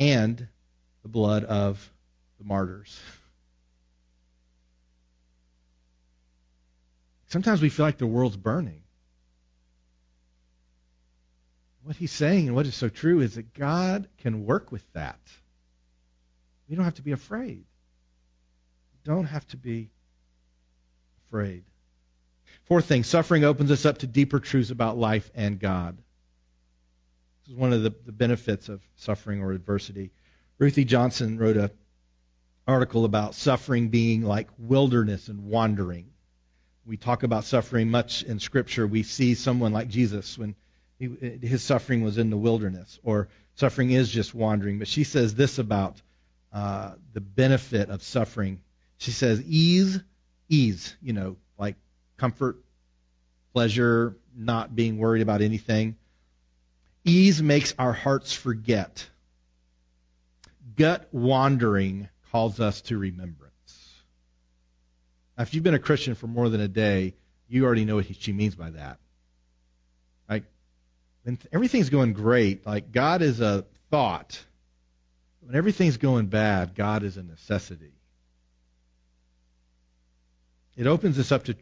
and 0.00 0.48
the 1.04 1.08
blood 1.08 1.44
of 1.44 1.88
the 2.38 2.44
martyrs. 2.44 2.98
Sometimes 7.28 7.62
we 7.62 7.68
feel 7.68 7.86
like 7.86 7.98
the 7.98 8.08
world's 8.08 8.36
burning. 8.36 8.82
What 11.84 11.94
he's 11.94 12.10
saying 12.10 12.48
and 12.48 12.56
what 12.56 12.66
is 12.66 12.74
so 12.74 12.88
true 12.88 13.20
is 13.20 13.36
that 13.36 13.54
God 13.54 14.08
can 14.18 14.44
work 14.44 14.72
with 14.72 14.82
that. 14.94 15.20
You 16.68 16.76
don't 16.76 16.84
have 16.84 16.94
to 16.94 17.02
be 17.02 17.12
afraid. 17.12 17.64
You 18.92 18.98
don't 19.04 19.26
have 19.26 19.46
to 19.48 19.56
be 19.56 19.90
afraid. 21.28 21.64
Fourth 22.64 22.86
thing, 22.86 23.04
suffering 23.04 23.44
opens 23.44 23.70
us 23.70 23.84
up 23.84 23.98
to 23.98 24.06
deeper 24.06 24.40
truths 24.40 24.70
about 24.70 24.96
life 24.96 25.30
and 25.34 25.58
God. 25.58 25.98
This 27.44 27.52
is 27.52 27.58
one 27.58 27.72
of 27.72 27.82
the, 27.82 27.94
the 28.06 28.12
benefits 28.12 28.68
of 28.68 28.80
suffering 28.96 29.42
or 29.42 29.52
adversity. 29.52 30.12
Ruthie 30.58 30.84
Johnson 30.84 31.38
wrote 31.38 31.58
an 31.58 31.70
article 32.66 33.04
about 33.04 33.34
suffering 33.34 33.88
being 33.88 34.22
like 34.22 34.48
wilderness 34.58 35.28
and 35.28 35.44
wandering. 35.44 36.10
We 36.86 36.96
talk 36.96 37.22
about 37.22 37.44
suffering 37.44 37.90
much 37.90 38.22
in 38.22 38.40
Scripture. 38.40 38.86
We 38.86 39.02
see 39.02 39.34
someone 39.34 39.72
like 39.72 39.88
Jesus 39.88 40.38
when 40.38 40.54
he, 40.98 41.08
his 41.42 41.62
suffering 41.62 42.02
was 42.02 42.18
in 42.18 42.30
the 42.30 42.36
wilderness, 42.36 42.98
or 43.02 43.28
suffering 43.56 43.90
is 43.90 44.08
just 44.08 44.34
wandering. 44.34 44.78
But 44.78 44.88
she 44.88 45.04
says 45.04 45.34
this 45.34 45.58
about 45.58 46.00
uh, 46.54 46.92
the 47.12 47.20
benefit 47.20 47.90
of 47.90 48.02
suffering. 48.02 48.60
She 48.98 49.10
says, 49.10 49.42
ease, 49.42 50.00
ease, 50.48 50.96
you 51.02 51.12
know, 51.12 51.36
like 51.58 51.74
comfort, 52.16 52.58
pleasure, 53.52 54.16
not 54.36 54.74
being 54.74 54.98
worried 54.98 55.20
about 55.20 55.42
anything. 55.42 55.96
Ease 57.04 57.42
makes 57.42 57.74
our 57.76 57.92
hearts 57.92 58.32
forget. 58.32 59.08
Gut 60.76 61.08
wandering 61.12 62.08
calls 62.30 62.60
us 62.60 62.82
to 62.82 62.98
remembrance. 62.98 63.94
Now, 65.36 65.42
if 65.42 65.54
you've 65.54 65.64
been 65.64 65.74
a 65.74 65.80
Christian 65.80 66.14
for 66.14 66.28
more 66.28 66.48
than 66.48 66.60
a 66.60 66.68
day, 66.68 67.14
you 67.48 67.64
already 67.64 67.84
know 67.84 67.96
what 67.96 68.06
she 68.16 68.32
means 68.32 68.54
by 68.54 68.70
that. 68.70 68.98
Like, 70.30 70.44
when 71.24 71.38
everything's 71.52 71.90
going 71.90 72.12
great, 72.12 72.64
like 72.64 72.92
God 72.92 73.22
is 73.22 73.40
a 73.40 73.64
thought. 73.90 74.40
When 75.44 75.56
everything's 75.56 75.98
going 75.98 76.26
bad, 76.26 76.74
God 76.74 77.02
is 77.02 77.16
a 77.18 77.22
necessity. 77.22 77.92
It 80.76 80.86
opens 80.86 81.18
us 81.18 81.30
up 81.30 81.44
to 81.44 81.56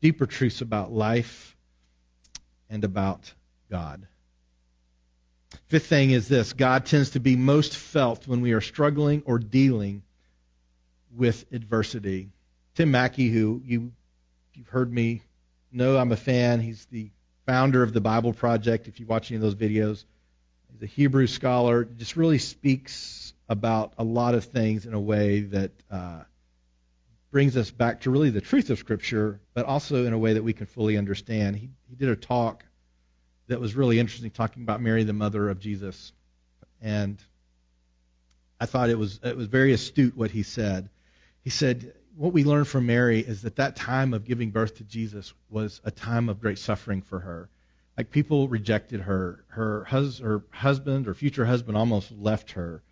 deeper 0.00 0.26
truths 0.26 0.62
about 0.62 0.92
life 0.92 1.56
and 2.70 2.84
about 2.84 3.32
God. 3.70 4.06
Fifth 5.68 5.86
thing 5.86 6.10
is 6.10 6.26
this 6.26 6.54
God 6.54 6.86
tends 6.86 7.10
to 7.10 7.20
be 7.20 7.36
most 7.36 7.76
felt 7.76 8.26
when 8.26 8.40
we 8.40 8.52
are 8.52 8.62
struggling 8.62 9.22
or 9.26 9.38
dealing 9.38 10.02
with 11.14 11.44
adversity. 11.52 12.30
Tim 12.74 12.90
Mackie, 12.90 13.28
who 13.28 13.60
you, 13.64 13.92
you've 14.54 14.68
heard 14.68 14.90
me 14.90 15.22
know 15.70 15.98
I'm 15.98 16.12
a 16.12 16.16
fan, 16.16 16.60
he's 16.60 16.86
the 16.86 17.10
founder 17.44 17.82
of 17.82 17.92
the 17.92 18.00
Bible 18.00 18.32
Project. 18.32 18.88
If 18.88 19.00
you 19.00 19.06
watch 19.06 19.30
any 19.30 19.36
of 19.36 19.42
those 19.42 19.54
videos, 19.54 20.04
he's 20.72 20.82
a 20.82 20.86
Hebrew 20.86 21.26
scholar. 21.26 21.84
Just 21.84 22.16
really 22.16 22.38
speaks 22.38 23.34
about 23.48 23.94
a 23.98 24.04
lot 24.04 24.34
of 24.34 24.44
things 24.44 24.86
in 24.86 24.94
a 24.94 25.00
way 25.00 25.40
that 25.40 25.72
uh, 25.90 26.22
brings 27.30 27.56
us 27.56 27.70
back 27.70 28.02
to 28.02 28.10
really 28.10 28.30
the 28.30 28.40
truth 28.40 28.70
of 28.70 28.78
Scripture, 28.78 29.40
but 29.54 29.66
also 29.66 30.04
in 30.06 30.12
a 30.12 30.18
way 30.18 30.34
that 30.34 30.42
we 30.42 30.52
can 30.52 30.66
fully 30.66 30.96
understand. 30.96 31.56
He, 31.56 31.70
he 31.88 31.96
did 31.96 32.08
a 32.08 32.16
talk 32.16 32.64
that 33.48 33.60
was 33.60 33.74
really 33.74 33.98
interesting, 33.98 34.30
talking 34.30 34.62
about 34.62 34.80
Mary, 34.80 35.04
the 35.04 35.12
mother 35.12 35.48
of 35.48 35.58
Jesus, 35.58 36.12
and 36.80 37.18
I 38.60 38.66
thought 38.66 38.90
it 38.90 38.98
was 38.98 39.20
it 39.24 39.36
was 39.36 39.48
very 39.48 39.72
astute 39.72 40.16
what 40.16 40.30
he 40.30 40.42
said. 40.42 40.88
He 41.42 41.50
said 41.50 41.94
what 42.16 42.32
we 42.32 42.44
learn 42.44 42.64
from 42.64 42.86
Mary 42.86 43.20
is 43.20 43.42
that 43.42 43.56
that 43.56 43.76
time 43.76 44.14
of 44.14 44.24
giving 44.24 44.50
birth 44.50 44.76
to 44.76 44.84
Jesus 44.84 45.32
was 45.50 45.80
a 45.84 45.90
time 45.90 46.28
of 46.28 46.40
great 46.40 46.58
suffering 46.58 47.02
for 47.02 47.18
her. 47.18 47.48
Like 47.96 48.10
people 48.10 48.48
rejected 48.48 49.00
her. 49.00 49.44
Her, 49.48 49.84
hus- 49.84 50.20
her 50.20 50.42
husband 50.50 51.08
or 51.08 51.14
future 51.14 51.44
husband 51.44 51.76
almost 51.76 52.10
left 52.12 52.52
her. 52.52 52.82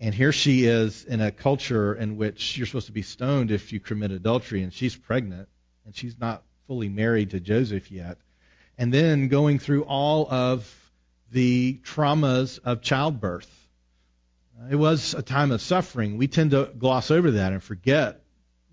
And 0.00 0.14
here 0.14 0.32
she 0.32 0.64
is 0.64 1.04
in 1.04 1.20
a 1.20 1.30
culture 1.30 1.94
in 1.94 2.16
which 2.16 2.56
you're 2.56 2.66
supposed 2.66 2.86
to 2.86 2.92
be 2.92 3.02
stoned 3.02 3.50
if 3.50 3.72
you 3.72 3.80
commit 3.80 4.10
adultery, 4.10 4.62
and 4.62 4.72
she's 4.72 4.94
pregnant, 4.94 5.48
and 5.86 5.96
she's 5.96 6.18
not 6.18 6.42
fully 6.66 6.88
married 6.88 7.30
to 7.30 7.40
Joseph 7.40 7.90
yet. 7.90 8.18
And 8.76 8.92
then 8.92 9.28
going 9.28 9.58
through 9.58 9.84
all 9.84 10.30
of 10.30 10.70
the 11.32 11.80
traumas 11.82 12.58
of 12.62 12.82
childbirth. 12.82 13.50
It 14.70 14.76
was 14.76 15.14
a 15.14 15.22
time 15.22 15.50
of 15.50 15.60
suffering. 15.60 16.18
We 16.18 16.28
tend 16.28 16.52
to 16.52 16.70
gloss 16.78 17.10
over 17.10 17.32
that 17.32 17.52
and 17.52 17.62
forget 17.62 18.22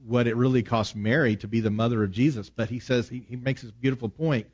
what 0.06 0.28
it 0.28 0.36
really 0.36 0.64
cost 0.64 0.96
Mary 0.96 1.36
to 1.38 1.48
be 1.48 1.62
the 1.62 1.72
mother 1.72 2.04
of 2.04 2.12
Jesus. 2.12 2.50
But 2.50 2.70
he 2.70 2.80
says, 2.80 3.08
he, 3.08 3.26
he 3.28 3.36
makes 3.36 3.62
this 3.62 3.72
beautiful 3.72 4.10
point 4.10 4.48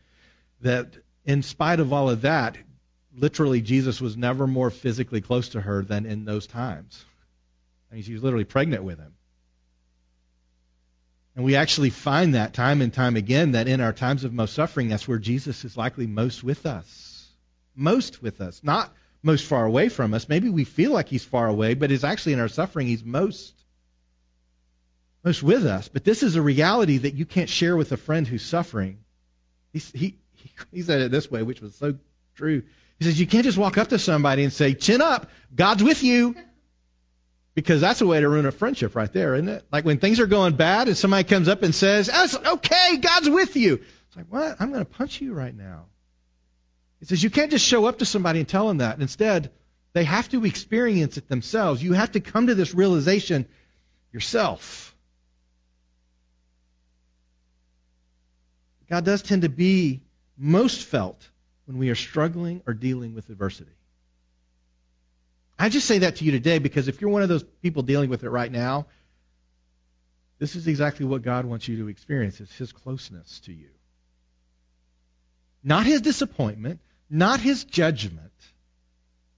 that 0.62 0.94
in 1.30 1.44
spite 1.44 1.80
of 1.80 1.94
all 1.94 2.10
of 2.10 2.22
that, 2.22 2.58
literally 3.16 3.62
Jesus 3.62 4.02
was 4.02 4.18
never 4.18 4.48
more 4.48 4.72
physically 4.72 5.22
close 5.22 5.50
to 5.50 5.62
her 5.62 5.84
than 5.84 6.08
in 6.08 6.26
those 6.26 6.48
times. 6.48 7.06
I 7.92 7.96
mean, 7.96 8.04
she 8.04 8.14
was 8.14 8.24
literally 8.24 8.46
pregnant 8.46 8.84
with 8.84 8.98
him. 8.98 9.14
And 11.36 11.46
we 11.46 11.56
actually 11.56 11.92
find 11.92 12.34
that 12.34 12.56
time 12.56 12.82
and 12.82 12.92
time 12.92 13.16
again 13.16 13.52
that 13.52 13.68
in 13.68 13.80
our 13.80 13.94
times 13.94 14.24
of 14.24 14.34
most 14.34 14.56
suffering, 14.56 14.90
that's 14.90 15.08
where 15.08 15.20
Jesus 15.20 15.64
is 15.64 15.78
likely 15.78 16.08
most 16.08 16.44
with 16.44 16.66
us. 16.66 17.28
Most 17.76 18.24
with 18.24 18.42
us. 18.42 18.62
Not 18.64 18.92
most 19.22 19.46
far 19.46 19.66
away 19.66 19.90
from 19.90 20.16
us. 20.16 20.28
Maybe 20.28 20.50
we 20.50 20.64
feel 20.64 20.92
like 20.92 21.10
he's 21.10 21.24
far 21.24 21.48
away, 21.48 21.76
but 21.76 21.92
it's 21.92 22.04
actually 22.04 22.34
in 22.34 22.40
our 22.40 22.48
suffering 22.48 22.88
he's 22.88 23.04
most 23.06 23.54
most 25.24 25.44
with 25.44 25.68
us. 25.68 25.90
But 25.90 26.04
this 26.04 26.24
is 26.24 26.38
a 26.38 26.42
reality 26.42 26.98
that 26.98 27.14
you 27.14 27.28
can't 27.28 27.50
share 27.50 27.78
with 27.78 27.92
a 27.92 27.98
friend 27.98 28.28
who's 28.28 28.44
suffering. 28.44 28.98
He, 29.72 30.18
he, 30.72 30.82
said 30.82 31.02
it 31.02 31.12
this 31.12 31.30
way, 31.30 31.44
which 31.44 31.62
was 31.62 31.76
so 31.76 31.96
true. 32.36 32.64
He 32.98 33.06
says, 33.06 33.20
You 33.20 33.28
can't 33.28 33.44
just 33.44 33.58
walk 33.58 33.78
up 33.78 33.90
to 33.90 34.00
somebody 34.00 34.44
and 34.44 34.54
say, 34.54 34.74
Chin 34.74 35.02
up, 35.02 35.30
God's 35.56 35.84
with 35.84 36.04
you. 36.04 36.36
Because 37.56 37.82
that's 37.82 38.00
a 38.00 38.08
way 38.08 38.22
to 38.22 38.30
ruin 38.30 38.46
a 38.46 38.52
friendship 38.52 38.96
right 38.96 39.12
there, 39.12 39.36
isn't 39.36 39.50
it? 39.50 39.66
Like 39.72 39.84
when 39.84 39.98
things 39.98 40.20
are 40.22 40.28
going 40.28 40.56
bad 40.56 40.88
and 40.88 40.96
somebody 40.96 41.28
comes 41.28 41.50
up 41.50 41.62
and 41.62 41.76
says, 41.76 42.10
oh, 42.14 42.54
okay, 42.54 42.98
God's 42.98 43.30
with 43.30 43.58
you. 43.58 43.82
It's 44.08 44.16
like, 44.16 44.28
what? 44.30 44.56
I'm 44.62 44.72
going 44.72 44.86
to 44.86 44.90
punch 44.90 45.20
you 45.20 45.34
right 45.34 45.54
now. 45.54 45.88
He 47.00 47.06
says, 47.06 47.22
you 47.22 47.30
can't 47.30 47.52
just 47.52 47.66
show 47.66 47.86
up 47.86 48.00
to 48.00 48.06
somebody 48.06 48.40
and 48.40 48.48
tell 48.48 48.68
them 48.68 48.78
that. 48.78 49.00
Instead, 49.00 49.52
they 49.94 50.04
have 50.04 50.30
to 50.30 50.46
experience 50.46 51.18
it 51.18 51.28
themselves. 51.28 51.84
You 51.84 51.94
have 51.94 52.12
to 52.14 52.20
come 52.20 52.48
to 52.48 52.56
this 52.56 52.74
realization 52.74 53.46
yourself. 54.14 54.96
God 58.90 59.06
does 59.06 59.22
tend 59.22 59.42
to 59.44 59.50
be 59.50 60.02
most 60.40 60.84
felt 60.84 61.28
when 61.66 61.78
we 61.78 61.90
are 61.90 61.96
struggling 61.96 62.62
or 62.66 62.74
dealing 62.74 63.14
with 63.14 63.30
adversity. 63.30 63.72
I 65.60 65.68
just 65.68 65.88
say 65.88 66.00
that 66.00 66.16
to 66.18 66.26
you 66.26 66.32
today 66.32 66.58
because 66.60 66.88
if 66.88 67.02
you're 67.02 67.10
one 67.10 67.22
of 67.22 67.30
those 67.30 67.44
people 67.44 67.84
dealing 67.84 68.10
with 68.10 68.24
it 68.24 68.30
right 68.30 68.52
now, 68.52 68.88
this 70.40 70.56
is 70.56 70.68
exactly 70.68 71.06
what 71.06 71.22
God 71.22 71.46
wants 71.46 71.68
you 71.68 71.78
to 71.80 71.90
experience. 71.90 72.40
It's 72.40 72.58
His 72.58 72.72
closeness 72.72 73.42
to 73.42 73.54
you. 73.54 73.68
Not 75.62 75.86
His 75.86 76.00
disappointment, 76.00 76.80
not 77.10 77.42
His 77.42 77.66
judgment. 77.66 78.32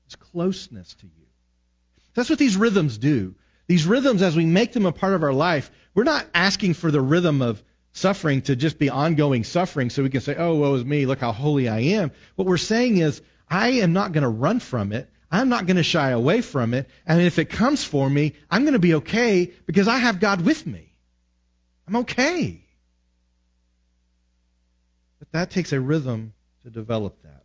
His 0.05 0.15
closeness 0.15 0.93
to 0.93 1.07
you. 1.07 1.25
That's 2.13 2.29
what 2.29 2.37
these 2.37 2.55
rhythms 2.55 2.99
do. 2.99 3.33
These 3.65 3.87
rhythms, 3.87 4.21
as 4.21 4.35
we 4.35 4.45
make 4.45 4.73
them 4.73 4.85
a 4.85 4.91
part 4.91 5.13
of 5.13 5.23
our 5.23 5.33
life, 5.33 5.71
we're 5.95 6.03
not 6.03 6.27
asking 6.35 6.75
for 6.75 6.91
the 6.91 7.01
rhythm 7.01 7.41
of 7.41 7.63
suffering 7.93 8.41
to 8.43 8.55
just 8.55 8.79
be 8.79 8.89
ongoing 8.89 9.43
suffering 9.43 9.89
so 9.89 10.03
we 10.03 10.09
can 10.09 10.21
say, 10.21 10.35
oh, 10.35 10.55
woe 10.55 10.75
is 10.75 10.85
me, 10.85 11.05
look 11.05 11.19
how 11.19 11.31
holy 11.31 11.67
I 11.67 11.79
am. 11.79 12.11
What 12.35 12.47
we're 12.47 12.57
saying 12.57 12.97
is, 12.97 13.21
I 13.49 13.69
am 13.81 13.93
not 13.93 14.13
going 14.13 14.23
to 14.23 14.29
run 14.29 14.59
from 14.59 14.93
it. 14.93 15.09
I'm 15.29 15.49
not 15.49 15.65
going 15.65 15.77
to 15.77 15.83
shy 15.83 16.09
away 16.09 16.41
from 16.41 16.73
it. 16.73 16.89
And 17.05 17.21
if 17.21 17.39
it 17.39 17.49
comes 17.49 17.83
for 17.83 18.09
me, 18.09 18.33
I'm 18.49 18.63
going 18.63 18.73
to 18.73 18.79
be 18.79 18.95
okay 18.95 19.51
because 19.65 19.87
I 19.87 19.97
have 19.97 20.19
God 20.19 20.41
with 20.41 20.65
me. 20.65 20.93
I'm 21.87 21.97
okay. 21.97 22.63
But 25.19 25.31
that 25.31 25.51
takes 25.51 25.73
a 25.73 25.79
rhythm 25.79 26.33
to 26.63 26.69
develop 26.69 27.21
that. 27.23 27.43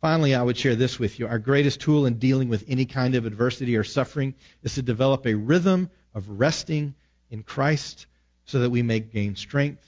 Finally, 0.00 0.34
I 0.34 0.42
would 0.42 0.56
share 0.56 0.74
this 0.74 0.98
with 0.98 1.18
you. 1.18 1.28
Our 1.28 1.38
greatest 1.38 1.80
tool 1.80 2.06
in 2.06 2.18
dealing 2.18 2.48
with 2.48 2.64
any 2.68 2.86
kind 2.86 3.14
of 3.14 3.24
adversity 3.24 3.76
or 3.76 3.84
suffering 3.84 4.34
is 4.62 4.74
to 4.74 4.82
develop 4.82 5.26
a 5.26 5.34
rhythm 5.34 5.90
of 6.14 6.28
resting 6.28 6.94
in 7.30 7.42
Christ 7.42 8.06
so 8.44 8.60
that 8.60 8.70
we 8.70 8.82
may 8.82 9.00
gain 9.00 9.36
strength 9.36 9.86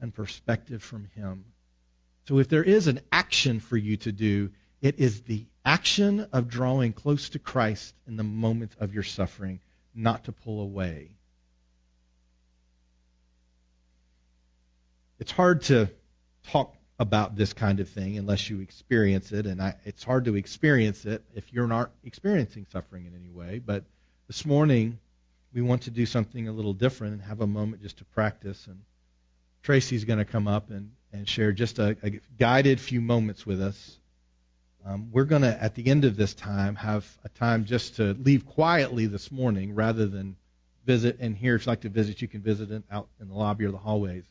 and 0.00 0.14
perspective 0.14 0.82
from 0.82 1.08
Him. 1.14 1.44
So 2.28 2.38
if 2.38 2.48
there 2.48 2.62
is 2.62 2.86
an 2.86 3.00
action 3.10 3.60
for 3.60 3.76
you 3.76 3.96
to 3.98 4.12
do, 4.12 4.50
it 4.80 4.98
is 4.98 5.22
the 5.22 5.46
action 5.64 6.28
of 6.32 6.48
drawing 6.48 6.92
close 6.92 7.30
to 7.30 7.38
Christ 7.38 7.94
in 8.06 8.16
the 8.16 8.22
moment 8.22 8.72
of 8.78 8.94
your 8.94 9.02
suffering, 9.02 9.60
not 9.94 10.24
to 10.24 10.32
pull 10.32 10.60
away. 10.60 11.10
It's 15.18 15.32
hard 15.32 15.62
to 15.62 15.90
talk 16.44 16.74
about 16.98 17.36
this 17.36 17.52
kind 17.52 17.80
of 17.80 17.88
thing 17.88 18.18
unless 18.18 18.48
you 18.48 18.60
experience 18.60 19.32
it, 19.32 19.46
and 19.46 19.60
I, 19.60 19.74
it's 19.84 20.04
hard 20.04 20.24
to 20.26 20.36
experience 20.36 21.04
it 21.06 21.24
if 21.34 21.52
you're 21.52 21.68
not 21.68 21.90
experiencing 22.04 22.66
suffering 22.72 23.06
in 23.06 23.14
any 23.14 23.30
way. 23.30 23.58
But 23.58 23.84
this 24.26 24.44
morning, 24.44 24.98
we 25.52 25.62
want 25.62 25.82
to 25.82 25.90
do 25.90 26.06
something 26.06 26.48
a 26.48 26.52
little 26.52 26.74
different 26.74 27.14
and 27.14 27.22
have 27.22 27.40
a 27.40 27.46
moment 27.46 27.82
just 27.82 27.98
to 27.98 28.04
practice. 28.04 28.66
And 28.66 28.80
Tracy's 29.62 30.04
going 30.04 30.18
to 30.18 30.24
come 30.24 30.46
up 30.46 30.70
and, 30.70 30.92
and 31.12 31.28
share 31.28 31.52
just 31.52 31.78
a, 31.78 31.96
a 32.02 32.20
guided 32.38 32.80
few 32.80 33.00
moments 33.00 33.46
with 33.46 33.60
us. 33.60 33.98
Um, 34.86 35.10
we're 35.12 35.24
going 35.24 35.42
to, 35.42 35.62
at 35.62 35.74
the 35.74 35.86
end 35.86 36.04
of 36.04 36.16
this 36.16 36.34
time, 36.34 36.76
have 36.76 37.06
a 37.24 37.28
time 37.28 37.64
just 37.64 37.96
to 37.96 38.14
leave 38.14 38.46
quietly 38.46 39.06
this 39.06 39.32
morning 39.32 39.74
rather 39.74 40.06
than 40.06 40.36
visit 40.86 41.20
in 41.20 41.34
here. 41.34 41.56
If 41.56 41.62
you'd 41.62 41.70
like 41.70 41.80
to 41.82 41.88
visit, 41.88 42.22
you 42.22 42.28
can 42.28 42.40
visit 42.40 42.70
it 42.70 42.82
out 42.90 43.08
in 43.20 43.28
the 43.28 43.34
lobby 43.34 43.64
or 43.64 43.70
the 43.70 43.78
hallways. 43.78 44.24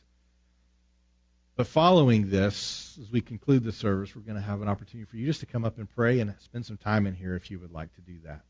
But 1.54 1.66
following 1.66 2.30
this, 2.30 2.96
as 3.02 3.10
we 3.10 3.20
conclude 3.20 3.64
the 3.64 3.72
service, 3.72 4.14
we're 4.14 4.22
going 4.22 4.36
to 4.36 4.42
have 4.42 4.62
an 4.62 4.68
opportunity 4.68 5.10
for 5.10 5.16
you 5.16 5.26
just 5.26 5.40
to 5.40 5.46
come 5.46 5.64
up 5.64 5.76
and 5.78 5.88
pray 5.90 6.20
and 6.20 6.32
spend 6.38 6.64
some 6.64 6.76
time 6.76 7.06
in 7.06 7.14
here 7.14 7.34
if 7.34 7.50
you 7.50 7.58
would 7.58 7.72
like 7.72 7.92
to 7.96 8.00
do 8.00 8.14
that. 8.24 8.42